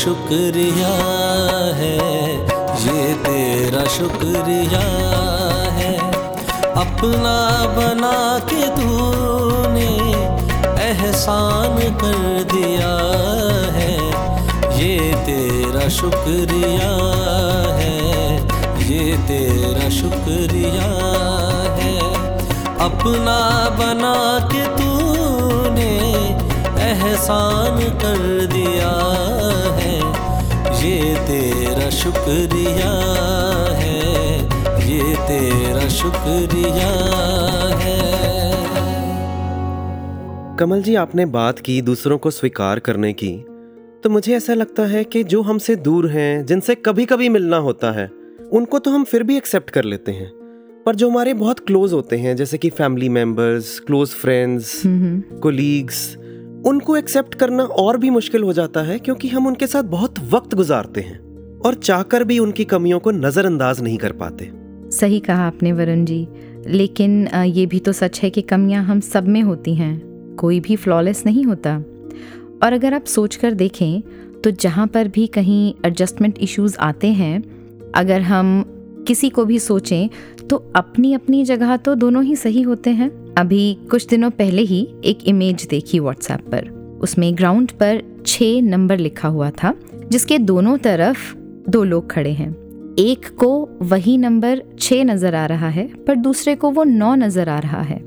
शुक्रिया 0.00 0.90
है, 1.78 1.96
ये 2.82 3.14
तेरा 3.24 3.82
शुक्रिया 3.94 4.84
है। 5.76 5.90
अपना 6.74 7.34
बना 7.76 8.20
के 8.50 8.68
तूने 8.76 9.90
एहसान 10.84 11.76
कर 12.02 12.22
दिया 12.52 12.94
है, 13.76 13.92
ये 14.78 14.94
तेरा 15.26 15.88
शुक्रिया 15.98 16.92
है, 17.80 17.98
ये 18.88 19.16
तेरा 19.28 19.88
शुक्रिया 19.90 20.90
है। 21.76 21.98
अपना 22.80 23.38
बना 23.78 24.16
के 24.48 24.64
तूने 24.76 24.99
एहसान 27.00 27.78
कर 27.98 28.46
दिया 28.46 28.90
है 29.76 29.98
ये 30.80 31.14
तेरा 31.26 31.90
शुक्रिया 31.90 32.90
है 33.74 34.36
ये 34.90 35.14
तेरा 35.26 35.88
शुक्रिया 35.88 36.90
है। 37.76 37.98
कमल 40.56 40.82
जी 40.82 40.94
आपने 40.94 41.26
बात 41.26 41.58
की 41.58 41.82
दूसरों 41.82 42.18
को 42.18 42.30
स्वीकार 42.30 42.78
करने 42.78 43.12
की 43.12 43.32
तो 44.04 44.10
मुझे 44.10 44.36
ऐसा 44.36 44.54
लगता 44.54 44.86
है 44.86 45.04
कि 45.04 45.24
जो 45.24 45.42
हमसे 45.42 45.76
दूर 45.76 46.08
हैं 46.08 46.46
जिनसे 46.46 46.74
कभी 46.74 47.06
कभी 47.06 47.28
मिलना 47.28 47.56
होता 47.56 47.92
है 47.92 48.10
उनको 48.52 48.78
तो 48.78 48.90
हम 48.90 49.04
फिर 49.04 49.22
भी 49.22 49.36
एक्सेप्ट 49.36 49.70
कर 49.70 49.84
लेते 49.84 50.12
हैं। 50.12 50.30
पर 50.86 50.94
जो 50.94 51.10
हमारे 51.10 51.34
बहुत 51.34 51.58
क्लोज 51.58 51.92
होते 51.92 52.16
हैं 52.16 52.36
जैसे 52.36 52.58
कि 52.58 52.70
family 52.70 53.08
members 53.08 53.78
close 53.80 54.08
friends 54.08 54.82
colleagues 55.42 56.16
उनको 56.66 56.96
एक्सेप्ट 56.96 57.34
करना 57.34 57.62
और 57.62 57.96
भी 57.98 58.10
मुश्किल 58.10 58.42
हो 58.42 58.52
जाता 58.52 58.80
है 58.80 58.98
क्योंकि 58.98 59.28
हम 59.28 59.46
उनके 59.46 59.66
साथ 59.66 59.82
बहुत 59.82 60.18
वक्त 60.30 60.54
गुजारते 60.54 61.00
हैं 61.00 61.18
और 61.60 61.74
चाहकर 61.74 62.24
भी 62.24 62.38
उनकी 62.38 62.64
कमियों 62.64 62.98
को 63.00 63.10
नज़रअंदाज 63.10 63.80
नहीं 63.82 63.98
कर 63.98 64.12
पाते। 64.12 64.50
सही 64.90 65.20
कहा 65.20 65.46
आपने, 65.46 65.72
वरुण 65.72 66.04
जी। 66.04 66.26
लेकिन 66.66 67.28
ये 67.46 67.66
भी 67.66 67.78
तो 67.78 67.92
सच 67.92 68.20
है 68.20 68.30
कि 68.30 68.42
कमियाँ 68.42 68.84
हम 68.84 69.00
सब 69.00 69.28
में 69.28 69.40
होती 69.42 69.74
हैं। 69.74 70.34
कोई 70.36 70.60
भी 70.60 70.76
फ्लॉलेस 70.76 71.24
नहीं 71.26 71.44
होता। 71.44 71.76
और 72.62 72.72
अगर 72.72 72.94
आप 72.94 73.04
सोच 73.04 73.36
कर 73.36 73.54
देखें 73.54 74.02
तो 74.40 74.50
जहाँ 74.50 74.86
पर 74.86 75.08
भी 75.08 75.26
कहीं 75.26 75.74
एडजस्टमेंट 75.86 76.38
इश्यूज़ 76.38 76.76
आते 76.78 77.08
हैं, 77.08 77.42
अगर 77.94 78.20
हम 78.20 78.64
किसी 79.08 79.28
को 79.28 79.44
भी 79.44 79.58
सोचें 79.58 80.08
तो 80.48 80.56
अपनी 80.76 81.12
अपनी 81.14 81.44
जगह 81.44 81.76
तो 81.76 81.94
दोनों 81.94 82.22
ही 82.24 82.36
सही 82.36 82.62
होते 82.62 82.90
हैं। 82.90 83.10
अभी 83.38 83.74
कुछ 83.90 84.06
दिनों 84.06 84.30
पहले 84.30 84.62
ही 84.62 84.88
एक 85.04 85.18
इमेज 85.28 85.66
देखी 85.70 85.98
व्हाट्सएप 85.98 86.40
पर। 86.40 86.68
उसमें 87.02 87.36
ग्राउंड 87.36 87.70
पर 87.70 88.02
छः 88.26 88.60
नंबर 88.62 88.98
लिखा 88.98 89.28
हुआ 89.28 89.50
था, 89.50 89.74
जिसके 90.10 90.38
दोनों 90.38 90.76
तरफ़ 90.78 91.34
दो 91.70 91.84
लोग 91.84 92.10
खड़े 92.10 92.32
हैं। 92.32 92.50
एक 92.98 93.28
को 93.36 93.68
वही 93.82 94.16
नंबर 94.18 94.62
छः 94.80 95.04
नज़र 95.04 95.34
आ 95.34 95.46
रहा 95.46 95.68
है, 95.68 95.86
पर 96.06 96.14
दूसरे 96.14 96.54
को 96.54 96.70
वो 96.70 96.84
नौ 96.84 97.14
नज़र 97.14 97.48
आ 97.48 97.58
रहा 97.58 97.82
है। 97.82 97.98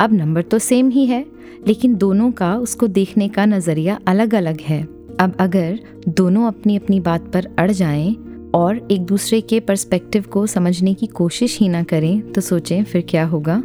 अब 0.00 0.12
नंबर 0.12 0.42
तो 0.42 0.58
सेम 0.58 0.90
ही 0.90 1.06
है, 1.06 1.24
लेकिन 1.66 1.94
दोनों 1.94 2.30
का 2.32 2.56
उसको 2.56 2.86
देखने 2.86 3.28
का 3.28 3.46
नज़रिया 3.46 3.98
अलग 4.08 4.34
अलग 4.34 4.60
है। 4.60 4.82
अब 5.20 5.36
अगर 5.40 5.78
दोनों 6.08 6.46
अपनी 6.46 6.76
अपनी 6.76 7.00
बात 7.00 7.32
पर 7.32 7.48
अड़ 7.58 7.70
जाएँ 7.70 8.16
और 8.54 8.88
एक 8.90 9.04
दूसरे 9.06 9.40
के 9.40 9.60
पर्सपेक्टिव 9.60 10.22
को 10.22 10.46
समझने 10.46 10.94
की 10.94 11.06
कोशिश 11.06 11.58
ही 11.58 11.68
ना 11.68 11.82
करें 11.82 12.32
तो 12.32 12.40
सोचें 12.40 12.84
फिर 12.84 13.04
क्या 13.08 13.24
होगा? 13.24 13.62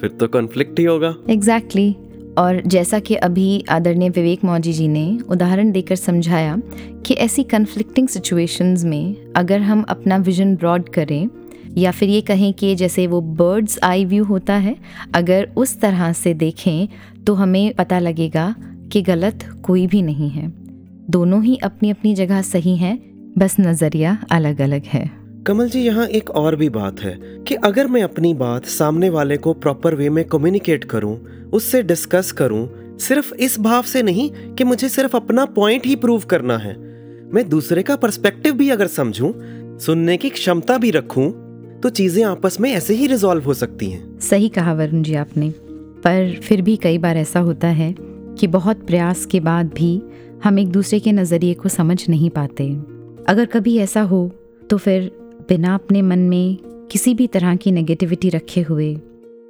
फिर 0.00 0.10
तो 0.10 0.28
कॉन्फ्लिक्ट 0.28 0.78
ही 0.78 0.84
होगा। 0.84 1.14
Exactly 1.30 1.90
exactly. 1.90 2.38
और 2.38 2.60
जैसा 2.66 2.98
कि 2.98 3.14
अभी 3.14 3.64
आदरणीय 3.70 4.08
विवेक 4.08 4.44
मौजी 4.44 4.72
जी 4.72 4.88
ने 4.88 5.18
उदाहरण 5.28 5.70
देकर 5.72 5.96
समझाया 5.96 6.56
कि 7.06 7.14
ऐसी 7.14 7.42
कन्फ्लिक्टिंग 7.42 8.08
सिचुएशंस 8.08 8.84
में 8.84 9.32
अगर 9.36 9.60
हम 9.60 9.82
अपना 9.82 10.16
विजन 10.16 10.54
ब्रॉड 10.56 10.88
करें, 10.88 11.28
या 11.78 11.90
फिर 11.90 12.08
ये 12.08 12.20
कहें 12.20 12.52
कि 12.52 12.74
जैसे 12.74 13.06
वो 13.06 13.20
बर्ड्स 13.20 13.78
आई 13.82 14.04
व्यू 14.04 14.24
होता 14.24 14.54
है, 14.54 14.76
अगर 15.14 15.48
उस 15.56 15.80
तरह 15.80 16.12
से 16.12 16.34
देखें 16.34 16.88
तो 17.26 17.34
हमें 17.34 17.74
पता 17.74 17.98
लगेगा 17.98 18.54
कि 18.92 19.02
गलत 19.02 19.48
कोई 19.62 19.86
भी 19.86 20.02
नहीं 20.02 20.30
है। 20.30 20.52
दोनों 21.10 21.42
ही 21.44 21.56
अपनी 21.56 21.90
अपनी 21.90 22.14
जगह 22.14 22.42
सही 22.42 22.76
हैं, 22.76 22.98
बस 23.38 23.56
नज़रिया 23.60 24.18
अलग 24.32 24.60
अलग 24.60 24.82
है। 24.84 25.19
कमल 25.46 25.68
जी 25.68 25.80
यहाँ 25.80 26.06
एक 26.06 26.30
और 26.30 26.54
भी 26.56 26.68
बात 26.68 27.00
है 27.00 27.12
कि 27.48 27.54
अगर 27.54 27.86
मैं 27.86 28.02
अपनी 28.02 28.32
बात 28.34 28.64
सामने 28.64 29.08
वाले 29.10 29.36
को 29.36 29.52
प्रॉपर 29.54 29.94
वे 29.94 30.08
में 30.08 30.24
कम्युनिकेट 30.24 30.84
करूँ 30.84 31.14
उससे 31.52 31.82
डिस्कस 31.82 32.32
करूँ, 32.32 32.96
सिर्फ़ 32.98 33.32
इस 33.34 33.58
भाव 33.60 33.82
से 33.82 34.02
नहीं 34.02 34.28
कि 34.54 34.64
मुझे 34.64 34.88
सिर्फ़ 34.88 35.16
अपना 35.16 35.44
पॉइंट 35.44 35.86
ही 35.86 35.94
प्रूव 35.96 36.24
करना 36.30 36.56
है। 36.58 36.74
मैं 37.34 37.48
दूसरे 37.48 37.82
का 37.82 37.96
पर्सपेक्टिव 37.96 38.54
भी 38.54 38.68
अगर 38.70 38.86
समझूं, 38.86 39.32
सुनने 39.78 40.16
की 40.16 40.30
क्षमता 40.30 40.76
भी 40.78 40.90
रखूँ, 40.90 41.30
तो 41.80 41.88
चीज़ें 41.88 42.24
आपस 42.24 42.60
में 42.60 42.70
ऐसे 42.72 42.94
ही 42.94 43.06
रिजॉल्व 43.06 43.44
हो 43.44 43.54
सकती 43.54 43.90
हैं। 43.90 44.18
सही 44.20 44.48
कहा 44.48 44.72
वरुण 44.72 45.02
जी 45.02 45.14
आपने 45.14 45.50
पर 46.04 46.34
फिर 46.42 46.62
भी 46.62 46.76
कई 46.76 46.98
बार 46.98 47.16
ऐसा 47.16 47.40
होता 47.40 47.68
है 47.68 47.94
कि 47.98 48.46
बहुत 48.48 48.86
प्रयास 48.86 49.24
के 49.26 49.40
बाद 49.40 49.72
भी 49.74 50.00
हम 50.44 50.58
एक 50.58 50.68
दूसरे 50.68 51.00
के 51.00 51.12
नज़रिए 51.12 51.54
को 51.54 51.68
समझ 51.68 52.08
नहीं 52.08 52.30
पाते। 52.30 52.68
अगर 53.28 53.46
कभी 53.46 53.76
ऐसा 53.78 54.02
हो 54.02 54.30
तो 54.70 54.76
फिर 54.76 55.10
बिना 55.50 55.74
अपने 55.74 56.00
मन 56.02 56.18
में 56.18 56.58
किसी 56.92 57.14
भी 57.14 57.26
तरह 57.26 57.54
की 57.56 57.70
नेगेटिविटी 57.72 58.28
रखे 58.28 58.60
हुए, 58.60 58.92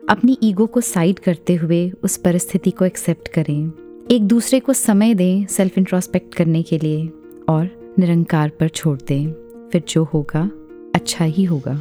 अपनी 0.08 0.36
ईगो 0.42 0.66
को 0.66 0.80
साइड 0.80 1.18
करते 1.18 1.54
हुए 1.54 1.90
उस 2.02 2.16
परिस्थिति 2.16 2.70
को 2.70 2.84
एक्सेप्ट 2.84 3.28
करें। 3.28 3.72
एक 4.10 4.22
दूसरे 4.22 4.60
को 4.60 4.72
समय 4.72 5.14
दें 5.14 5.46
सेल्फ 5.46 5.76
इंट्रोस्पेक्ट 5.78 6.34
करने 6.34 6.62
के 6.62 6.78
लिए 6.78 7.06
और 7.48 7.94
निरंकार 7.98 8.48
पर 8.60 8.68
छोड़ 8.68 8.96
दें। 9.08 9.32
फिर 9.72 9.82
जो 9.88 10.04
होगा 10.04 10.50
अच्छा 10.94 11.24
ही 11.24 11.44
होगा। 11.44 11.80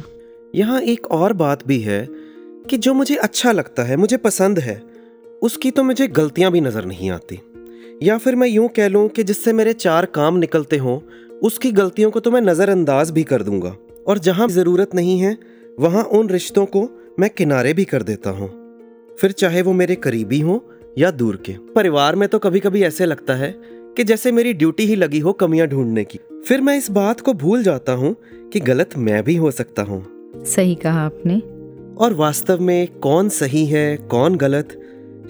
यहाँ 0.54 0.80
एक 0.82 1.06
और 1.06 1.32
बात 1.32 1.66
भी 1.66 1.80
है 1.80 2.06
कि 2.70 2.76
जो 2.76 2.94
मुझे 2.94 3.16
अच्छा 3.16 3.52
लगता 3.52 3.82
है, 3.82 3.96
मुझे 3.96 4.16
पसंद 4.16 4.58
है, 4.58 4.80
उसकी 5.42 5.70
तो 5.70 5.82
मुझे 5.82 6.08
गलतियाँ 6.08 6.52
भी 6.52 6.60
नज़र 6.60 6.84
नहीं 6.84 7.10
आती। 7.10 7.40
या 8.02 8.18
फिर 8.18 8.36
मैं 8.36 8.48
यूँ 8.48 8.68
कह 8.68 8.88
लूँ 8.88 9.08
कि 9.08 9.24
जिससे 9.24 9.52
मेरे 9.52 9.72
चार 9.72 10.06
काम 10.06 10.36
निकलते 10.36 10.76
हों, 10.76 10.98
उसकी 11.42 11.72
गलतियों 11.72 12.10
को 12.10 12.20
तो 12.20 12.30
मैं 12.30 12.40
नज़रअंदाज 12.40 13.10
भी 13.10 13.24
कर 13.24 13.42
दूँगा। 13.42 13.76
और 14.06 14.18
जहाँ 14.18 14.48
ज़रूरत 14.48 14.94
नहीं 14.94 15.18
है 15.18 15.36
वहाँ 15.80 16.02
उन 16.04 16.28
रिश्तों 16.28 16.66
को 16.66 16.88
मैं 17.18 17.30
किनारे 17.30 17.72
भी 17.72 17.84
कर 17.84 18.02
देता 18.02 18.30
हूँ। 18.30 18.48
फिर 19.18 19.32
चाहे 19.32 19.62
वो 19.62 19.72
मेरे 19.72 19.94
करीबी 19.94 20.40
हों 20.40 20.58
या 20.98 21.10
दूर 21.10 21.36
के। 21.36 21.52
परिवार 21.74 22.16
में 22.16 22.28
तो 22.28 22.38
कभी 22.38 22.60
कभी 22.60 22.82
ऐसे 22.82 23.06
लगता 23.06 23.34
है 23.34 23.54
कि 23.96 24.04
जैसे 24.04 24.32
मेरी 24.32 24.52
ड्यूटी 24.52 24.86
ही 24.86 24.96
लगी 24.96 25.18
हो 25.18 25.32
कमियाँ 25.32 25.66
ढूँढने 25.68 26.04
की। 26.04 26.18
फिर 26.48 26.60
मैं 26.60 26.76
इस 26.78 26.90
बात 26.90 27.20
को 27.20 27.32
भूल 27.32 27.62
जाता 27.62 27.92
हूँ 27.92 28.14
कि 28.52 28.60
गलत 28.60 28.96
मैं 28.96 29.22
भी 29.24 29.36
हो 29.36 29.50
सकता 29.50 29.82
हूँ। 29.82 30.04
सही 30.44 30.74
कहा 30.74 31.00
आपने। 31.00 31.38
और 31.96 32.14
वास्तव 32.14 32.60
में 32.60 32.86
कौन 32.98 33.28
सही 33.28 33.64
है 33.66 33.96
कौन 33.96 34.36
गलत 34.36 34.80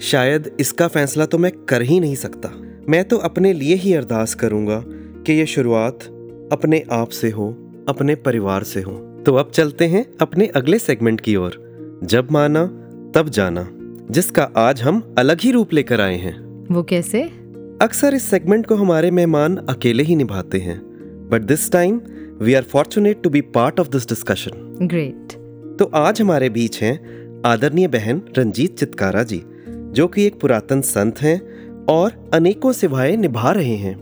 शायद 0.01 0.51
इसका 0.59 0.87
फैसला 0.87 1.25
तो 1.25 1.37
मैं 1.37 1.51
कर 1.65 1.81
ही 1.81 1.99
नहीं 1.99 2.15
सकता। 2.15 2.49
मैं 2.89 3.03
तो 3.03 3.17
अपने 3.17 3.53
लिए 3.53 3.75
ही 3.75 3.93
अरदास 3.93 4.33
करूँगा 4.35 4.83
कि 4.87 5.33
ये 5.33 5.45
शुरुआत 5.45 6.03
अपने 6.51 6.83
आप 6.91 7.09
से 7.09 7.29
हो। 7.29 7.49
अपने 7.89 8.15
परिवार 8.15 8.63
से 8.63 8.81
हो। 8.81 8.91
तो 9.25 9.35
अब 9.35 9.49
चलते 9.49 9.85
हैं 9.85 10.05
अपने 10.21 10.45
अगले 10.45 10.79
सेगमेंट 10.79 11.21
की 11.21 11.35
ओर। 11.35 11.59
जब 12.03 12.31
माना 12.31 12.65
तब 13.15 13.29
जाना 13.29 13.67
जिसका 14.11 14.43
आज 14.43 14.81
हम 14.81 15.15
अलग 15.17 15.41
ही 15.41 15.51
रूप 15.51 15.73
लेकर 15.73 16.01
आए 16.01 16.15
हैं। 16.15 16.67
वो 16.71 16.83
कैसे? 16.83 17.21
अक्सर 17.81 18.13
इस 18.13 18.23
सेगमेंट 18.23 18.65
को 18.65 18.75
हमारे 18.75 19.11
मेहमान 19.11 19.57
अकेले 19.57 20.03
ही 20.03 20.15
निभाते 20.15 20.59
हैं। 20.59 20.79
But 21.31 21.41
this 21.41 21.71
time 21.71 22.01
we 22.41 22.53
are 22.53 22.63
fortunate 22.63 23.21
to 23.23 23.29
be 23.29 23.41
part 23.41 23.79
of 23.79 23.89
this 23.89 24.09
discussion 24.09 24.77
great 24.81 25.33
तो 25.79 25.85
आज 25.85 26.21
हमारे 26.21 26.49
बीच 26.49 26.81
हैं 26.81 27.41
आदरणीय 27.45 27.87
बहन 27.87 28.21
रंजीत 28.37 28.77
चितकारा 28.79 29.23
जी 29.23 29.43
जो 29.69 30.07
कि 30.07 30.25
एक 30.25 30.39
पुरातन 30.39 30.81
संत 30.81 31.21
हैं 31.21 31.85
और 31.85 32.29
अनेकों 32.33 32.71
सेवाएँ 32.71 33.17
निभा 33.17 33.51
रहे 33.51 33.75
हैं। 33.75 33.95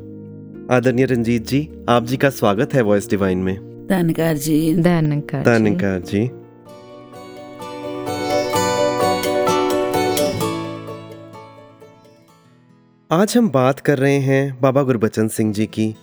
आदरणीय 0.71 1.05
रंजीत 1.05 1.47
जी 1.47 1.69
आप 1.89 2.05
जी 2.05 2.17
का 2.17 2.29
स्वागत 2.29 2.73
है 2.73 2.81
वॉइस 2.81 3.09
डिवाइन 3.09 3.37
में। 3.37 3.68
धनकार 3.89 4.37
जी। 4.37 4.73
दयानंकार 4.73 5.43
जी। 5.43 5.51
धन्यकार 5.51 5.99
जी। 5.99 6.27
आज 13.11 13.33
हम 13.37 13.49
बात 13.49 13.79
कर 13.79 13.97
रहे 13.97 14.17
हैं 14.19 14.57
बाबा 14.61 14.83
गुरबचन 14.83 15.27
सिंह 15.27 15.53
जी 15.53 15.65
की 15.65 15.95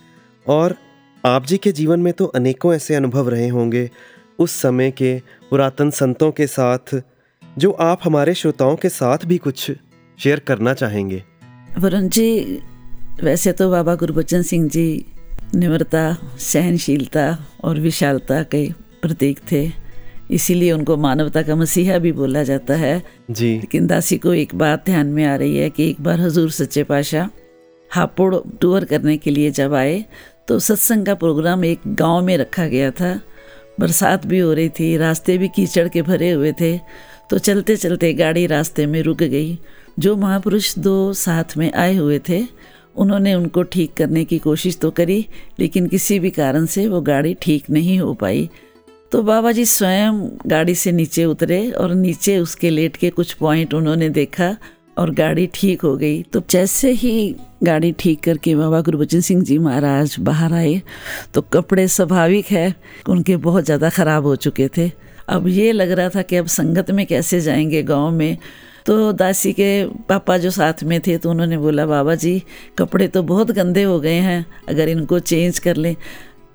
और 0.47 0.75
आप 1.25 1.47
जी 1.47 1.59
के 1.59 1.73
जीवन 1.73 2.01
में 2.01 2.13
तो 2.13 2.25
अनेकों 2.25 2.75
ऐसे 2.75 2.95
अनुभव 2.95 3.29
रहे 3.29 3.49
होंगे 3.49 3.91
उस 4.39 4.51
समय 4.53 4.91
के 4.91 5.23
पुरातन 5.51 5.91
संतों 5.91 6.31
के 6.33 6.47
साथ 6.47 7.03
जो 7.59 7.71
आप 7.71 8.01
हमारे 8.05 8.35
श्रोताओं 8.35 8.77
के 8.77 8.89
साथ 8.89 9.19
भी 9.27 9.39
कुछ 9.39 9.71
शेयर 10.19 10.41
करना 10.41 10.75
चाहेंगे। 10.75 11.23
वरुण 11.79 12.09
जी 12.09 12.29
वैसे 13.23 13.53
तो 13.53 13.71
बाबा 13.71 13.95
गुरबचन 13.95 14.43
सिंह 14.43 14.69
जी 14.69 14.87
निम्रता 15.55 16.17
सहनशीलता 16.39 17.39
और 17.65 17.81
विशालता 17.81 18.43
के 18.43 18.69
प्रतीक 19.03 19.41
थे। 19.53 19.71
इसीलिए 20.31 20.73
उनको 20.73 20.97
मानवता 20.97 21.43
का 21.43 21.57
मसीहा 21.57 21.99
भी 21.99 22.13
बोला 22.13 22.43
जाता 22.43 22.75
है। 22.75 23.03
जी। 23.31 23.55
लेकिन 23.55 23.87
दासी 23.87 24.19
को 24.19 24.35
एक 24.35 24.55
बात 24.55 24.85
ध्यान 24.87 25.07
में 25.07 25.25
आ 25.25 25.35
रही 25.37 25.57
है 25.57 25.71
कि 25.71 25.89
एक 25.91 26.01
बार 26.01 26.21
हजूर 26.21 26.51
सच्चे 26.51 26.85
पाशाह 26.85 27.29
हापुड़ 27.91 28.35
टूर 28.61 28.85
करने 28.85 29.17
के 29.17 29.31
लिए 29.31 29.51
जब 29.51 29.75
आए 29.75 30.05
तो 30.49 30.59
सत्संग 30.59 31.07
का 31.07 31.15
प्रोग्राम 31.15 31.65
एक 31.65 31.81
गाँव 31.87 32.25
में 32.25 32.37
रखा 32.39 32.67
गया 32.67 32.91
था। 32.91 33.21
बरसात 33.81 34.27
भी 34.27 34.39
हो 34.39 34.53
रही 34.53 34.69
थी 34.69 34.97
रास्ते 34.97 35.39
भी 35.39 35.49
कीचड़ 35.49 35.89
के 35.89 36.03
भरे 36.03 36.31
हुए 36.31 36.53
थे 36.53 36.79
तो 37.31 37.39
चलते 37.39 37.77
चलते 37.77 38.13
गाड़ी 38.15 38.47
रास्ते 38.47 38.87
में 38.87 39.03
रुक 39.03 39.19
गई 39.19 39.59
जो 39.99 40.17
महापुरुष 40.17 40.79
दो 40.79 41.13
साथ 41.13 41.57
में 41.57 41.73
आए 41.73 41.95
हुए 41.97 42.19
थे। 42.29 42.43
उन्होंने 42.97 43.35
उनको 43.35 43.63
ठीक 43.63 43.95
करने 43.95 44.25
की 44.25 44.39
कोशिश 44.39 44.79
तो 44.79 44.91
करी, 44.91 45.27
लेकिन 45.61 45.87
किसी 45.87 46.19
भी 46.19 46.31
कारण 46.31 46.67
से 46.67 46.87
वो 46.89 47.01
गाड़ी 47.01 47.35
ठीक 47.43 47.71
नहीं 47.71 47.99
हो 47.99 48.15
पाई। 48.15 48.49
तो 49.13 49.23
बाबा 49.23 49.53
जी 49.53 49.65
स्वयं 49.65 50.23
गाड़ी 50.47 50.75
से 50.75 50.93
नीचे 50.93 51.25
उतरे 51.25 51.71
और 51.71 51.95
नीचे 51.95 52.39
उसके 52.39 52.71
लेट 52.71 52.97
के 52.97 53.11
कुछ 53.11 53.33
पॉइंट 53.33 53.75
उन्होंने 53.75 54.09
देखा 54.11 54.57
और 54.99 55.11
गाड़ी 55.15 55.47
ठीक 55.55 55.83
हो 55.83 55.97
गई। 55.97 56.23
तो 56.23 56.43
जैसे 56.51 56.91
ही 56.93 57.35
गाड़ी 57.63 57.93
ठीक 57.93 58.23
करके 58.23 58.55
बाबा 58.57 58.81
गुरबचन 58.81 59.21
सिंह 59.21 59.43
जी 59.45 59.59
महाराज 59.59 60.17
बाहर 60.21 60.53
आए 60.53 60.81
तो 61.35 61.43
कपड़े 61.43 61.87
स्वाभाविक 61.89 62.47
है, 62.47 62.75
उनके 63.09 63.37
बहुत 63.39 63.65
ज़्यादा 63.65 63.91
ख़राब 63.91 64.27
हो 64.27 64.37
चुके 64.37 64.69
थे। 64.77 64.91
अब 65.29 65.49
ये 65.49 65.73
लग 65.73 65.91
रहा 65.91 66.09
था 66.09 66.23
कि 66.23 66.37
अब 66.37 66.47
संगत 66.47 66.91
में 66.91 67.07
कैसे 67.07 67.41
जाएँगे 67.41 67.83
गाँव 67.83 68.11
में? 68.11 68.37
तो 68.86 69.12
दासी 69.14 69.54
के 69.54 69.70
पापा 70.10 70.38
जो 70.38 70.50
साथ 70.50 70.84
में 70.84 71.00
थे 71.00 71.18
तो 71.18 71.30
उन्होंने 71.30 71.58
बोला 71.58 71.86
बाबा 71.86 72.16
जी 72.16 72.42
कपड़े 72.78 73.08
तो 73.08 73.24
बहुत 73.24 73.52
गंदे 73.52 73.84
हो 73.84 74.00
गए 74.00 74.20
हैं 74.20 74.46
अगर 74.70 74.90
इनको 74.90 75.20
चेंज 75.22 75.60
कर 75.60 75.76
लें 75.76 75.96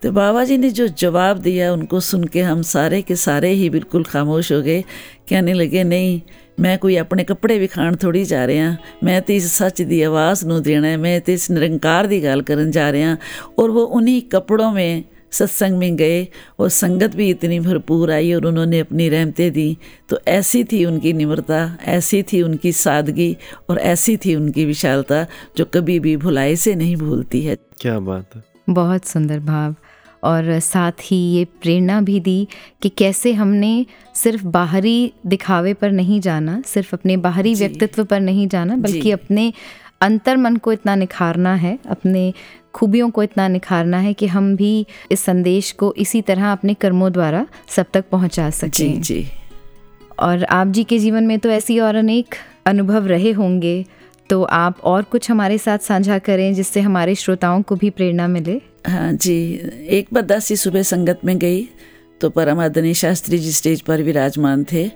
तो 0.03 0.11
बाबा 0.13 0.45
जी 0.45 0.57
ने 0.59 0.71
जो 0.71 0.87
जवाब 0.89 1.39
दिया 1.39 1.73
उनको 1.73 2.01
सुन 2.01 2.25
के 2.25 2.41
हम 2.43 2.63
सारे 2.63 3.01
के 3.03 3.17
सारे 3.17 3.53
ही 3.53 3.71
बिल्कुल 3.71 4.05
खामोश 4.05 4.53
हो 4.53 4.61
गए 4.63 4.81
कहने 5.29 5.53
लगे 5.53 5.85
नहीं 5.85 6.21
मैं 6.61 6.77
कोई 6.79 6.97
अपने 6.97 7.25
कपड़े 7.25 7.59
विखाण 7.59 7.97
थोड़ी 7.97 8.25
जा 8.25 8.45
रहे 8.45 8.57
हैं 8.57 8.79
मैं 9.05 9.21
तो 9.23 9.33
इस 9.33 9.53
सच 9.53 9.83
दी 9.83 10.03
आवाज़ 10.03 10.47
ਨੂੰ 10.47 10.63
ਦੇਣਾ 10.63 10.89
ਹੈ 10.89 10.97
मैं 10.97 11.21
तो 11.21 11.33
इस 11.33 11.51
निरंकार 11.51 12.07
ਦੀ 12.07 12.23
ਗੱਲ 12.25 12.43
ਕਰਨ 12.43 12.71
ਜਾ 12.71 12.91
ਰਿਹਾ 12.93 13.17
और 13.59 13.71
वो 13.71 13.83
उन्हीं 13.99 14.21
कपड़ों 14.33 14.71
में 14.73 15.05
सत्संग 15.32 15.78
में 15.78 15.96
गए 15.96 16.28
और 16.60 16.70
संगत 16.70 17.16
भी 17.16 17.30
इतनी 17.30 17.60
भरपूर 17.60 18.12
आई 18.12 18.34
और 18.34 18.46
उन्होंने 18.46 18.80
अपनी 18.80 19.10
रहमतें 19.10 19.52
दी। 19.52 19.78
तो 20.10 20.20
ऐसी 20.28 20.64
थी 20.64 20.86
उनकी 20.86 21.14
निम्रता 21.14 21.78
ऐसी 21.86 22.24
थी 22.24 22.42
उनकी 22.42 22.72
सादगी 22.72 23.38
और 23.70 23.80
ऐसी 23.80 24.18
थी 24.18 24.36
उनकी 24.36 24.66
विशालता 24.66 25.26
जो 25.58 25.66
कभी 25.66 26.00
भी 26.00 26.18
भुलाई 26.18 26.56
से 26.56 26.76
नहीं 26.76 26.96
भूलती 26.96 27.42
है। 27.42 27.58
क्या 27.80 28.00
बात 28.00 28.36
है। 28.36 28.44
बहुत 28.70 29.06
सुंदर 29.06 29.40
भाव 29.40 29.76
और 30.24 30.60
साथ 30.60 30.92
ही 31.04 31.18
ये 31.18 31.46
प्रेरणा 31.46 32.02
भी 32.02 32.20
दी 32.20 32.48
कि 32.82 32.90
कैसे 32.90 33.34
हमने 33.34 33.86
सिर्फ़ 34.16 34.46
बाहरी 34.46 35.14
दिखावे 35.28 35.74
पर 35.74 35.92
नहीं 35.92 36.20
जाना 36.20 36.62
सिर्फ़ 36.66 36.96
अपने 36.96 37.18
बाहरी 37.18 37.54
व्यक्तित्व 37.56 38.04
पर 38.06 38.20
नहीं 38.20 38.48
जाना 38.48 38.76
बल्कि 38.76 39.12
अपने 39.12 39.54
अंतर 40.02 40.38
मन 40.38 40.56
को 40.56 40.74
इतना 40.74 40.96
निखारना 40.96 41.56
है 41.56 41.80
अपने 41.90 42.34
खूबियों 42.74 43.10
को 43.10 43.24
इतना 43.24 43.48
निखारना 43.48 43.98
है 43.98 44.14
कि 44.14 44.28
हम 44.28 44.56
भी 44.56 44.86
इस 45.12 45.20
संदेश 45.20 45.72
को 45.72 45.94
इसी 45.98 46.22
तरह 46.22 46.52
अपने 46.52 46.74
कर्मों 46.74 47.12
द्वारा 47.12 47.46
सब 47.68 47.86
तक 47.94 48.06
पहुँचा 48.12 48.50
सकें। 48.50 48.70
जी। 48.70 48.90
जी 48.98 49.26
और 50.20 50.44
आप 50.44 50.68
जी 50.68 50.84
के 50.84 51.00
जीवन 51.00 51.24
में 51.24 51.38
तो 51.40 51.50
ऐसी 51.50 51.80
और 51.80 51.96
अनेक 51.96 52.36
अनुभव 52.66 53.08
रहे 53.08 53.32
होंगे 53.32 53.86
तो 54.30 54.44
आप 54.44 54.80
और 54.84 55.04
कुछ 55.04 55.30
हमारे 55.32 55.58
साथ 55.58 55.78
साझा 55.78 56.18
करें 56.20 56.54
जिससे 56.54 56.82
हमारे 56.82 57.16
श्रोताओं 57.16 57.62
को 57.62 57.76
भी 57.76 57.90
प्रेरणा 57.90 58.28
मिले। 58.28 58.60
हाँ 58.88 59.12
जी 59.14 59.36
एक 59.90 60.08
बार 60.14 60.24
दासी 60.24 60.56
सुबह 60.56 60.84
संगत 60.84 61.20
में 61.26 61.38
गई 61.40 61.68
तो 62.22 62.30
परमादनी 62.30 62.94
शास्त्री 62.94 63.38
जी 63.38 63.52
स्टेज 63.52 63.82
पर 63.82 64.02
विराजमान 64.02 64.66
थे 64.72 64.90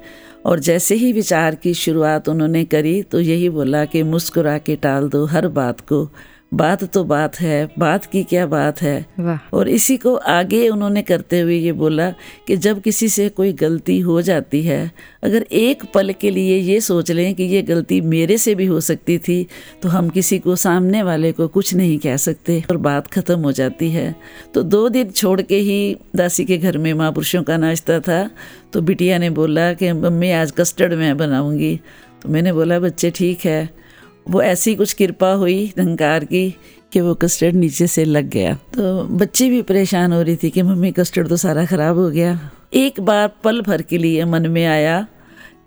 और 0.45 0.59
जैसे 0.59 0.95
ही 0.95 1.11
विचार 1.13 1.55
की 1.55 1.73
शुरुआत 1.73 2.29
उन्होंने 2.29 2.63
करी 2.65 3.01
तो 3.03 3.19
यही 3.19 3.49
बोला 3.49 3.83
कि 3.85 4.03
मुस्कुरा 4.03 4.57
के 4.57 4.75
टाल 4.75 5.09
दो 5.09 5.25
हर 5.25 5.47
बात 5.47 5.79
को। 5.81 6.03
बात 6.51 6.83
तो 6.83 7.03
बात 7.03 7.39
है 7.39 7.67
बात 7.79 8.05
की 8.05 8.23
क्या 8.23 8.45
बात 8.45 8.81
है? 8.81 9.05
और 9.53 9.69
इसी 9.69 9.97
को 9.97 10.15
आगे 10.15 10.67
उन्होंने 10.69 11.01
करते 11.01 11.39
हुए 11.39 11.57
ये 11.57 11.71
बोला 11.71 12.09
कि 12.47 12.57
जब 12.57 12.81
किसी 12.81 13.09
से 13.09 13.27
कोई 13.29 13.53
गलती 13.53 13.99
हो 13.99 14.21
जाती 14.21 14.61
है 14.63 14.91
अगर 15.23 15.45
एक 15.51 15.83
पल 15.93 16.11
के 16.11 16.31
लिए 16.31 16.57
ये 16.57 16.79
सोच 16.81 17.11
लें 17.11 17.33
कि 17.35 17.43
ये 17.43 17.61
गलती 17.61 17.99
मेरे 18.01 18.37
से 18.37 18.55
भी 18.55 18.65
हो 18.65 18.79
सकती 18.79 19.17
थी 19.17 19.45
तो 19.81 19.89
हम 19.89 20.09
किसी 20.09 20.39
को 20.39 20.55
सामने 20.55 21.03
वाले 21.03 21.31
को 21.31 21.47
कुछ 21.47 21.73
नहीं 21.75 21.97
कह 21.99 22.17
सकते 22.17 22.63
और 22.69 22.77
बात 22.77 23.07
ख़त्म 23.07 23.39
हो 23.39 23.51
जाती 23.51 23.89
है। 23.91 24.15
तो 24.53 24.63
दो 24.63 24.87
दिन 24.89 25.11
छोड़ 25.11 25.41
के 25.41 25.59
ही 25.59 25.97
दासी 26.15 26.45
के 26.45 26.57
घर 26.57 26.77
में 26.77 26.93
महापुरुषों 26.93 27.43
का 27.43 27.57
नाश्ता 27.57 27.99
था 27.99 28.29
तो 28.73 28.81
बिटिया 28.81 29.17
ने 29.17 29.29
बोला 29.29 29.73
कि 29.73 29.91
मम्मी 29.93 30.31
आज 30.31 30.51
कस्टर्ड 30.51 30.93
मैं 30.93 31.17
बनाऊँगी। 31.17 31.79
तो 32.21 32.29
मैंने 32.29 32.53
बोला 32.53 32.79
बच्चे 32.79 33.11
ठीक 33.11 33.45
है। 33.45 33.84
वो 34.27 34.41
ऐसी 34.41 34.75
कुछ 34.75 34.93
कृपा 34.93 35.31
हुई 35.33 35.63
निरंकार 35.77 36.25
की 36.25 36.49
कि 36.93 37.01
वो 37.01 37.13
कस्टर्ड 37.13 37.55
नीचे 37.55 37.87
से 37.87 38.05
लग 38.05 38.29
गया। 38.29 38.53
तो 38.73 39.03
बच्ची 39.17 39.49
भी 39.49 39.61
परेशान 39.61 40.13
हो 40.13 40.21
रही 40.21 40.35
थी 40.35 40.49
कि 40.49 40.61
मम्मी, 40.61 40.91
कस्टर्ड 40.91 41.29
तो 41.29 41.37
सारा 41.37 41.65
ख़राब 41.65 41.97
हो 41.97 42.09
गया। 42.09 42.39
एक 42.73 42.99
बार 42.99 43.27
पल 43.43 43.61
भर 43.61 43.81
के 43.81 43.97
लिए 43.97 44.25
मन 44.25 44.47
में 44.47 44.65
आया 44.65 45.05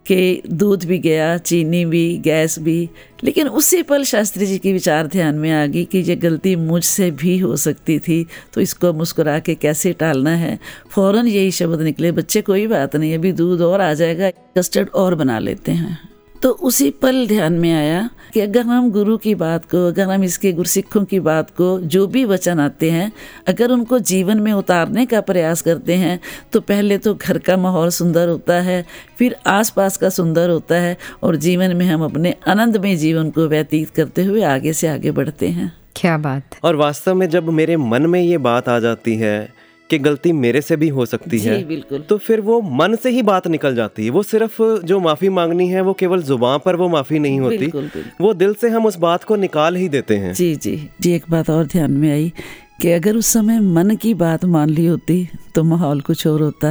कि 0.06 0.42
दूध 0.50 0.84
भी 0.84 0.98
गया, 0.98 1.36
चीनी 1.38 1.84
भी, 1.84 2.16
गैस 2.18 2.58
भी, 2.58 2.88
लेकिन 3.24 3.48
उसी 3.48 3.82
पल 3.82 4.04
शास्त्री 4.04 4.46
जी 4.46 4.58
की 4.58 4.72
विचार 4.72 5.06
ध्यान 5.06 5.34
में 5.34 5.50
आ 5.52 5.66
गई 5.66 5.84
कि 5.84 5.98
ये 5.98 6.16
गलती 6.16 6.54
मुझसे 6.56 7.10
भी 7.10 7.38
हो 7.38 7.56
सकती 7.56 7.98
थी 7.98 8.24
तो 8.54 8.60
इसको 8.60 8.92
मुस्कुरा 8.92 9.38
के 9.38 9.54
कैसे 9.54 9.92
टालना 9.92 10.30
है? 10.30 10.58
फ़ौरन 10.90 11.26
यही 11.26 11.50
शब्द 11.50 11.80
निकले, 11.80 12.12
बच्चे, 12.12 12.42
कोई 12.42 12.66
बात 12.66 12.96
नहीं, 12.96 13.14
अभी 13.14 13.32
दूध 13.32 13.60
और 13.60 13.80
आ 13.80 13.92
जाएगा, 13.94 14.30
कस्टर्ड 14.58 14.88
और 14.88 15.14
बना 15.14 15.38
लेते 15.38 15.72
हैं। 15.72 15.98
तो 16.42 16.50
उसी 16.50 16.90
पल 16.90 17.26
ध्यान 17.26 17.52
में 17.52 17.72
आया 17.72 18.10
कि 18.34 18.40
अगर 18.40 18.62
हम 18.62 18.90
गुरु 18.90 19.16
की 19.16 19.34
बात 19.34 19.64
को 19.64 19.88
अगर 19.88 20.02
हम 20.02 20.24
इसके 20.24 20.52
गुरसिखों 20.52 21.04
की 21.04 21.20
बात 21.20 21.50
को 21.50 21.80
जो 21.80 22.06
भी 22.06 22.24
वचन 22.24 22.60
आते 22.60 22.90
हैं 22.90 23.12
अगर 23.48 23.70
उनको 23.70 23.98
जीवन 23.98 24.40
में 24.40 24.52
उतारने 24.52 25.06
का 25.06 25.20
प्रयास 25.20 25.62
करते 25.62 25.94
हैं 25.94 26.20
तो 26.52 26.60
पहले 26.60 26.98
तो 26.98 27.14
घर 27.14 27.38
का 27.38 27.56
माहौल 27.56 27.88
सुंदर 27.88 28.28
होता 28.28 28.60
है 28.60 28.84
फिर 29.18 29.36
आसपास 29.46 29.96
का 29.96 30.08
सुंदर 30.08 30.50
होता 30.50 30.74
है 30.74 30.96
और 31.22 31.36
जीवन 31.36 31.76
में 31.76 31.86
हम 31.86 32.04
अपने 32.04 32.34
आनंदमय 32.48 32.96
जीवन 32.96 33.30
को 33.30 33.46
व्यतीत 33.46 33.90
करते 33.90 34.24
हुए 34.24 34.42
आगे 34.42 34.72
से 34.72 34.88
आगे 34.88 35.10
बढ़ते 35.10 35.48
हैं। 35.48 35.72
क्या 35.96 36.18
बात 36.18 36.42
और 36.64 36.76
वास्तव 36.76 37.14
में 37.14 37.28
जब 37.28 37.48
मेरे 37.48 37.76
मन 37.76 38.02
में 38.02 38.20
ये 38.22 38.38
बात 38.38 38.68
आ 38.68 38.78
जाती 38.78 39.16
है 39.16 39.57
कि 39.90 39.98
गलती 39.98 40.32
मेरे 40.34 40.60
से 40.60 40.76
भी 40.76 40.88
हो 40.88 41.06
सकती 41.06 41.38
है 41.38 41.62
बिल्कुल। 41.64 42.02
तो 42.08 42.16
फिर 42.18 42.40
वो 42.40 42.60
मन 42.60 42.94
से 42.94 43.10
ही 43.10 43.22
बात 43.22 43.46
निकल 43.48 43.74
जाती 43.74 44.04
है। 44.04 44.10
वो 44.10 44.22
सिर्फ़ 44.22 44.62
जो 44.84 45.00
माफ़ी 45.00 45.28
मांगनी 45.30 45.68
है 45.68 45.80
वो 45.80 45.92
केवल 45.92 46.22
ज़ुबान 46.22 46.58
पर 46.64 46.76
वो 46.76 46.88
माफ़ी 46.88 47.18
नहीं 47.18 47.40
होती। 47.40 47.58
बिल्कुल, 47.58 47.82
बिल्कुल। 47.84 48.26
वो 48.26 48.32
दिल 48.34 48.54
से 48.54 48.68
हम 48.68 48.86
उस 48.86 48.98
बात 48.98 49.24
को 49.24 49.36
निकाल 49.36 49.76
ही 49.76 49.88
देते 49.88 50.16
हैं। 50.16 50.32
जी 50.34 50.54
जी। 50.56 50.76
जी 51.00 51.12
एक 51.12 51.24
बात 51.30 51.50
और 51.50 51.66
ध्यान 51.66 51.92
में 51.92 52.10
आई 52.12 52.32
कि 52.82 52.90
अगर 52.92 53.16
उस 53.16 53.26
समय 53.26 53.60
मन 53.60 53.94
की 53.96 54.12
बात 54.14 54.44
मान 54.44 54.70
ली 54.70 54.84
होती 54.86 55.28
तो 55.54 55.64
माहौल 55.64 56.00
कुछ 56.00 56.26
और 56.26 56.42
होता। 56.42 56.70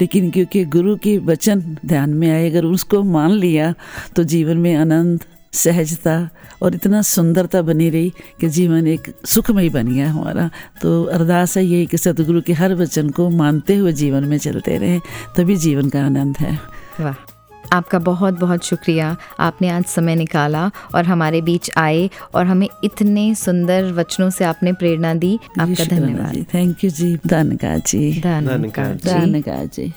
लेकिन 0.00 0.30
क्योंकि 0.30 0.64
गुरु 0.64 0.96
की 0.96 1.16
वचन 1.18 1.60
ध्यान 1.86 2.10
में 2.14 2.30
आए 2.30 2.50
अगर 2.50 2.64
उसको 2.64 3.02
मान 3.02 3.30
लिया 3.30 3.74
तो 4.16 4.24
जीवन 4.24 4.56
में 4.56 4.74
आनंद 4.74 5.24
सहजता 5.56 6.28
और 6.62 6.74
इतना 6.74 7.02
सुंदरता 7.02 7.62
बनी 7.62 7.90
रही 7.90 8.12
कि 8.40 8.48
जीवन 8.48 8.86
एक 8.86 9.14
सुखमय 9.24 9.68
बन 9.68 9.94
गया 9.94 10.10
हमारा। 10.10 10.50
तो 10.82 11.04
अरदास 11.04 11.56
है 11.56 11.64
यही 11.64 11.86
कि 11.86 11.98
सतगुरु 11.98 12.40
के 12.40 12.52
हर 12.52 12.74
वचन 12.74 13.10
को 13.10 13.30
मानते 13.30 13.76
हुए 13.76 13.92
जीवन 13.92 14.24
में 14.24 14.38
चलते 14.38 14.78
रहें 14.78 15.00
तभी 15.36 15.56
जीवन 15.56 15.88
का 15.88 16.04
आनंद 16.04 16.36
है। 16.36 16.60
वाह। 17.00 17.32
आपका 17.72 17.98
बहुत 17.98 18.38
बहुत 18.40 18.64
शुक्रिया। 18.64 19.16
आपने 19.40 19.68
आज 19.68 19.84
समय 19.84 20.14
निकाला 20.14 20.70
और 20.94 21.04
हमारे 21.04 21.40
बीच 21.40 21.70
आए 21.76 22.10
और 22.34 22.46
हमें 22.46 22.68
इतने 22.84 23.34
सुंदर 23.34 23.92
वचनों 23.92 24.30
से 24.30 24.44
आपने 24.44 24.72
प्रेरणा 24.72 25.14
दी। 25.14 25.38
आपका 25.60 25.84
धन्यवाद। 25.84 26.46
थैंक 26.54 26.84
यू 26.84 26.90
जी। 26.90 27.18
धन्यवाद 27.26 27.82
जी। 27.86 28.20
धन्यवाद 28.20 29.00
जी। 29.04 29.10
धन्यवाद 29.10 29.70
जी। 29.74 29.92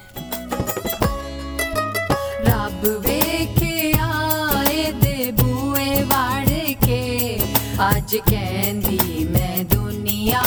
आज 8.09 8.15
कहती 8.29 9.25
मैं 9.25 9.67
दुनिया 9.69 10.41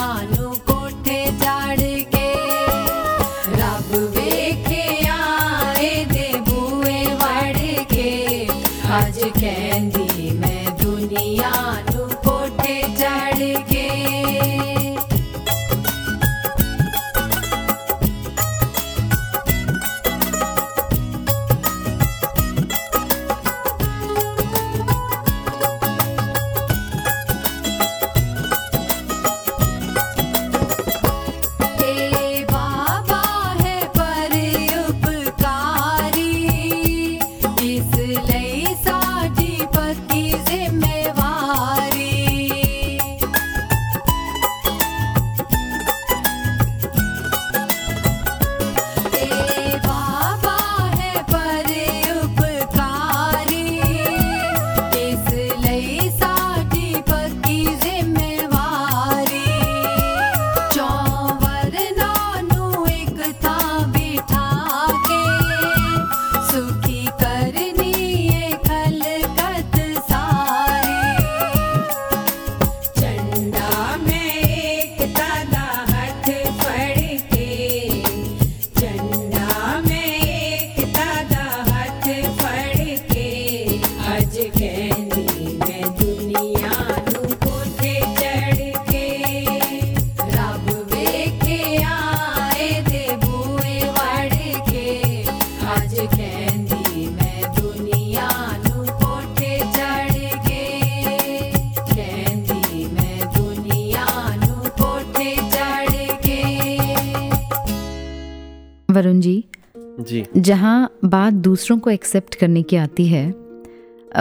जहाँ 110.42 110.98
बात 111.04 111.32
दूसरों 111.32 111.78
को 111.78 111.90
एक्सेप्ट 111.90 112.34
करने 112.34 112.62
की 112.62 112.76
आती 112.76 113.06
है 113.06 113.34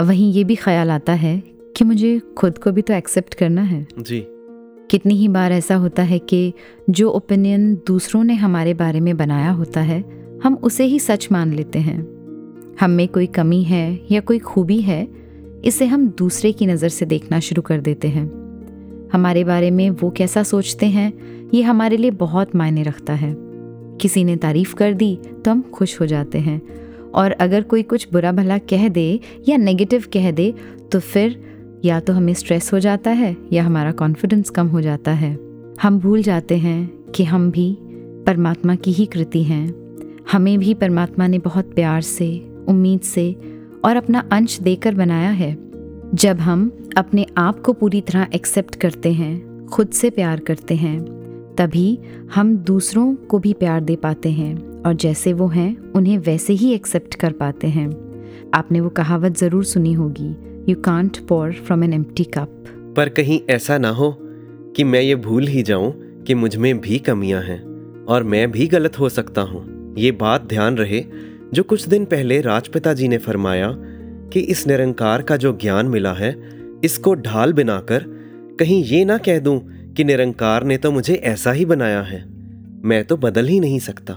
वहीं 0.02 0.32
ये 0.34 0.44
भी 0.44 0.56
ख्याल 0.56 0.92
आता 0.92 1.14
है 1.14 1.44
कि 1.78 1.86
मुझे 1.86 2.20
खुद 2.38 2.58
को 2.58 2.72
भी 2.72 2.82
तो 2.82 2.94
एक्सेप्ट 2.94 3.34
करना 3.34 3.62
है। 3.62 3.88
जी। 4.00 4.20
कितनी 4.90 5.16
ही 5.16 5.28
बार 5.28 5.52
ऐसा 5.52 5.76
होता 5.76 6.04
है 6.04 6.20
कि 6.20 6.54
जो 6.90 7.10
ओपिनियन 7.10 7.74
दूसरों 7.88 8.24
ने 8.24 8.34
हमारे 8.34 8.74
बारे 8.74 9.00
में 9.00 9.16
बनाया 9.18 9.52
होता 9.52 9.82
है 9.82 10.04
हम 10.44 10.56
उसे 10.56 10.84
ही 10.84 11.00
सच 11.00 11.28
मान 11.32 11.54
लेते 11.54 11.80
हैं। 11.80 12.00
हम 12.80 12.92
में 12.92 13.08
कोई 13.08 13.28
कमी 13.28 13.64
है 13.64 14.00
या 14.12 14.22
कोई 14.22 14.40
खूबी 14.40 14.82
है 14.82 15.08
इसे 15.66 15.86
हम 15.86 16.08
दूसरे 16.10 16.52
की 16.52 16.66
नज़र 16.66 16.90
से 16.90 17.06
देखना 17.06 17.40
शुरू 17.40 17.62
कर 17.62 17.82
देते 17.82 18.08
हैं। 18.08 18.26
हमारे 19.14 19.44
बारे 19.44 19.72
में 19.72 19.90
वो 19.90 20.10
कैसा 20.10 20.44
सोचते 20.44 20.86
हैं 20.86 21.14
ये 21.54 21.62
हमारे 21.62 21.98
लिए 21.98 22.12
बहुत 22.12 22.56
मायने 22.56 22.84
रखता 22.84 23.14
है। 23.14 23.51
किसी 23.98 24.24
ने 24.24 24.36
तारीफ़ 24.36 24.76
कर 24.76 24.94
दी 24.94 25.16
तो 25.46 25.52
हम 25.52 25.62
खुश 25.62 26.00
हो 26.02 26.06
जाते 26.06 26.40
हैं। 26.40 26.62
और 27.14 27.32
अगर 27.32 27.62
कोई 27.62 27.84
कुछ 27.84 28.08
बुरा 28.14 28.32
भला 28.32 28.58
कह 28.58 28.88
दे 28.88 29.20
या 29.50 29.58
नेगेटिव 29.58 30.04
कह 30.14 30.32
दे 30.32 30.54
तो 30.92 31.00
फिर 31.00 31.42
या 31.86 32.00
तो 32.00 32.14
हमें 32.14 32.34
स्ट्रेस 32.34 32.74
हो 32.74 32.80
जाता 32.80 33.12
है 33.12 33.36
या 33.54 33.64
हमारा 33.64 33.92
कॉन्फिडेंस 33.92 34.50
कम 34.50 34.68
हो 34.68 34.82
जाता 34.82 35.12
है। 35.12 35.38
हम 35.82 36.00
भूल 36.00 36.22
जाते 36.22 36.58
हैं 36.58 37.12
कि 37.16 37.24
हम 37.24 37.52
भी 37.52 37.78
परमात्मा 38.26 38.76
की 38.76 38.92
ही 38.92 39.06
कृति 39.06 39.44
हैं। 39.44 39.74
हमें 40.32 40.60
भी 40.60 40.74
परमात्मा 40.74 41.28
ने 41.28 41.38
बहुत 41.38 41.74
प्यार 41.74 42.02
से, 42.02 42.56
उम्मीद 42.68 43.02
से 43.02 43.36
और 43.86 43.96
अपना 43.96 44.24
अंश 44.32 44.60
देकर 44.60 44.96
बनाया 44.96 45.30
है। 45.30 45.58
जब 46.16 46.40
हम 46.40 46.72
अपने 46.98 47.26
आप 47.38 47.62
को 47.62 47.74
पूरी 47.74 48.02
तरह 48.02 48.28
एक्सेप्ट 48.36 48.76
करते 48.76 49.12
हैं, 49.14 49.66
खुद 49.66 49.90
से 49.90 50.10
प्यार 50.10 50.40
करते 50.40 50.76
हैं 50.76 51.21
तभी 51.58 52.00
हम 52.34 52.56
दूसरों 52.58 53.14
को 53.16 53.40
भी 53.40 53.54
प्यार 53.54 53.82
दे 53.82 53.96
पाते 53.96 54.30
हैं 54.32 54.56
और 54.82 54.94
जैसे 54.94 55.34
वो 55.34 55.48
हैं, 55.48 55.78
उन्हें 55.92 56.18
वैसे 56.18 56.54
ही 56.54 56.74
एक्सेप्ट 56.74 57.16
कर 57.16 57.32
पाते 57.32 57.68
हैं। 57.68 57.90
आपने 58.54 58.82
वो 58.82 58.90
कहावत 58.90 59.38
ज़रूर 59.38 59.64
सुनी 59.64 59.94
होगी 59.94 60.36
you 60.70 60.76
can't 60.76 61.18
pour 61.28 61.52
from 61.52 61.84
an 61.84 61.94
empty 61.94 62.24
cup 62.24 62.64
पर 62.98 63.10
कहीं 63.10 63.40
ऐसा 63.50 63.78
ना 63.78 63.90
हो 63.90 64.16
कि 64.76 64.84
मैं 64.84 65.02
ये 65.02 65.16
भूल 65.16 65.48
ही 65.48 65.64
जाऊँ 65.64 65.92
कि 66.28 66.34
मुझमें 66.34 66.80
भी 66.82 67.00
कमियाँ 67.00 67.42
हैं 67.42 67.60
और 68.06 68.24
मैं 68.24 68.52
भी 68.52 68.68
गलत 68.68 69.00
हो 69.00 69.10
सकता 69.10 69.42
हूँ। 69.42 69.96
ये 69.98 70.12
बात 70.12 70.42
ध्यान 70.42 70.78
रहे, 70.78 71.04
जो 71.54 71.64
कुछ 71.64 71.88
दिन 71.88 72.06
पहले 72.06 72.40
राजपिता 72.42 72.94
जी 72.94 73.08
ने 73.08 73.18
फरमाया 73.18 73.74
कि 74.34 74.40
इस 74.40 74.68
निरंकार 74.68 75.22
का 75.22 75.38
जो 75.38 75.52
ज्ञान 75.54 75.86
मिला 75.86 76.14
है, 76.14 76.36
इसको 76.84 77.14
ढाल 77.16 77.54
बनाकर 77.54 78.06
कहीं 78.60 78.84
ये 78.84 79.04
ना 79.06 79.18
कह 79.18 79.40
दूँ 79.40 79.60
कि 79.98 80.04
निरंकार 80.04 80.64
ने 80.64 80.78
तो 80.78 80.92
मुझे 80.92 81.14
ऐसा 81.14 81.52
ही 81.52 81.66
बनाया 81.66 82.02
है। 82.02 82.26
मैं 82.84 83.06
तो 83.06 83.18
बदल 83.18 83.46
ही 83.46 83.60
नहीं 83.60 83.80
सकता। 83.80 84.16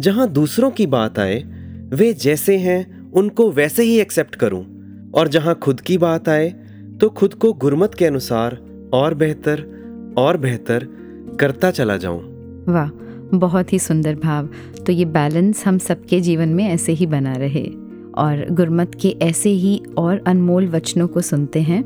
जहाँ 0.00 0.28
दूसरों 0.28 0.70
की 0.70 0.86
बात 0.86 1.18
आए, 1.18 1.44
वे 1.92 2.12
जैसे 2.12 2.56
हैं, 2.56 3.12
उनको 3.12 3.50
वैसे 3.50 3.82
ही 3.82 4.00
एक्सेप्ट 4.00 4.34
करूँ। 4.34 4.76
और 5.14 5.28
जहाँ 5.28 5.54
खुद 5.54 5.80
की 5.80 5.98
बात 5.98 6.28
आए 6.28 6.54
तो 7.00 7.08
खुद 7.08 7.34
को 7.34 7.52
गुरमत 7.52 7.94
के 7.94 8.04
अनुसार 8.04 8.58
और 8.92 9.14
बेहतर 9.14 9.58
और 10.18 10.36
बेहतर 10.36 10.88
करता 11.40 11.70
चला 11.70 11.96
जाऊँ। 11.96 12.20
वाह, 12.68 12.88
बहुत 13.38 13.72
ही 13.72 13.78
सुंदर 13.78 14.14
भाव। 14.14 14.48
तो 14.86 14.92
ये 14.92 15.04
बैलेंस 15.04 15.66
हम 15.66 15.78
सबके 15.78 16.20
जीवन 16.20 16.48
में 16.48 16.64
ऐसे 16.64 16.92
ही 16.92 17.06
बना 17.06 17.32
रहे। 17.32 17.70
और 18.14 18.46
गुरमत 18.50 18.92
के 19.00 19.08
ऐसे 19.08 19.50
ही 19.50 19.82
और 19.98 20.24
अनमोल 20.26 20.68
वचनों 20.68 21.08
को 21.08 21.20
सुनते 21.20 21.60
हैं 21.60 21.82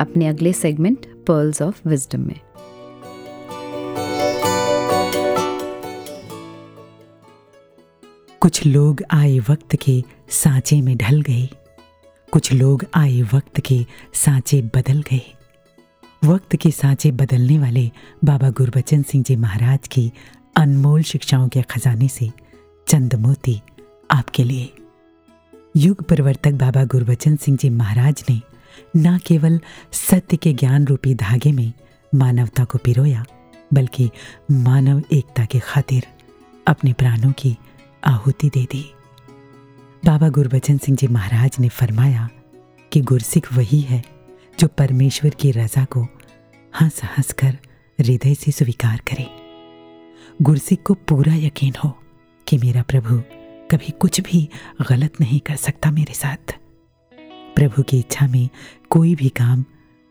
अपने 0.00 0.26
अगले 0.26 0.52
सेगमेंट 0.52 1.06
पर्ल्स 1.26 1.62
ऑफ़ 1.62 1.88
विजडम 1.88 2.20
में। 2.20 2.40
कुछ 8.42 8.66
लोग 8.66 9.02
आए 9.10 9.38
वक्त 9.38 9.76
के 9.76 10.02
सांचे 10.28 10.80
में 10.80 10.96
ढल 10.98 11.20
गए। 11.20 11.48
कुछ 12.32 12.52
लोग 12.52 12.84
आए 12.94 13.20
वक्त 13.22 13.60
के 13.60 13.86
सांचे 14.14 14.60
बदल 14.62 15.02
गए। 15.02 15.20
वक्त 16.24 16.56
के 16.56 16.70
सांचे 16.70 17.12
बदलने 17.12 17.58
वाले 17.58 17.90
बाबा 18.24 18.50
गुरबचन 18.50 19.02
सिंह 19.02 19.24
जी 19.24 19.36
महाराज 19.36 19.88
की 19.88 20.12
अनमोल 20.56 21.02
शिक्षाओं 21.02 21.48
के 21.48 21.62
खजाने 21.62 22.08
से 22.08 22.30
चंद 22.88 23.14
मोती 23.14 23.60
आपके 24.10 24.44
लिए। 24.44 24.72
युग 25.76 26.02
परिवर्तक 26.02 26.52
बाबा 26.52 26.84
गुरबचन 26.84 27.36
सिंह 27.36 27.56
जी 27.56 27.70
महाराज 27.70 28.24
ने 28.30 28.40
न 28.96 29.18
केवल 29.18 29.60
सत्य 29.92 30.36
के 30.36 30.52
ज्ञान 30.52 30.86
रूपी 30.86 31.14
धागे 31.14 31.52
में 31.52 31.72
मानवता 32.14 32.64
को 32.64 32.78
पिरोया, 32.78 33.24
बल्कि 33.74 34.10
मानव 34.50 35.02
एकता 35.12 35.44
के 35.44 35.58
खातिर 35.58 36.06
अपने 36.66 36.92
प्राणों 36.92 37.32
की 37.32 37.56
आहुति 38.04 38.48
दे 38.48 38.64
दी। 38.64 38.82
बाबा 40.04 40.28
गुरबचन 40.28 40.78
सिंह 40.78 40.96
जी 40.96 41.06
महाराज 41.06 41.56
ने 41.60 41.68
फरमाया 41.68 42.28
कि 42.92 43.00
गुरसिख 43.00 43.52
वही 43.52 43.80
है 43.80 44.02
जो 44.60 44.68
परमेश्वर 44.68 45.30
की 45.30 45.50
रजा 45.50 45.84
को 45.84 46.06
हंस 46.80 47.00
हंस 47.04 47.32
कर 47.32 47.58
हृदय 48.00 48.34
से 48.34 48.52
स्वीकार 48.52 48.96
करे। 48.96 49.26
गुरसिख 50.42 50.82
को 50.82 50.94
पूरा 50.94 51.34
यकीन 51.34 51.74
हो 51.84 51.98
कि 52.48 52.58
मेरा 52.58 52.82
प्रभु 52.82 53.22
कभी 53.70 53.90
कुछ 53.90 54.20
भी 54.20 54.48
गलत 54.88 55.20
नहीं 55.20 55.40
कर 55.40 55.56
सकता 55.56 55.90
मेरे 55.90 56.14
साथ। 56.14 56.58
प्रभु 57.54 57.82
की 57.82 57.98
इच्छा 57.98 58.26
में 58.26 58.48
कोई 58.90 59.14
भी 59.14 59.28
काम 59.28 59.64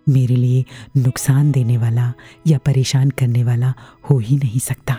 मेरे 0.10 0.36
लिए 0.36 0.66
नुकसान 0.98 1.52
देने 1.52 1.78
वाला 1.78 2.14
या 2.48 2.58
परेशान 2.58 3.10
करने 3.10 3.44
वाला 3.44 3.74
हो 4.10 4.18
ही 4.18 4.38
नहीं 4.38 4.60
सकता। 4.60 4.94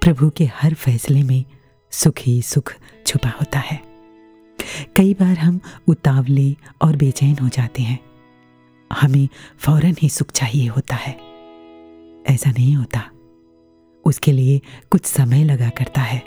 प्रभु 0.00 0.30
के 0.30 0.44
हर 0.44 0.74
फैसले 0.74 1.22
में 1.22 1.44
सुख 1.90 2.14
ही 2.18 2.42
सुख 2.42 2.74
छुपा 3.06 3.28
होता 3.28 3.58
है। 3.58 3.82
कई 4.96 5.14
बार 5.14 5.38
हम 5.38 5.60
उतावले 5.88 6.56
और 6.82 6.96
बेचैन 6.96 7.36
हो 7.42 7.48
जाते 7.48 7.82
हैं। 7.82 7.98
हमें 8.92 9.28
फ़ौरन 9.58 9.96
ही 10.02 10.08
सुख 10.08 10.30
चाहिए 10.30 10.66
होता 10.66 10.96
है। 10.96 11.12
ऐसा 12.26 12.50
नहीं 12.50 12.76
होता। 12.76 13.10
उसके 14.04 14.32
लिए 14.32 14.60
कुछ 14.90 15.04
समय 15.04 15.44
लगा 15.44 15.68
करता 15.68 16.00
है। 16.00 16.22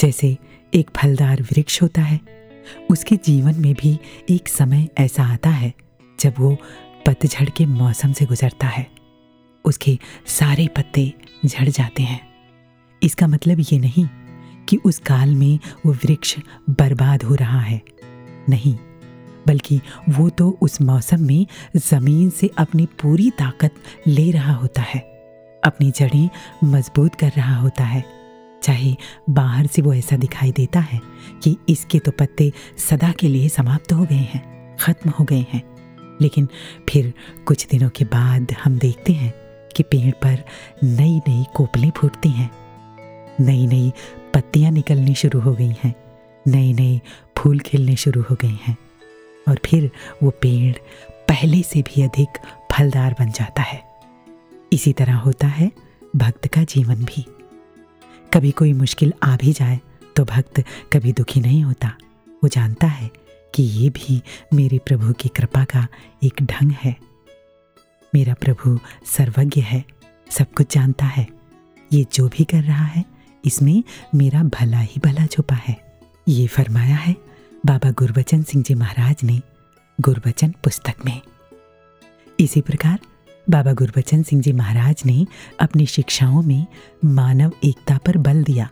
जैसे 0.00 0.38
एक 0.74 0.90
फलदार 0.96 1.42
वृक्ष 1.42 1.82
होता 1.82 2.02
है, 2.02 2.20
उसके 2.90 3.16
जीवन 3.16 3.54
में 3.54 3.74
भी 3.74 3.98
एक 4.30 4.48
समय 4.48 4.88
ऐसा 4.98 5.24
आता 5.24 5.50
है, 5.50 5.74
जब 6.20 6.34
वो 6.38 6.56
पतझड़ 7.06 7.50
के 7.50 7.66
मौसम 7.66 8.12
से 8.12 8.26
गुजरता 8.26 8.66
है। 8.66 8.90
उसके 9.64 9.98
सारे 10.26 10.68
पत्ते 10.68 11.12
झड़ 11.46 11.68
जाते 11.68 12.02
हैं। 12.02 12.32
इसका 13.02 13.26
मतलब 13.26 13.60
ये 13.60 13.78
नहीं 13.78 14.08
कि 14.68 14.76
उस 14.76 14.98
काल 14.98 15.34
में 15.34 15.58
वो 15.86 15.92
वृक्ष 15.94 16.36
बर्बाद 16.70 17.22
हो 17.22 17.34
रहा 17.34 17.60
है। 17.60 17.80
नहीं, 18.48 18.74
बल्कि 19.46 19.80
वो 20.08 20.28
तो 20.28 20.58
उस 20.62 20.80
मौसम 20.80 21.20
में 21.20 21.46
ज़मीन 21.76 22.30
से 22.30 22.50
अपनी 22.58 22.86
पूरी 23.02 23.30
ताकत 23.30 23.74
ले 24.06 24.30
रहा 24.30 24.52
होता 24.52 24.82
है, 24.82 25.00
अपनी 25.62 25.90
जड़ें 25.90 26.28
मज़बूत 26.64 27.14
कर 27.14 27.32
रहा 27.36 27.56
होता 27.56 27.84
है। 27.84 28.04
चाहे 28.62 28.94
बाहर 29.30 29.66
से 29.66 29.82
वो 29.82 29.94
ऐसा 29.94 30.16
दिखाई 30.16 30.52
देता 30.52 30.80
है 30.80 31.00
कि 31.42 31.56
इसके 31.68 31.98
तो 31.98 32.10
पत्ते 32.10 32.52
सदा 32.78 33.12
के 33.12 33.28
लिए 33.28 33.48
समाप्त 33.48 33.92
हो 33.92 34.04
गए 34.04 34.26
हैं, 34.32 34.76
खत्म 34.76 35.10
हो 35.10 35.24
गए 35.24 35.44
हैं। 35.50 35.62
लेकिन 36.20 36.48
फिर 36.88 37.12
कुछ 37.46 37.66
दिनों 37.66 37.88
के 37.90 38.04
बाद 38.04 38.52
हम 38.64 38.78
देखते 38.78 39.12
हैं 39.12 39.32
कि 39.76 39.82
पेड़ 39.82 40.12
पर 40.22 40.44
नई 40.84 41.18
नई 41.18 41.44
कोपलें 41.54 41.90
फूटती 41.96 42.28
हैं। 42.28 42.50
नई 43.40 43.66
नई 43.66 43.92
पत्तियाँ 44.34 44.70
निकलनी 44.70 45.14
शुरू 45.14 45.40
हो 45.40 45.52
गई 45.52 45.74
हैं 45.84 45.94
नए 46.46 46.72
नए 46.72 47.00
फूल 47.38 47.58
खिलने 47.58 47.96
शुरू 47.96 48.22
हो 48.22 48.34
गए 48.34 48.56
हैं। 48.62 48.76
और 49.48 49.58
फिर 49.66 49.90
वो 50.22 50.30
पेड़ 50.30 50.76
पहले 51.28 51.62
से 51.62 51.82
भी 51.82 52.02
अधिक 52.02 52.38
फलदार 52.72 53.16
बन 53.20 53.30
जाता 53.30 53.62
है। 53.62 53.82
इसी 54.72 54.92
तरह 54.92 55.14
होता 55.14 55.46
है 55.46 55.70
भक्त 56.16 56.46
का 56.46 56.62
जीवन 56.64 57.04
भी। 57.04 57.26
कभी 58.32 58.50
कोई 58.50 58.72
मुश्किल 58.72 59.12
आ 59.22 59.36
भी 59.36 59.52
जाए 59.52 59.80
तो 60.16 60.24
भक्त 60.24 60.62
कभी 60.92 61.12
दुखी 61.12 61.40
नहीं 61.40 61.62
होता। 61.64 61.92
वो 62.44 62.48
जानता 62.48 62.86
है 62.86 63.10
कि 63.54 63.62
ये 63.62 63.90
भी 63.90 64.22
मेरे 64.54 64.78
प्रभु 64.78 65.12
की 65.12 65.28
कृपा 65.28 65.64
का 65.64 65.86
एक 66.22 66.42
ढंग 66.42 66.72
है। 66.72 66.96
मेरा 68.14 68.34
प्रभु 68.34 68.78
सर्वज्ञ 69.06 69.60
है, 69.60 69.84
सब 70.30 70.52
कुछ 70.52 70.74
जानता 70.74 71.06
है। 71.06 71.26
ये 71.92 72.06
जो 72.12 72.28
भी 72.28 72.44
कर 72.44 72.62
रहा 72.62 72.84
है 72.84 73.04
इसमें 73.44 73.84
मेरा 74.14 74.42
भला 74.42 74.80
ही 74.80 75.00
भला 75.04 75.26
छुपा 75.26 75.54
है। 75.54 75.76
ये 76.28 76.46
फरमाया 76.46 76.96
है, 76.96 77.16
बाबा 77.66 77.90
गुरबचन 77.90 78.42
सिंह 78.42 78.64
जी 78.64 78.74
महाराज 78.74 79.16
ने 79.24 79.40
गुरबचन 80.00 80.54
पुस्तक 80.64 80.94
में। 81.04 81.20
इसी 82.40 82.60
प्रकार, 82.60 82.98
बाबा 83.50 83.72
गुरबचन 83.72 84.22
सिंह 84.22 84.42
जी 84.42 84.52
महाराज 84.52 85.02
ने 85.06 85.26
अपनी 85.60 85.86
शिक्षाओं 85.86 86.42
में 86.42 86.66
मानव 87.04 87.52
एकता 87.64 87.98
पर 87.98 88.16
बल 88.16 88.44
दिया। 88.44 88.68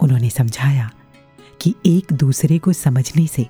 उन्होंने 0.00 0.30
समझाया 0.30 0.90
कि 1.60 1.74
एक 1.86 2.12
दूसरे 2.12 2.58
को 2.58 2.72
समझने 2.72 3.26
से, 3.26 3.46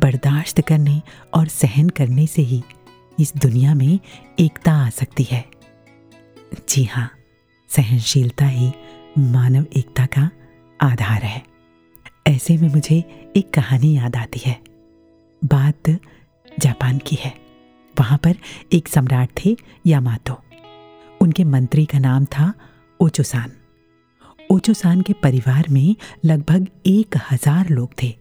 बर्दाश्त 0.00 0.60
करने 0.60 1.02
और 1.34 1.48
सहन 1.48 1.88
करने 1.88 2.26
से 2.26 2.42
ही 2.42 2.62
इस 3.20 3.32
दुनिया 3.36 3.74
में 3.74 3.98
एकता 4.38 4.72
आ 4.72 4.90
सकती 4.90 5.24
है। 5.24 5.44
जी 6.68 6.84
हाँ 6.84 7.10
सहनशीलता 7.68 8.46
ही 8.46 8.72
मानव 9.18 9.64
एकता 9.76 10.06
का 10.06 10.30
आधार 10.80 11.22
है। 11.22 11.42
ऐसे 12.26 12.56
में 12.56 12.68
मुझे 12.68 12.96
एक 13.36 13.50
कहानी 13.54 13.92
याद 13.96 14.16
आती 14.16 14.40
है। 14.44 14.56
बात 15.42 15.90
जापान 16.60 16.98
की 16.98 17.16
है। 17.16 17.34
वहाँ 17.94 18.18
पर 18.18 18.36
एक 18.72 18.88
सम्राट 18.88 19.30
थे 19.44 19.56
यामातो। 19.86 20.40
उनके 21.20 21.44
मंत्री 21.44 21.84
का 21.86 21.98
नाम 21.98 22.24
था 22.24 22.52
ओचोसान। 23.00 23.52
ओचोसान 24.50 25.00
के 25.00 25.12
परिवार 25.12 25.68
में 25.68 25.94
लगभग 26.24 26.68
एक 26.86 27.16
हज़ार 27.30 27.68
लोग 27.68 28.02
थे 28.02 28.14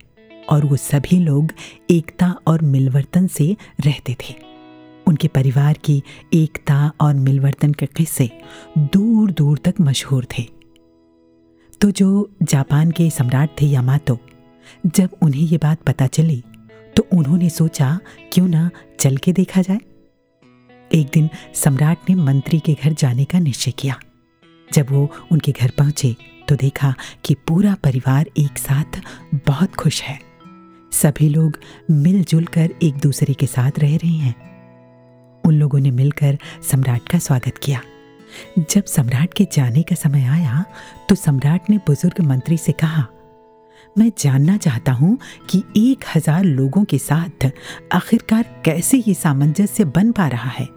और 0.49 0.65
वो 0.65 0.75
सभी 0.75 1.19
लोग 1.19 1.53
एकता 1.91 2.35
और 2.47 2.61
मिलवर्तन 2.61 3.27
से 3.27 3.55
रहते 3.85 4.15
थे। 4.19 4.35
उनके 5.07 5.27
परिवार 5.27 5.77
की 5.77 6.01
एकता 6.33 6.91
और 7.01 7.13
मिलवर्तन 7.13 7.73
के 7.73 7.85
किस्से 7.85 8.29
दूर 8.77 9.31
दूर 9.31 9.57
तक 9.57 9.81
मशहूर 9.81 10.27
थे। 10.37 10.60
तो 11.81 11.89
जो 11.91 12.29
जापान 12.43 12.91
के 12.91 13.09
सम्राट 13.09 13.49
थे 13.61 13.65
यामातो, 13.65 14.17
जब 14.85 15.09
उन्हें 15.21 15.41
ये 15.41 15.57
बात 15.57 15.81
पता 15.81 16.07
चली 16.07 16.43
तो 16.97 17.05
उन्होंने 17.13 17.49
सोचा, 17.49 17.99
क्यों 18.33 18.47
ना 18.47 18.69
चल 18.99 19.17
के 19.17 19.31
देखा 19.33 19.61
जाए। 19.61 19.79
एक 20.91 21.09
दिन 21.13 21.29
सम्राट 21.55 22.09
ने 22.09 22.15
मंत्री 22.15 22.59
के 22.59 22.73
घर 22.73 22.93
जाने 22.93 23.25
का 23.25 23.39
निश्चय 23.39 23.71
किया। 23.71 23.99
जब 24.69 24.91
वो 24.91 25.09
उनके 25.31 25.51
घर 25.51 25.71
पहुँचे 25.77 26.15
तो 26.49 26.55
देखा 26.55 26.93
कि 27.25 27.35
पूरा 27.47 27.75
परिवार 27.83 28.29
एक 28.37 28.57
साथ 28.57 29.01
बहुत 29.47 29.75
खुश 29.75 30.01
है। 30.01 30.19
सभी 30.93 31.29
लोग 31.29 31.59
मिलजुल 31.91 32.45
कर 32.45 32.73
एक 32.83 32.97
दूसरे 32.97 33.33
के 33.33 33.47
साथ 33.47 33.79
रह 33.79 33.95
रहे 33.95 34.15
हैं। 34.17 34.35
उन 35.43 35.53
लोगों 35.53 35.79
ने 35.79 35.91
मिलकर 35.91 36.37
सम्राट 36.71 37.07
का 37.09 37.19
स्वागत 37.19 37.57
किया। 37.57 37.81
जब 38.59 38.85
सम्राट 38.85 39.33
के 39.33 39.47
जाने 39.53 39.83
का 39.83 39.95
समय 39.95 40.23
आया 40.25 40.63
तो 41.09 41.15
सम्राट 41.15 41.69
ने 41.69 41.77
बुज़ुर्ग 41.77 42.21
मंत्री 42.21 42.57
से 42.57 42.71
कहा, 42.73 43.05
मैं 43.95 44.11
जानना 44.19 44.57
चाहता 44.57 44.91
हूँ 44.91 45.17
कि 45.49 45.63
एक 45.77 46.05
हज़ार 46.15 46.43
लोगों 46.43 46.83
के 46.83 46.97
साथ 46.97 47.49
आखिरकार 47.93 48.45
कैसे 48.65 48.97
ये 48.97 49.13
सामंजस्य 49.13 49.85
बन 49.87 50.11
पा 50.11 50.27
रहा 50.27 50.49
है। 50.49 50.67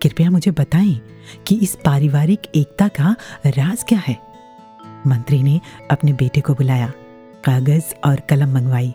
कृपया 0.00 0.30
मुझे 0.30 0.50
बताएँ 0.50 1.00
कि 1.46 1.56
इस 1.56 1.74
पारिवारिक 1.84 2.42
एकता 2.54 2.88
का 2.90 3.14
राज 3.46 3.84
क्या 3.84 3.98
है? 3.98 4.16
मंत्री 5.06 5.42
ने 5.42 5.60
अपने 5.90 6.12
बेटे 6.12 6.40
को 6.40 6.54
बुलाया, 6.54 6.92
कागज़ 7.44 7.94
और 8.04 8.20
कलम 8.20 8.54
मंगवाई 8.54 8.94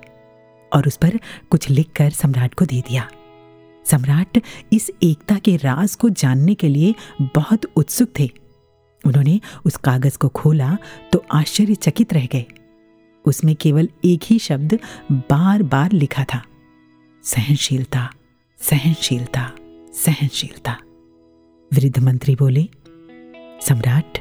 और 0.72 0.88
उस 0.88 0.98
पर 0.98 1.20
कुछ 1.52 1.70
लिखकर 1.70 2.10
सम्राट 2.12 2.54
को 2.54 2.66
दे 2.66 2.82
दिया। 2.82 3.08
सम्राट 3.86 4.40
इस 4.74 4.92
एकता 5.04 5.36
के 5.36 5.56
राज 5.56 5.96
को 5.96 6.10
जानने 6.10 6.56
के 6.56 6.68
लिए 6.68 6.96
बहुत 7.22 7.66
उत्सुक 7.76 8.10
थे। 8.20 8.30
उन्होंने 9.06 9.42
उस 9.66 9.78
कागज़ 9.78 10.18
को 10.18 10.30
खोला 10.30 10.78
तो 11.12 11.26
आश्चर्यचकित 11.32 12.14
रह 12.14 12.26
गए। 12.26 12.46
उसमें 13.26 13.56
केवल 13.56 13.90
एक 14.06 14.22
ही 14.24 14.40
शब्द 14.40 14.80
बार 15.12 15.64
बार 15.64 15.92
लिखा 15.92 16.24
था। 16.24 16.44
सहनशीलता 17.24 18.10
सहनशीलता 18.62 19.52
सहनशीलता। 19.94 20.78
वृद्ध 21.74 22.00
मंत्री 22.00 22.36
बोले, 22.36 22.68
सम्राट, 23.62 24.18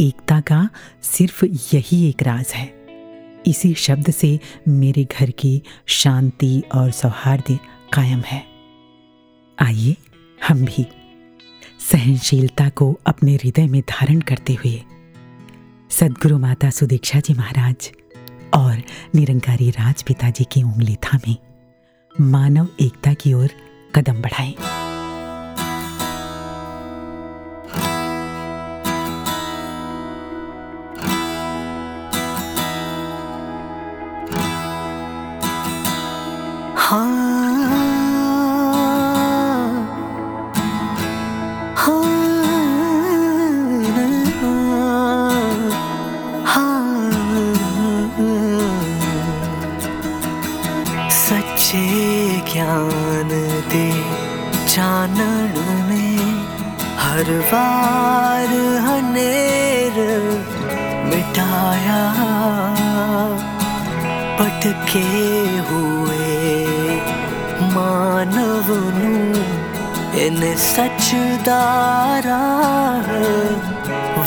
एकता 0.00 0.40
का 0.40 0.68
सिर्फ़ 1.02 1.44
यही 1.44 2.08
एक 2.08 2.22
राज 2.22 2.46
है। 2.46 2.72
इसी 3.46 3.74
शब्द 3.74 4.10
से 4.10 4.40
मेरे 4.68 5.04
घर 5.04 5.30
की 5.30 5.62
शांति 5.86 6.62
और 6.74 6.90
सौहार्द 6.90 7.58
कायम 7.92 8.20
है। 8.20 8.53
आइए, 9.62 9.96
हम 10.48 10.64
भी 10.64 10.86
सहनशीलता 11.90 12.68
को 12.68 13.00
अपने 13.06 13.34
हृदय 13.34 13.66
में 13.66 13.80
धारण 13.80 14.20
करते 14.20 14.54
हुए 14.54 14.82
सदगुरु 15.90 16.38
माता 16.38 16.70
सुदीक्षा 16.70 17.20
जी 17.20 17.34
महाराज 17.34 17.90
और 18.54 18.82
निरंकारी 19.14 19.70
राज 19.70 20.02
पिताजी 20.02 20.44
की 20.44 20.62
उंगली 20.62 20.96
थामे 20.96 21.36
मानव 22.20 22.68
एकता 22.80 23.14
की 23.14 23.32
ओर 23.32 23.50
कदम 23.94 24.22
बढ़ाएँ। 24.22 24.54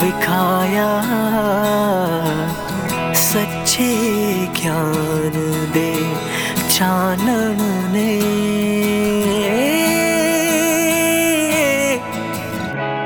ਵਿਖਾਇਆ 0.03 0.89
ਸੱਚੇ 3.23 3.93
ਗਿਆਨ 4.57 5.33
ਦੇ 5.75 5.93
ਚਾਨਣ 6.75 7.63
ਨੇ 7.93 8.11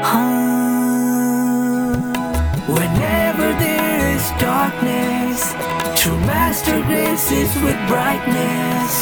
ਹਾਂ 0.04 0.24
Whenever 2.76 3.48
there 3.62 4.06
is 4.14 4.26
darkness, 4.40 5.42
true 6.00 6.18
master 6.30 6.78
graces 6.88 7.50
with 7.64 7.78
brightness, 7.90 8.96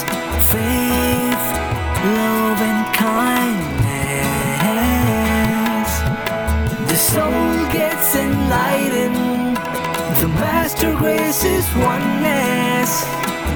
master 10.88 10.92
graces 10.94 11.66
oneness. 11.76 12.92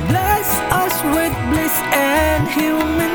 Bless 0.08 0.48
us 0.78 0.94
with 1.06 1.34
bliss 1.48 1.76
and 1.98 2.44
humanness. 2.50 3.06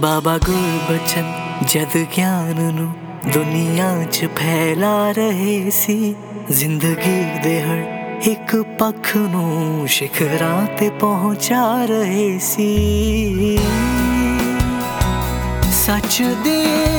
ਬਾਬਾ 0.00 0.36
ਗੁਰਬਚਨ 0.38 1.30
ਜਦ 1.66 1.96
ਗਿਆਨ 2.16 2.60
ਨੂੰ 2.74 2.92
ਦੁਨੀਆ 3.34 3.88
'ਚ 4.04 4.28
ਫੈਲਾ 4.36 5.10
ਰਹੇ 5.12 5.70
ਸੀ 5.70 6.14
ਜ਼ਿੰਦਗੀ 6.50 7.20
ਦੇ 7.44 7.60
ਹਰ 7.62 8.28
ਇੱਕ 8.30 8.56
ਪੱਖ 8.78 9.16
ਨੂੰ 9.16 9.88
ਸਿਖਰਾਂ 9.88 10.66
ਤੇ 10.78 10.88
ਪਹੁੰਚਾ 11.00 11.62
ਰਹੇ 11.84 12.38
ਸੀ 12.42 13.58
ਸੱਚ 15.84 16.22
ਦੇ 16.44 16.58
ਲਈ 16.84 16.93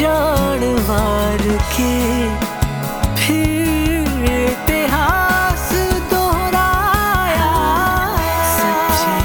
जानवर 0.00 1.42
के 1.72 1.94
फिर 3.16 4.22
इतिहास 4.34 5.66
दोहराया। 6.12 7.50
सच्चे 8.52 9.16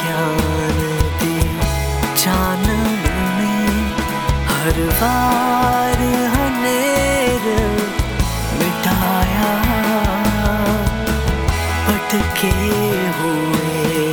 ज्ञान 0.00 0.78
दी 1.20 1.36
जानन 2.22 2.86
में 3.34 3.74
हर 4.52 4.80
बार 5.02 6.00
हनेर 6.36 7.44
मिटाया। 8.60 9.52
पटके 11.88 12.54
हुए 13.18 14.06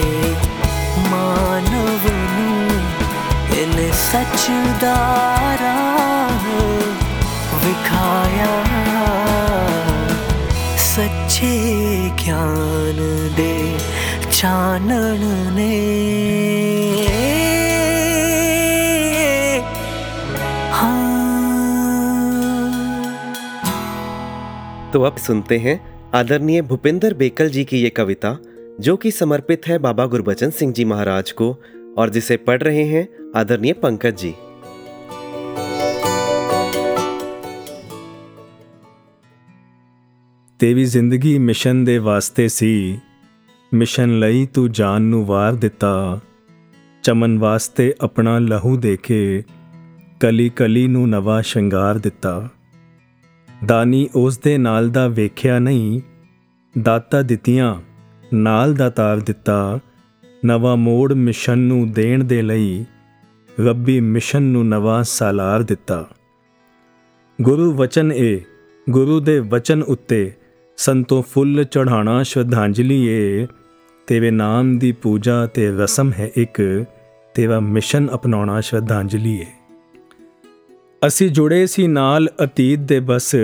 मानव 1.13 2.03
इन 3.61 3.75
सचदारा 4.03 5.75
सिखाया 7.73 8.55
सच्चे 10.77 11.53
ज्ञान 12.23 12.97
दे 13.35 13.53
चानन 14.31 15.23
ने। 15.55 15.69
हाँ। 20.71 21.01
तो 24.93 25.01
अब 25.01 25.17
सुनते 25.17 25.57
हैं 25.57 25.79
आदरणीय 26.15 26.61
भूपेंद्र 26.61 27.13
बेकल 27.13 27.49
जी 27.49 27.63
की 27.63 27.77
ये 27.77 27.89
कविता, 27.89 28.37
जो 28.79 28.97
कि 28.97 29.11
समर्पित 29.11 29.67
है 29.67 29.77
बाबा 29.79 30.05
गुरबचन 30.05 30.49
सिंह 30.49 30.73
जी 30.73 30.85
महाराज 30.85 31.31
को, 31.31 31.55
और 31.97 32.09
जिसे 32.09 32.37
पढ़ 32.37 32.61
रहे 32.61 32.83
हैं 32.83 33.07
आदरणीय 33.35 33.73
पंकज 33.73 34.15
जी। 34.17 34.35
ਤੇਰੀ 40.63 40.85
ਜ਼ਿੰਦਗੀ 40.85 41.37
ਮਿਸ਼ਨ 41.37 41.83
ਦੇ 41.83 41.97
ਵਾਸਤੇ 41.97 42.47
ਸੀ। 42.47 42.99
ਮਿਸ਼ਨ 43.73 44.19
ਲਈ 44.19 44.45
ਤੂੰ 44.45 44.71
ਜਾਨ 44.71 45.01
ਨੂੰ 45.01 45.25
ਵਾਰ 45.25 45.53
ਦਿੱਤਾ। 45.53 46.19
ਚਮਨ 47.03 47.39
ਵਾਸਤੇ 47.39 47.93
ਆਪਣਾ 48.01 48.39
ਲਹੂ 48.39 48.77
ਦੇ 48.77 48.97
ਕੇ 48.97 49.43
ਕਲੀ 50.19 50.49
ਕਲੀ 50.49 50.87
ਨੂੰ 50.87 51.09
ਨਵਾਂ 51.09 51.41
ਸ਼ਿੰਗਾਰ 51.41 51.97
ਦਿੱਤਾ। 51.97 52.49
ਦਾਨੀ 53.65 54.09
ਉਸ 54.15 54.37
ਦੇ 54.37 54.57
ਨਾਲ 54.57 54.89
ਦਾ 54.89 55.07
ਵੇਖਿਆ 55.07 55.59
ਨਹੀਂ। 55.59 56.01
ਦਾਤਾ 56.81 57.21
ਦਿੱਤੀਆਂ, 57.21 57.75
ਨਾਲ 58.33 58.73
ਦਾ 58.73 58.89
ਤਾਰ 58.89 59.17
ਦਿੱਤਾ। 59.17 59.79
ਨਵਾਂ 60.45 60.77
ਮੋੜ 60.77 61.13
ਮਿਸ਼ਨ 61.13 61.59
ਨੂੰ 61.59 61.91
ਦੇਣ 61.91 62.23
ਦੇ 62.23 62.41
ਲਈ 62.41 62.85
ਰੱਬੀ 63.59 63.99
ਮਿਸ਼ਨ 63.99 64.43
ਨੂੰ 64.43 64.67
ਨਵਾਂ 64.67 65.03
ਸਾਲਾਰ 65.03 65.63
ਦਿੱਤਾ। 65.63 66.09
ਗੁਰੂ 67.41 67.71
ਵਚਨ 67.71 68.11
ਏ। 68.11 68.41
ਗੁਰੂ 68.89 69.19
ਦੇ 69.19 69.39
ਵਚਨ 69.39 69.81
ਉੱਤੇ 69.81 70.31
ਸੰਤੋ 70.77 71.21
ਫੁੱਲ 71.21 71.63
ਚੜਾਣਾ 71.63 72.23
ਸ਼ਰਧਾਂਜਲੀ 72.23 73.07
ਏ। 73.07 73.47
ਤੇਰੇ 74.07 74.31
ਨਾਮ 74.31 74.77
ਦੀ 74.77 74.91
ਪੂਜਾ 74.91 75.45
ਤੇ 75.45 75.71
ਰਸਮ 75.71 76.11
ਹੈ 76.19 76.31
ਇੱਕ, 76.37 76.85
ਤੇਰਾ 77.33 77.59
ਮਿਸ਼ਨ 77.59 78.07
ਅਪਣਾਉਣਾ 78.13 78.61
ਸ਼ਰਧਾਂਜਲੀ 78.61 79.35
ਏ। 79.35 79.45
ਅਸੀਂ 81.07 81.29
ਜੁੜੇ 81.29 81.67
ਸੀ 81.67 81.87
ਨਾਲ 81.87 82.29
ਅਤੀਤ 82.43 82.79
ਦੇ 82.79 82.99
ਬਸ, 82.99 83.35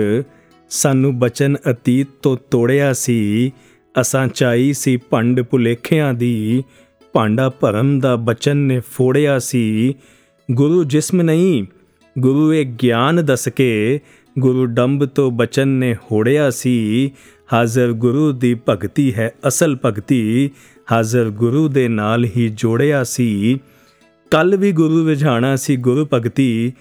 ਸਾਨੂੰ 0.70 1.18
ਬਚਨ 1.18 1.56
ਅਤੀਤ 1.70 2.06
ਤੋਂ 2.22 2.36
ਤੋੜਿਆ 2.50 2.92
ਸੀ। 2.92 3.52
ਅਸਾਂ 4.00 4.28
ਚਾਈ 4.28 4.72
ਸੀ 4.72 4.96
ਭੰਡ 4.96 5.40
ਭੁਲੇਖਿਆਂ 5.40 6.14
ਦੀ, 6.14 6.64
ਭਾਂਡਾ 7.12 7.48
ਭਰਮ 7.48 8.00
ਦਾ 8.00 8.16
ਬਚਨ 8.16 8.56
ਨੇ 8.56 8.80
ਫੋੜਿਆ 8.80 9.38
ਸੀ। 9.38 9.94
ਗੁਰੂ 10.52 10.84
ਜਿਸਮ 10.84 11.22
ਨਹੀਂ, 11.22 11.66
ਗੁਰੂ 12.18 12.54
ਇਹ 12.54 12.66
ਗਿਆਨ 12.66 13.24
ਦੱਸ 13.24 13.48
ਕੇ 13.48 14.00
ਗੁਰੂ 14.40 14.66
ਡੰਬ 14.66 15.04
ਤੋਂ 15.04 15.30
ਬਚਨ 15.30 15.68
ਨੇ 15.68 15.94
ਹੋੜਿਆ 15.94 16.50
ਸੀ। 16.50 17.10
ਹਾਜ਼ਰ 17.52 17.92
ਗੁਰੂ 17.92 18.32
ਦੀ 18.32 18.56
ਭਗਤੀ 18.68 19.14
ਹੈ 19.14 19.30
ਅਸਲ 19.48 19.78
ਭਗਤੀ। 19.84 20.50
ਹਾਜ਼ਰ 20.92 21.30
ਗੁਰੂ 21.30 21.68
ਦੇ 21.68 21.88
ਨਾਲ 21.88 22.24
ਹੀ 22.24 22.48
ਜੋੜਿਆ 22.48 23.04
ਸੀ। 23.04 23.58
ਕੱਲ 24.30 24.56
ਵੀ 24.56 24.72
ਗੁਰੂ 24.72 25.04
ਵਿਝਾਣਾ 25.04 25.56
ਸੀ 25.56 25.76
ਗੁਰੂ 25.76 26.08
ਭਗਤੀ। 26.12 26.72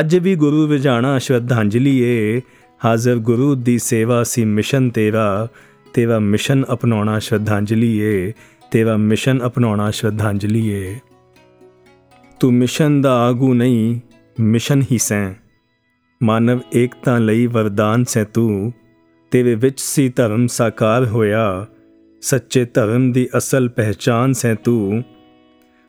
ਅੱਜ 0.00 0.16
ਵੀ 0.16 0.34
ਗੁਰੂ 0.34 0.66
ਵਿਝਾਣਾ 0.66 1.18
ਸ਼ਰਧਾਂਜਲੀ 1.18 1.98
ਏ। 1.98 2.40
ਹਾਜ਼ਰ 2.84 3.16
ਗੁਰੂ 3.16 3.54
ਦੀ 3.54 3.78
ਸੇਵਾ 3.78 4.22
ਸੀ 4.22 4.44
ਮਿਸ਼ਨ 4.44 4.90
ਤੇਰਾ। 4.90 5.48
ਤੇਰਾ 5.94 6.18
ਮਿਸ਼ਨ 6.18 6.64
ਅਪਣਾਉਣਾ 6.72 7.18
ਸ਼ਰਧਾਂਜਲੀ 7.18 7.98
ਏ। 7.98 8.32
ਤੇਰਾ 8.70 8.96
ਮਿਸ਼ਨ 8.96 9.46
ਅਪਣਾਉਣਾ 9.46 9.90
ਸ਼ਰਧਾਂਜਲੀ 9.90 10.68
ਏ। 10.68 10.98
ਤੂੰ 12.40 12.54
ਮਿਸ਼ਨ 12.54 13.00
ਦਾ 13.00 13.18
ਆਗੂ 13.20 13.54
ਨਹੀਂ, 13.54 14.00
ਮਿਸ਼ਨ 14.40 14.82
ਹੀ 14.92 14.98
ਸੈਂ। 14.98 15.49
ਮਾਨਵ 16.22 16.58
ਏਕਤਾ 16.74 17.18
ਲਈ 17.18 17.46
ਵਰਦਾਨ 17.46 18.02
ਸੈਂ 18.04 18.24
ਤੂੰ, 18.24 18.72
ਤੇਰੇ 19.30 19.54
ਵਿੱਚ 19.54 19.80
ਸੀ 19.80 20.08
ਧਰਮ 20.08 20.46
ਸਾਕਾਰ 20.46 21.04
ਹੋਇਆ, 21.06 21.66
ਸੱਚੇ 22.22 22.64
ਧਰਮ 22.64 23.10
ਦੀ 23.12 23.28
ਅਸਲ 23.38 23.68
ਪਹਿਚਾਨ 23.68 24.32
ਸੈਂ 24.32 24.54
ਤੂੰ। 24.54 25.02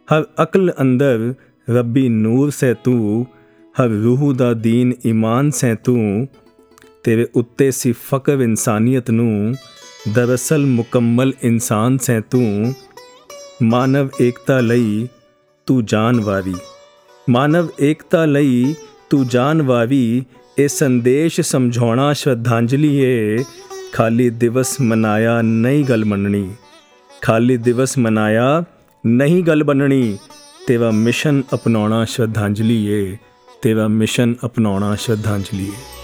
ਹਰ 0.08 0.24
ਅਕਲ 0.44 0.72
ਅੰਦਰ 0.82 1.34
ਰੱਬੀ 1.68 2.08
ਨੂਰ 2.10 2.50
ਸੈਂ 2.50 2.74
ਤੂੰ, 2.84 3.26
ਹਰ 3.76 3.90
ਰੂਹ 4.04 4.34
ਦਾ 4.34 4.54
ਦੀਨ 4.54 4.94
ਈਮਾਨ 5.06 5.50
ਸੈਂ 5.50 5.76
ਤੂੰ। 5.76 6.28
ਤੇਰੇ 7.04 7.28
ਉੱਤੇ 7.36 7.70
ਸੀ 7.72 7.92
ਫਕਰ 7.92 8.40
ਇਨਸਾਨੀਅਤ 8.40 9.12
ਨੂੰ, 9.12 9.56
ਦਰਅਸਲ 10.16 10.66
ਮੁਕੰਮਲ 10.66 11.34
ਇਨਸਾਨ 11.44 11.98
ਸੈਂ 11.98 12.22
ਤੂੰ। 12.22 12.74
ਮਾਨਵ 13.64 14.10
ਏਕਤਾ 14.22 14.60
ਲਈ 14.60 15.08
ਤੂੰ 15.68 15.84
ਜਾਨ 15.86 16.20
ਵਾਰੀ, 16.20 16.56
ਮਾਨਵ 17.28 17.68
ਏਕਤਾ 17.82 18.26
ਲਈ 18.26 18.74
ਤੂੰ 19.12 19.28
ਜਾਨ 19.28 19.62
ਵਾਰੀ 19.62 20.26
ਇਹ 20.58 20.68
ਸੰਦੇਸ਼ 20.68 21.42
ਸਮਝਾਉਣਾ 21.42 22.14
ਸ਼ਰਧਾਂਜਲੀ 22.14 22.98
ਏ। 22.98 23.44
ਖਾਲੀ 23.94 24.30
ਦਿਵਸ 24.30 24.82
ਮਨਾਇਆ 24.82 25.42
ਨਹੀਂ 25.42 25.86
ਗੱਲ 25.86 26.06
ਮੰਨਣੀ। 26.06 26.52
ਖਾਲੀ 27.22 27.58
ਦਿਵਸ 27.58 27.98
ਮਨਾਇਆ 27.98 28.64
ਨਹੀਂ 29.06 29.44
ਗੱਲ 29.44 29.64
ਬੰਨਣੀ। 29.64 30.18
ਤੇਰਾ 30.68 30.92
ਮਿਸ਼ਨ 30.92 31.44
ਅਪਣਾਉਣਾ 31.54 32.06
ਸ਼ਰਧਾਂਜਲੀ 32.06 32.86
ਏ। 32.86 33.18
ਤੇਰਾ 33.62 33.88
ਮਿਸ਼ਨ 33.88 34.36
ਅਪਣਾਉਣਾ 34.46 34.96
ਸ਼ਰਧਾਂਜਲੀ 34.96 35.66
ਏ। 35.66 36.01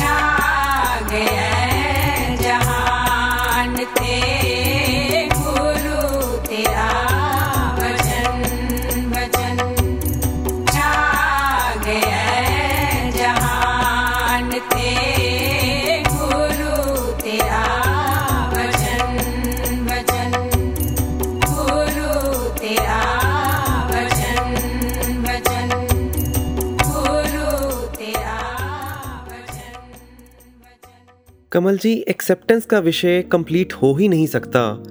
जागया। 0.00 1.41
कमल 31.52 31.78
जी 31.78 31.92
एक्सेप्टेंस 32.08 32.66
का 32.66 32.78
विषय 32.78 33.22
कंप्लीट 33.22 33.72
हो 33.72 33.94
ही 33.94 34.08
नहीं 34.08 34.26
सकता 34.26 34.82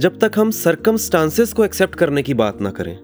जब 0.00 0.18
तक 0.18 0.32
हम 0.36 0.50
सरकमस्टांसेस 0.50 1.52
को 1.52 1.64
एक्सेप्ट 1.64 1.94
करने 1.94 2.22
की 2.22 2.34
बात 2.34 2.62
ना 2.62 2.70
करें। 2.70 2.98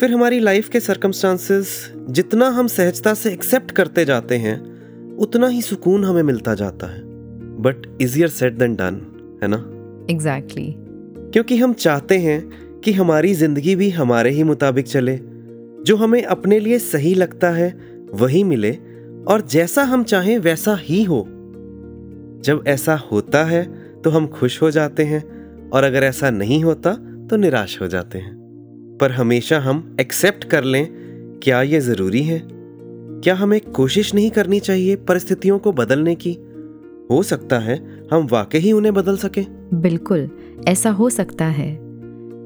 फिर 0.00 0.10
हमारी 0.10 0.40
लाइफ 0.40 0.68
के 0.68 0.80
सरकमस्टांसेस 0.80 1.92
जितना 2.10 2.48
हम 2.48 2.66
सहजता 2.66 3.14
से 3.14 3.32
एक्सेप्ट 3.32 3.70
करते 3.70 4.04
जाते 4.04 4.36
हैं 4.36 4.56
उतना 5.16 5.46
ही 5.46 5.62
सुकून 5.62 6.04
हमें 6.04 6.22
मिलता 6.22 6.54
जाता 6.54 6.86
है। 6.86 7.00
But 7.62 7.98
easier 8.02 8.28
said 8.28 8.52
than 8.52 8.74
done 8.74 8.94
है 9.42 9.48
ना? 9.48 9.56
Exactly 10.10 10.66
exactly. 10.66 11.32
क्योंकि 11.32 11.56
हम 11.56 11.72
चाहते 11.72 12.18
हैं 12.18 12.50
कि 12.80 12.92
हमारी 12.92 13.34
ज़िंदगी 13.34 13.76
भी 13.76 13.90
हमारे 13.90 14.30
ही 14.30 14.42
मुताबिक 14.42 14.86
चले। 14.86 15.20
जो 15.82 15.96
हमें 15.96 16.22
अपने 16.22 16.60
लिए 16.60 16.78
सही 16.78 17.14
लगता 17.14 17.50
है 17.50 17.78
वही 18.12 18.44
मिले 18.44 18.72
और 19.28 19.46
जैसा 19.50 19.82
हम 19.82 20.04
चाहें 20.04 20.38
वैसा 20.38 20.76
ही 20.80 21.04
हो। 21.04 21.28
जब 22.44 22.64
ऐसा 22.66 22.94
होता 23.12 23.44
है 23.44 23.62
तो 24.02 24.10
हम 24.10 24.26
खुश 24.26 24.62
हो 24.62 24.70
जाते 24.70 25.04
हैं, 25.04 25.22
और 25.70 25.84
अगर 25.84 26.02
ऐसा 26.02 26.30
नहीं 26.30 26.62
होता 26.64 26.92
तो 27.30 27.36
निराश 27.36 27.80
हो 27.82 27.88
जाते 27.88 28.18
हैं। 28.18 28.98
पर 29.00 29.12
हमेशा 29.12 29.58
हम 29.58 29.96
एक्सेप्ट 30.00 30.44
कर 30.44 30.64
लें, 30.64 30.86
क्या 31.42 31.62
ये 31.62 31.80
ज़रूरी 31.80 32.22
है? 32.22 32.42
क्या 32.44 33.34
हमें 33.34 33.60
कोशिश 33.60 34.14
नहीं 34.14 34.30
करनी 34.30 34.60
चाहिए 34.60 34.96
परिस्थितियों 34.96 35.58
को 35.58 35.72
बदलने 35.72 36.14
की? 36.14 36.32
हो 37.10 37.22
सकता 37.22 37.58
है 37.58 37.78
हम 38.12 38.26
वाकई 38.26 38.58
ही 38.58 38.72
उन्हें 38.72 38.94
बदल 38.94 39.16
सकें। 39.16 39.44
बिल्कुल, 39.74 40.28
ऐसा 40.68 40.90
हो 40.90 41.10
सकता 41.10 41.44
है। 41.44 41.70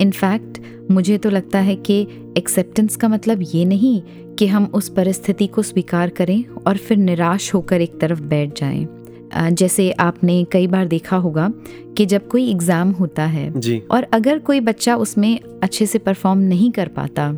इनफैक्ट 0.01 0.61
मुझे 0.91 1.19
तो 1.19 1.31
लगता 1.31 1.59
है 1.59 1.77
कि 1.77 2.01
एक्सेप्टेंस 2.37 2.97
का 2.97 3.09
मतलब 3.09 3.45
ये 3.55 3.65
नहीं 3.65 4.03
कि 4.37 4.47
हम 4.47 4.65
उस 4.75 4.89
परिस्थिति 4.89 5.47
को 5.47 5.63
स्वीकार 5.63 6.09
करें 6.09 6.45
और 6.67 6.77
फिर 6.77 6.97
निराश 6.97 7.55
होकर 7.55 7.81
एक 7.81 8.01
तरफ़ 8.01 8.23
बैठ 8.23 8.61
जाएँ। 8.61 8.87
जैसे 9.35 9.91
आपने 9.91 10.45
कई 10.45 10.67
बार 10.67 10.87
देखा 10.87 11.17
होगा 11.17 11.51
कि 11.97 12.05
जब 12.07 12.27
कोई 12.29 12.49
एग्ज़ाम 12.51 12.91
होता 12.91 13.25
है 13.25 13.61
जी। 13.61 13.79
और 13.91 14.03
अगर 14.13 14.39
कोई 14.39 14.61
बच्चा 14.61 14.97
उसमें 14.97 15.39
अच्छे 15.63 15.87
से 15.87 15.99
परफॉर्म 15.99 16.39
नहीं 16.41 16.71
कर 16.73 16.89
पाता 16.89 17.33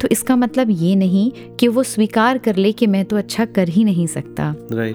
तो 0.00 0.08
इसका 0.12 0.36
मतलब 0.36 0.70
ये 0.70 0.94
नहीं 0.96 1.30
कि 1.60 1.68
वो 1.68 1.82
स्वीकार 1.82 2.38
कर 2.38 2.56
ले 2.56 2.72
कि 2.72 2.86
मैं 2.86 3.04
तो 3.04 3.16
अच्छा 3.16 3.44
कर 3.46 3.68
ही 3.68 3.84
नहीं 3.84 4.06
सकता। 4.06 4.50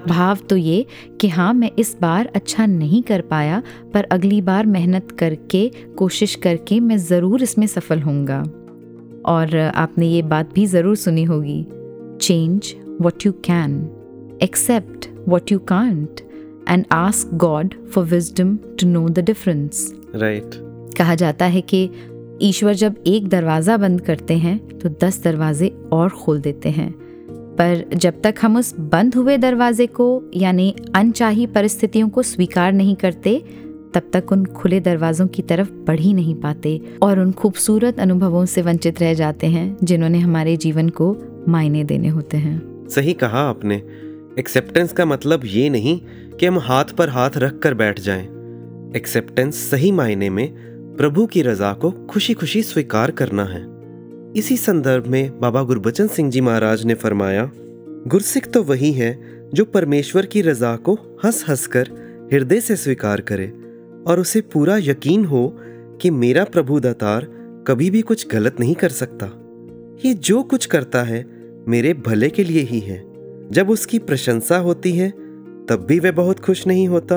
भाव 0.08 0.38
तो 0.50 0.56
ये 0.56 0.84
कि 1.20 1.28
हाँ 1.28 1.52
मैं 1.54 1.70
इस 1.78 1.96
बार 2.00 2.30
अच्छा 2.34 2.66
नहीं 2.66 3.02
कर 3.02 3.20
पाया 3.20 3.62
पर 3.94 4.04
अगली 4.12 4.40
बार 4.40 4.66
मेहनत 4.66 5.10
करके 5.10 5.68
कोशिश 5.98 6.34
करके 6.34 6.80
मैं 6.80 6.98
ज़रूर 6.98 7.42
इसमें 7.42 7.66
सफल 7.66 8.02
होऊँगा। 8.02 8.40
और 9.26 9.56
आपने 9.56 10.06
ये 10.06 10.22
बात 10.24 10.54
भी 10.54 10.66
ज़रूर 10.66 10.96
सुनी 10.96 11.24
होगी 11.24 11.62
change 12.20 12.74
what 13.00 13.26
you 13.26 13.32
can 13.44 13.80
accept 14.42 15.08
what 15.28 15.50
you 15.52 15.58
can't 15.68 16.20
and 16.70 16.84
ask 16.84 17.30
God 17.44 17.74
for 17.94 18.04
wisdom 18.12 18.50
to 18.78 18.88
know 18.88 19.04
the 19.08 19.22
difference. 19.22 19.76
Right 20.14 20.50
कहा 20.98 21.14
जाता 21.14 21.44
है 21.44 21.60
कि 21.60 21.90
ईश्वर 22.42 22.74
जब 22.74 22.96
एक 23.06 23.28
दरवाज़ा 23.28 23.76
बंद 23.76 24.00
करते 24.00 24.34
हैं 24.34 24.78
तो 24.78 24.88
दस 24.88 25.22
दरवाजे 25.22 25.76
और 25.92 26.10
खोल 26.10 26.40
देते 26.40 26.68
हैं। 26.68 26.90
पर 27.58 27.84
जब 27.94 28.20
तक 28.22 28.34
हम 28.40 28.56
उस 28.56 28.74
बंद 28.78 29.14
हुए 29.14 29.36
दरवाजे 29.38 29.86
को 29.86 30.30
यानी 30.34 30.74
अनचाही 30.94 31.46
परिस्थितियों 31.46 32.08
को 32.08 32.22
स्वीकार 32.22 32.72
नहीं 32.72 32.96
करते 32.96 33.44
तब 33.94 34.10
तक 34.12 34.32
उन 34.32 34.44
खुले 34.44 34.80
दरवाज़ों 34.80 35.26
की 35.26 35.42
तरफ़ 35.42 35.70
बढ़ 35.70 36.00
ही 36.00 36.12
नहीं 36.14 36.34
पाते 36.34 36.80
और 37.02 37.18
उन 37.18 37.32
खूबसूरत 37.32 38.00
अनुभवों 38.00 38.44
से 38.44 38.62
वंचित 38.62 39.00
रह 39.00 39.14
जाते 39.14 39.46
हैं 39.46 39.76
जिन्होंने 39.84 40.18
हमारे 40.18 40.56
जीवन 40.56 40.88
को 40.88 41.16
मायने 41.48 41.84
देने 41.84 42.08
होते 42.08 42.36
हैं। 42.36 42.88
सही 42.88 43.12
कहा 43.12 43.40
आपने। 43.40 44.09
एक्सेप्टेंस 44.38 44.92
का 44.92 45.04
मतलब 45.04 45.40
ये 45.44 45.70
नहीं 45.70 46.00
कि 46.38 46.46
हम 46.46 46.58
हाथ 46.58 46.84
पर 46.84 47.08
हाथ 47.08 47.30
रख 47.36 47.58
कर 47.58 47.74
बैठ 47.74 48.00
जाएँ। 48.00 48.24
एक्सेप्टेंस 48.96 49.70
सही 49.70 49.92
मायने 49.92 50.30
में 50.30 50.52
प्रभु 50.96 51.26
की 51.26 51.42
रजा 51.42 51.72
को 51.72 51.90
खुशी 51.90 52.34
खुशी 52.34 52.62
स्वीकार 52.62 53.10
करना 53.10 53.44
है। 53.44 53.64
इसी 54.36 54.56
संदर्भ 54.56 55.06
में 55.06 55.40
बाबा 55.40 55.62
गुरबचन 55.62 56.06
सिंह 56.06 56.30
जी 56.30 56.40
महाराज 56.40 56.84
ने 56.84 56.94
फरमाया, 56.94 57.50
गुरसिख 58.06 58.46
तो 58.46 58.62
वही 58.62 58.92
है 58.92 59.18
जो 59.54 59.64
परमेश्वर 59.64 60.26
की 60.26 60.42
रजा 60.42 60.76
को 60.76 60.94
हंस 61.24 61.44
हंस 61.48 61.66
कर 61.66 61.90
हृदय 62.32 62.60
से 62.60 62.76
स्वीकार 62.76 63.20
करे 63.20 63.46
और 64.06 64.20
उसे 64.20 64.40
पूरा 64.40 64.76
यकीन 64.76 65.24
हो 65.24 65.58
कि 66.00 66.10
मेरा 66.10 66.44
प्रभु 66.44 66.80
दातार 66.80 67.26
कभी 67.66 67.90
भी 67.90 68.02
कुछ 68.02 68.26
गलत 68.28 68.60
नहीं 68.60 68.74
कर 68.74 68.88
सकता। 68.88 69.26
ये 70.04 70.14
जो 70.14 70.42
कुछ 70.42 70.66
करता 70.66 71.02
है, 71.02 71.24
मेरे 71.68 71.94
भले 71.94 72.28
के 72.30 72.44
लिए 72.44 72.62
ही 72.62 72.80
है। 72.80 73.09
जब 73.52 73.70
उसकी 73.70 73.98
प्रशंसा 73.98 74.56
होती 74.58 74.92
है, 74.92 75.10
तब 75.66 75.84
भी 75.88 75.98
वह 75.98 76.12
बहुत 76.12 76.40
खुश 76.40 76.66
नहीं 76.66 76.86
होता, 76.88 77.16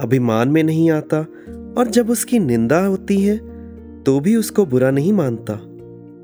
अभिमान 0.00 0.48
में 0.48 0.62
नहीं 0.62 0.90
आता 0.90 1.20
और 1.78 1.88
जब 1.88 2.10
उसकी 2.10 2.38
निंदा 2.38 2.84
होती 2.84 3.20
है 3.20 3.36
तो 4.04 4.18
भी 4.20 4.34
उसको 4.36 4.64
बुरा 4.66 4.90
नहीं 4.90 5.12
मानता। 5.12 5.54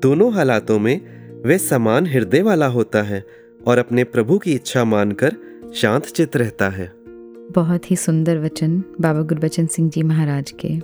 दोनों 0.01 0.33
हालातों 0.33 0.79
में 0.79 0.99
वह 1.45 1.57
समान 1.57 2.07
हृदय 2.07 2.41
वाला 2.41 2.67
होता 2.67 3.01
है 3.01 3.23
और 3.67 3.77
अपने 3.77 4.03
प्रभु 4.03 4.37
की 4.37 4.53
इच्छा 4.53 4.83
मानकर 4.85 5.35
शांत 5.75 6.05
चित 6.05 6.37
रहता 6.37 6.69
है। 6.69 6.91
बहुत 7.51 7.91
ही 7.91 7.95
सुंदर 7.95 8.37
वचन 8.39 8.83
बाबा 9.01 9.21
गुरबचन 9.21 9.65
सिंह 9.67 9.89
जी 9.89 10.03
महाराज 10.03 10.53
के। 10.65 10.75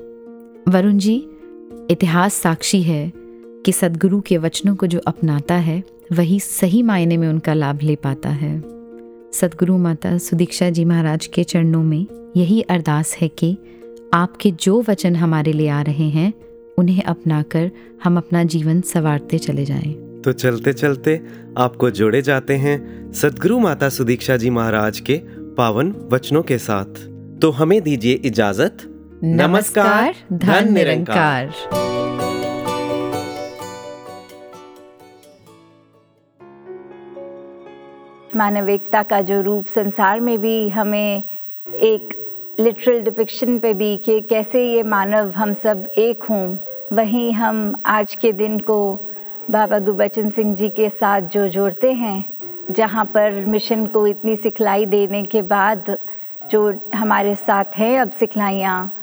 वरुण 0.72 0.98
जी, 0.98 1.16
इतिहास 1.92 2.34
साक्षी 2.34 2.82
है 2.82 3.12
कि 3.66 3.72
सदगुरु 3.72 4.20
के 4.22 4.38
वचनों 4.38 4.76
को 4.76 4.88
जो 4.88 5.00
अपनाता 5.08 5.56
है 5.56 5.84
वही 6.14 6.40
सही 6.40 6.84
मायने 6.84 7.18
में 7.18 7.28
उनका 7.28 7.54
लाभ 7.54 7.80
ले 7.82 7.96
पाता 7.96 8.30
है। 8.30 8.60
सदगुरु 9.34 9.78
माता 9.78 10.18
सुदीक्षा 10.18 10.70
जी 10.70 10.86
महाराज 10.86 11.28
के 11.28 11.44
चरणों 11.44 11.84
में 11.84 12.34
यही 12.38 12.62
अरदास 12.62 13.16
है 13.22 13.28
कि 13.28 13.58
आपके 14.14 14.52
जो 14.52 14.82
वचन 14.90 15.16
हमारे 15.16 15.54
लिए 15.54 15.68
आ 15.70 15.82
रहे 15.82 16.10
हैं 16.10 16.34
उन्हें 16.78 17.04
अपनाकर 17.04 17.72
हम 18.04 18.18
अपना 18.18 18.44
जीवन 18.44 18.82
संवारते 18.82 19.38
चले 19.38 19.66
जाएँ। 19.66 19.94
तो 20.26 20.32
चलते 20.32 20.74
चलते 20.74 21.22
आपको 21.58 21.90
जोड़े 21.90 22.22
जाते 22.22 22.56
हैं 22.56 23.12
सदगुरु 23.12 23.60
माता 23.60 23.90
सुदीक्षा 23.90 24.38
जी 24.38 24.50
महाराज 24.50 25.00
के 25.00 25.22
पावन 25.58 25.96
वचनों 26.14 26.44
के 26.44 26.58
साथ। 26.58 27.08
तो 27.42 27.52
हमें 27.52 27.82
दीजिए 27.82 28.14
इजाज़त। 28.14 28.78
नमस्कार 29.24 30.16
धन 30.34 30.74
निरंकार। 30.74 31.54
मानविकता 38.36 39.04
का 39.04 39.22
जो 39.22 39.42
रूप 39.42 39.66
संसार 39.66 40.20
में 40.20 40.42
भी 40.42 40.70
हमें 40.70 41.24
एक 41.74 42.16
लिटरल 42.60 43.02
डिपिक्शन 43.02 43.60
पे 43.60 43.74
भी 43.74 43.98
कि 43.98 44.22
कैसे 44.22 44.74
ये 44.74 44.84
मानव 44.84 45.32
हम 45.32 45.54
सब 45.54 45.92
एक 45.98 46.24
हों, 46.24 46.58
वहीं 46.94 47.34
हम 47.34 47.76
आज 47.86 48.16
के 48.16 48.32
दिन 48.32 48.60
को 48.60 49.00
बाबा 49.52 49.80
गुरबचन 49.80 50.30
सिंह 50.30 50.56
जी 50.56 50.70
के 50.70 50.90
साथ 50.90 51.22
जो 51.22 51.48
जोड़ते 51.48 51.94
हैं, 51.94 52.26
जहाँ 52.72 53.06
पर 53.06 53.46
मिशन 53.46 53.86
को 53.86 54.08
इतनी 54.08 54.36
सिखलाई 54.36 54.86
देने 54.86 55.24
के 55.24 55.42
बाद 55.42 55.98
जो 56.52 56.74
हमारे 56.96 57.36
साथ 57.36 57.66
हैं 57.78 58.00
अब 58.00 58.10
सिखलाइयाँ 58.10 58.94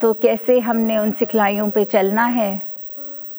तो 0.00 0.12
कैसे 0.12 0.60
हमने 0.60 0.98
उन 0.98 1.12
सिखलाइयों 1.12 1.70
पे 1.70 1.84
चलना 1.84 2.24
है? 2.24 2.70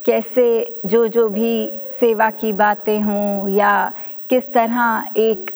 कैसे 0.05 0.76
जो 0.86 1.07
जो 1.07 1.30
भी 1.30 1.72
सेवा 1.99 2.30
की 2.30 2.53
बातें 2.53 3.01
हों 3.01 3.49
या 3.49 3.93
किस 4.32 4.43
तरह 4.43 5.05
एक 5.17 5.51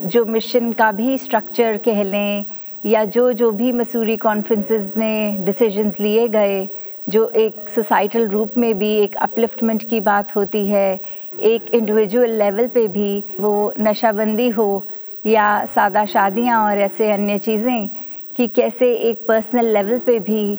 जो 0.00 0.24
मिशन 0.24 0.72
का 0.72 0.92
भी 0.92 1.18
स्ट्रक्चर 1.18 1.76
कह 1.76 2.02
लें 2.02 2.44
या 2.86 3.04
जो 3.04 3.32
जो 3.32 3.50
भी 3.50 3.72
मसूरी 3.72 4.16
कॉन्फ्रेंसेस 4.16 4.92
में 4.96 5.44
डिसीजंस 5.44 5.96
लिए 6.00 6.28
गए, 6.28 6.68
जो 7.08 7.28
एक 7.30 7.68
सोसाइटल 7.68 8.28
रूप 8.28 8.52
में 8.58 8.78
भी 8.78 8.92
एक 8.96 9.16
अपलिफ्टमेंट 9.16 9.88
की 9.88 10.00
बात 10.00 10.36
होती 10.36 10.66
है, 10.66 11.00
एक 11.40 11.74
इंडिविजुअल 11.74 12.30
लेवल 12.30 12.66
पे 12.66 12.88
भी 12.88 13.24
वो 13.40 13.72
नशाबंदी 13.80 14.48
हो 14.48 14.86
या 15.26 15.64
सादा 15.64 16.04
शादियाँ 16.04 16.64
और 16.64 16.78
ऐसे 16.78 17.12
अन्य 17.12 17.38
चीज़ें 17.38 17.88
कि 18.36 18.48
कैसे 18.48 18.94
एक 18.94 19.26
पर्सनल 19.28 19.72
लेवल 19.72 19.98
पे 19.98 20.18
भी 20.20 20.58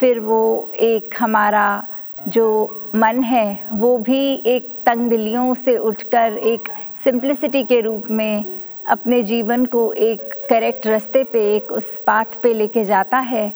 फिर 0.00 0.20
वो 0.20 0.72
एक 0.74 1.14
हमारा 1.18 1.86
जो 2.28 2.46
मन 2.94 3.22
है, 3.22 3.68
वो 3.72 3.98
भी 3.98 4.42
एक 4.46 4.74
तंग 4.86 5.10
दिलियों 5.10 5.54
से 5.54 5.76
उठकर 5.78 6.38
एक 6.38 6.68
सिंप्लिसिटी 7.06 7.62
के 7.62 7.80
रूप 7.80 8.04
में 8.10 8.44
अपने 8.86 9.22
जीवन 9.22 9.64
को 9.64 9.92
एक 9.92 10.20
करेक्ट 10.50 10.86
रास्ते 10.86 11.22
पे, 11.24 11.40
एक 11.56 11.70
उस 11.72 11.84
पाथ 12.06 12.24
पे 12.42 12.52
लेके 12.54 12.84
जाता 12.84 13.18
है 13.18 13.48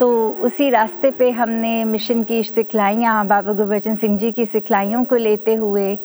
तो 0.00 0.08
उसी 0.40 0.70
रास्ते 0.70 1.10
पे 1.10 1.30
हमने 1.30 1.84
मिशन 1.84 2.22
की 2.22 2.42
सिखलाइयाँ, 2.42 3.26
बाबा 3.26 3.52
गुरबचन 3.52 3.94
सिंह 3.94 4.18
जी 4.18 4.32
की 4.32 4.46
सिखलाइयों 4.46 5.04
को 5.04 5.16
लेते 5.16 5.54
हुए, 5.54 5.98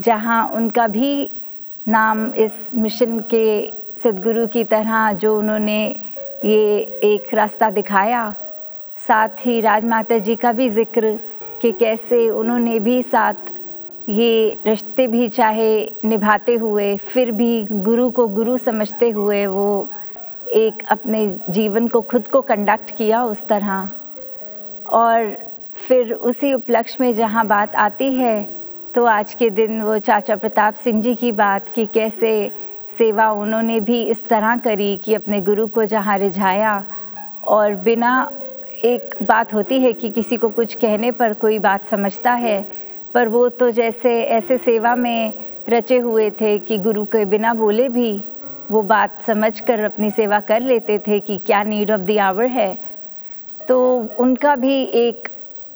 जहाँ 0.00 0.44
उनका 0.50 0.86
भी 0.88 1.30
नाम 1.86 2.26
इस 2.34 2.52
मिशन 2.74 3.18
के 3.34 3.46
सदगुरु 4.02 4.46
की 4.46 4.64
तरह 4.64 5.12
जो 5.14 5.38
उन्होंने 5.38 5.80
ये 6.44 6.78
एक 7.04 7.34
रास्ता 7.34 7.70
दिखाया, 7.70 8.34
साथ 8.98 9.46
ही 9.46 9.60
राजमाता 9.60 10.18
जी 10.18 10.36
का 10.36 10.52
भी 10.52 10.68
ज़िक्र 10.68 11.18
कि 11.62 11.72
कैसे 11.72 12.28
उन्होंने 12.30 12.78
भी 12.80 13.02
साथ 13.02 13.53
ये 14.08 14.58
रिश्ते 14.66 15.06
भी 15.06 15.28
चाहे 15.28 15.92
निभाते 16.04 16.54
हुए, 16.54 16.96
फिर 16.96 17.30
भी 17.30 17.64
गुरु 17.64 18.10
को 18.10 18.26
गुरु 18.28 18.56
समझते 18.56 19.08
हुए 19.10 19.46
वो 19.46 19.88
एक 20.48 20.82
अपने 20.90 21.26
जीवन 21.50 21.88
को 21.88 22.00
खुद 22.00 22.28
को 22.28 22.40
कंडक्ट 22.40 22.90
किया 22.90 23.22
उस 23.24 23.46
तरह। 23.46 23.90
और 24.86 25.36
फिर 25.88 26.12
उसी 26.12 26.52
उपलक्ष्य 26.54 26.96
में 27.00 27.14
जहाँ 27.14 27.46
बात 27.46 27.76
आती 27.76 28.12
है 28.14 28.42
तो 28.94 29.04
आज 29.04 29.34
के 29.34 29.50
दिन 29.50 29.80
वो 29.82 29.98
चाचा 29.98 30.36
प्रताप 30.36 30.74
सिंह 30.74 31.02
जी 31.02 31.14
की 31.14 31.32
बात 31.32 31.68
कि 31.68 31.86
कैसे 31.86 32.50
सेवा 32.98 33.30
उन्होंने 33.32 33.80
भी 33.80 34.02
इस 34.02 34.24
तरह 34.28 34.56
करी 34.56 34.96
कि 34.96 35.14
अपने 35.14 35.40
गुरु 35.40 35.66
को 35.66 35.84
जहाँ 35.84 36.18
रिझाया। 36.18 36.84
और 37.44 37.74
बिना 37.74 38.30
एक 38.84 39.14
बात 39.22 39.54
होती 39.54 39.80
है 39.80 39.92
कि 39.92 40.10
किसी 40.10 40.36
को 40.36 40.48
कुछ 40.48 40.74
कहने 40.74 41.10
पर 41.10 41.34
कोई 41.34 41.58
बात 41.58 41.86
समझता 41.86 42.32
है 42.32 42.83
पर 43.14 43.28
वो 43.28 43.48
तो 43.48 43.70
जैसे 43.70 44.22
ऐसे 44.22 44.58
सेवा 44.58 44.94
में 44.96 45.32
रचे 45.68 45.98
हुए 45.98 46.30
थे 46.30 46.58
कि 46.58 46.78
गुरु 46.78 47.04
के 47.04 47.24
बिना 47.24 47.52
बोले 47.54 47.88
भी 47.88 48.12
वो 48.70 48.82
बात 48.82 49.22
समझ 49.26 49.60
कर 49.60 49.80
अपनी 49.80 50.10
सेवा 50.10 50.40
कर 50.40 50.60
लेते 50.60 50.98
थे 50.98 51.20
कि 51.20 51.38
क्या 51.38 51.62
नीड 51.62 51.90
ऑफ़ 51.90 52.00
द 52.00 52.18
आवर 52.18 52.46
है। 52.46 52.78
तो 53.60 53.78
उनका 54.18 54.56
भी 54.56 54.82
एक 54.82 55.28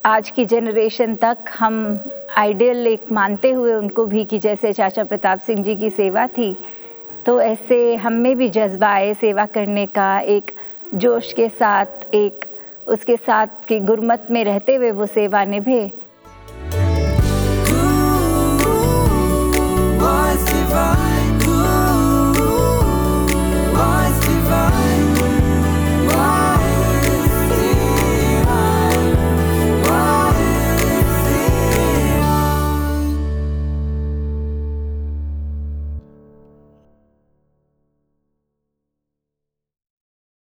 आज 0.05 0.31
की 0.31 0.45
जनरेशन 0.45 1.15
तक 1.15 1.45
हम 1.59 2.01
आइडियल 2.37 2.87
एक 2.87 3.13
मानते 3.13 3.51
हुए 3.51 3.75
उनको 3.75 4.05
भी 4.07 4.25
कि 4.25 4.39
जैसे 4.39 4.73
चाचा 4.73 5.05
प्रताप 5.05 5.39
सिंह 5.39 5.63
जी 5.63 5.77
की 5.77 5.91
सेवा 5.91 6.27
थी 6.27 6.57
तो 7.27 7.41
ऐसे 7.41 7.95
हम 7.97 8.13
में 8.13 8.37
भी 8.37 8.49
जज्बा 8.49 8.89
आए 8.89 9.15
सेवा 9.15 9.47
करने 9.47 9.87
का, 9.87 10.19
एक 10.21 10.51
जोश 10.95 11.33
के 11.33 11.49
साथ, 11.49 11.87
एक 12.15 12.45
उसके 12.87 13.17
साथ 13.17 13.65
कि 13.69 13.81
गुरमत 13.81 14.27
में 14.31 14.45
रहते 14.45 14.75
हुए 14.75 14.91
वो 14.91 15.07
सेवा 15.07 15.45
निभे। 15.45 16.08
give 20.69 21.08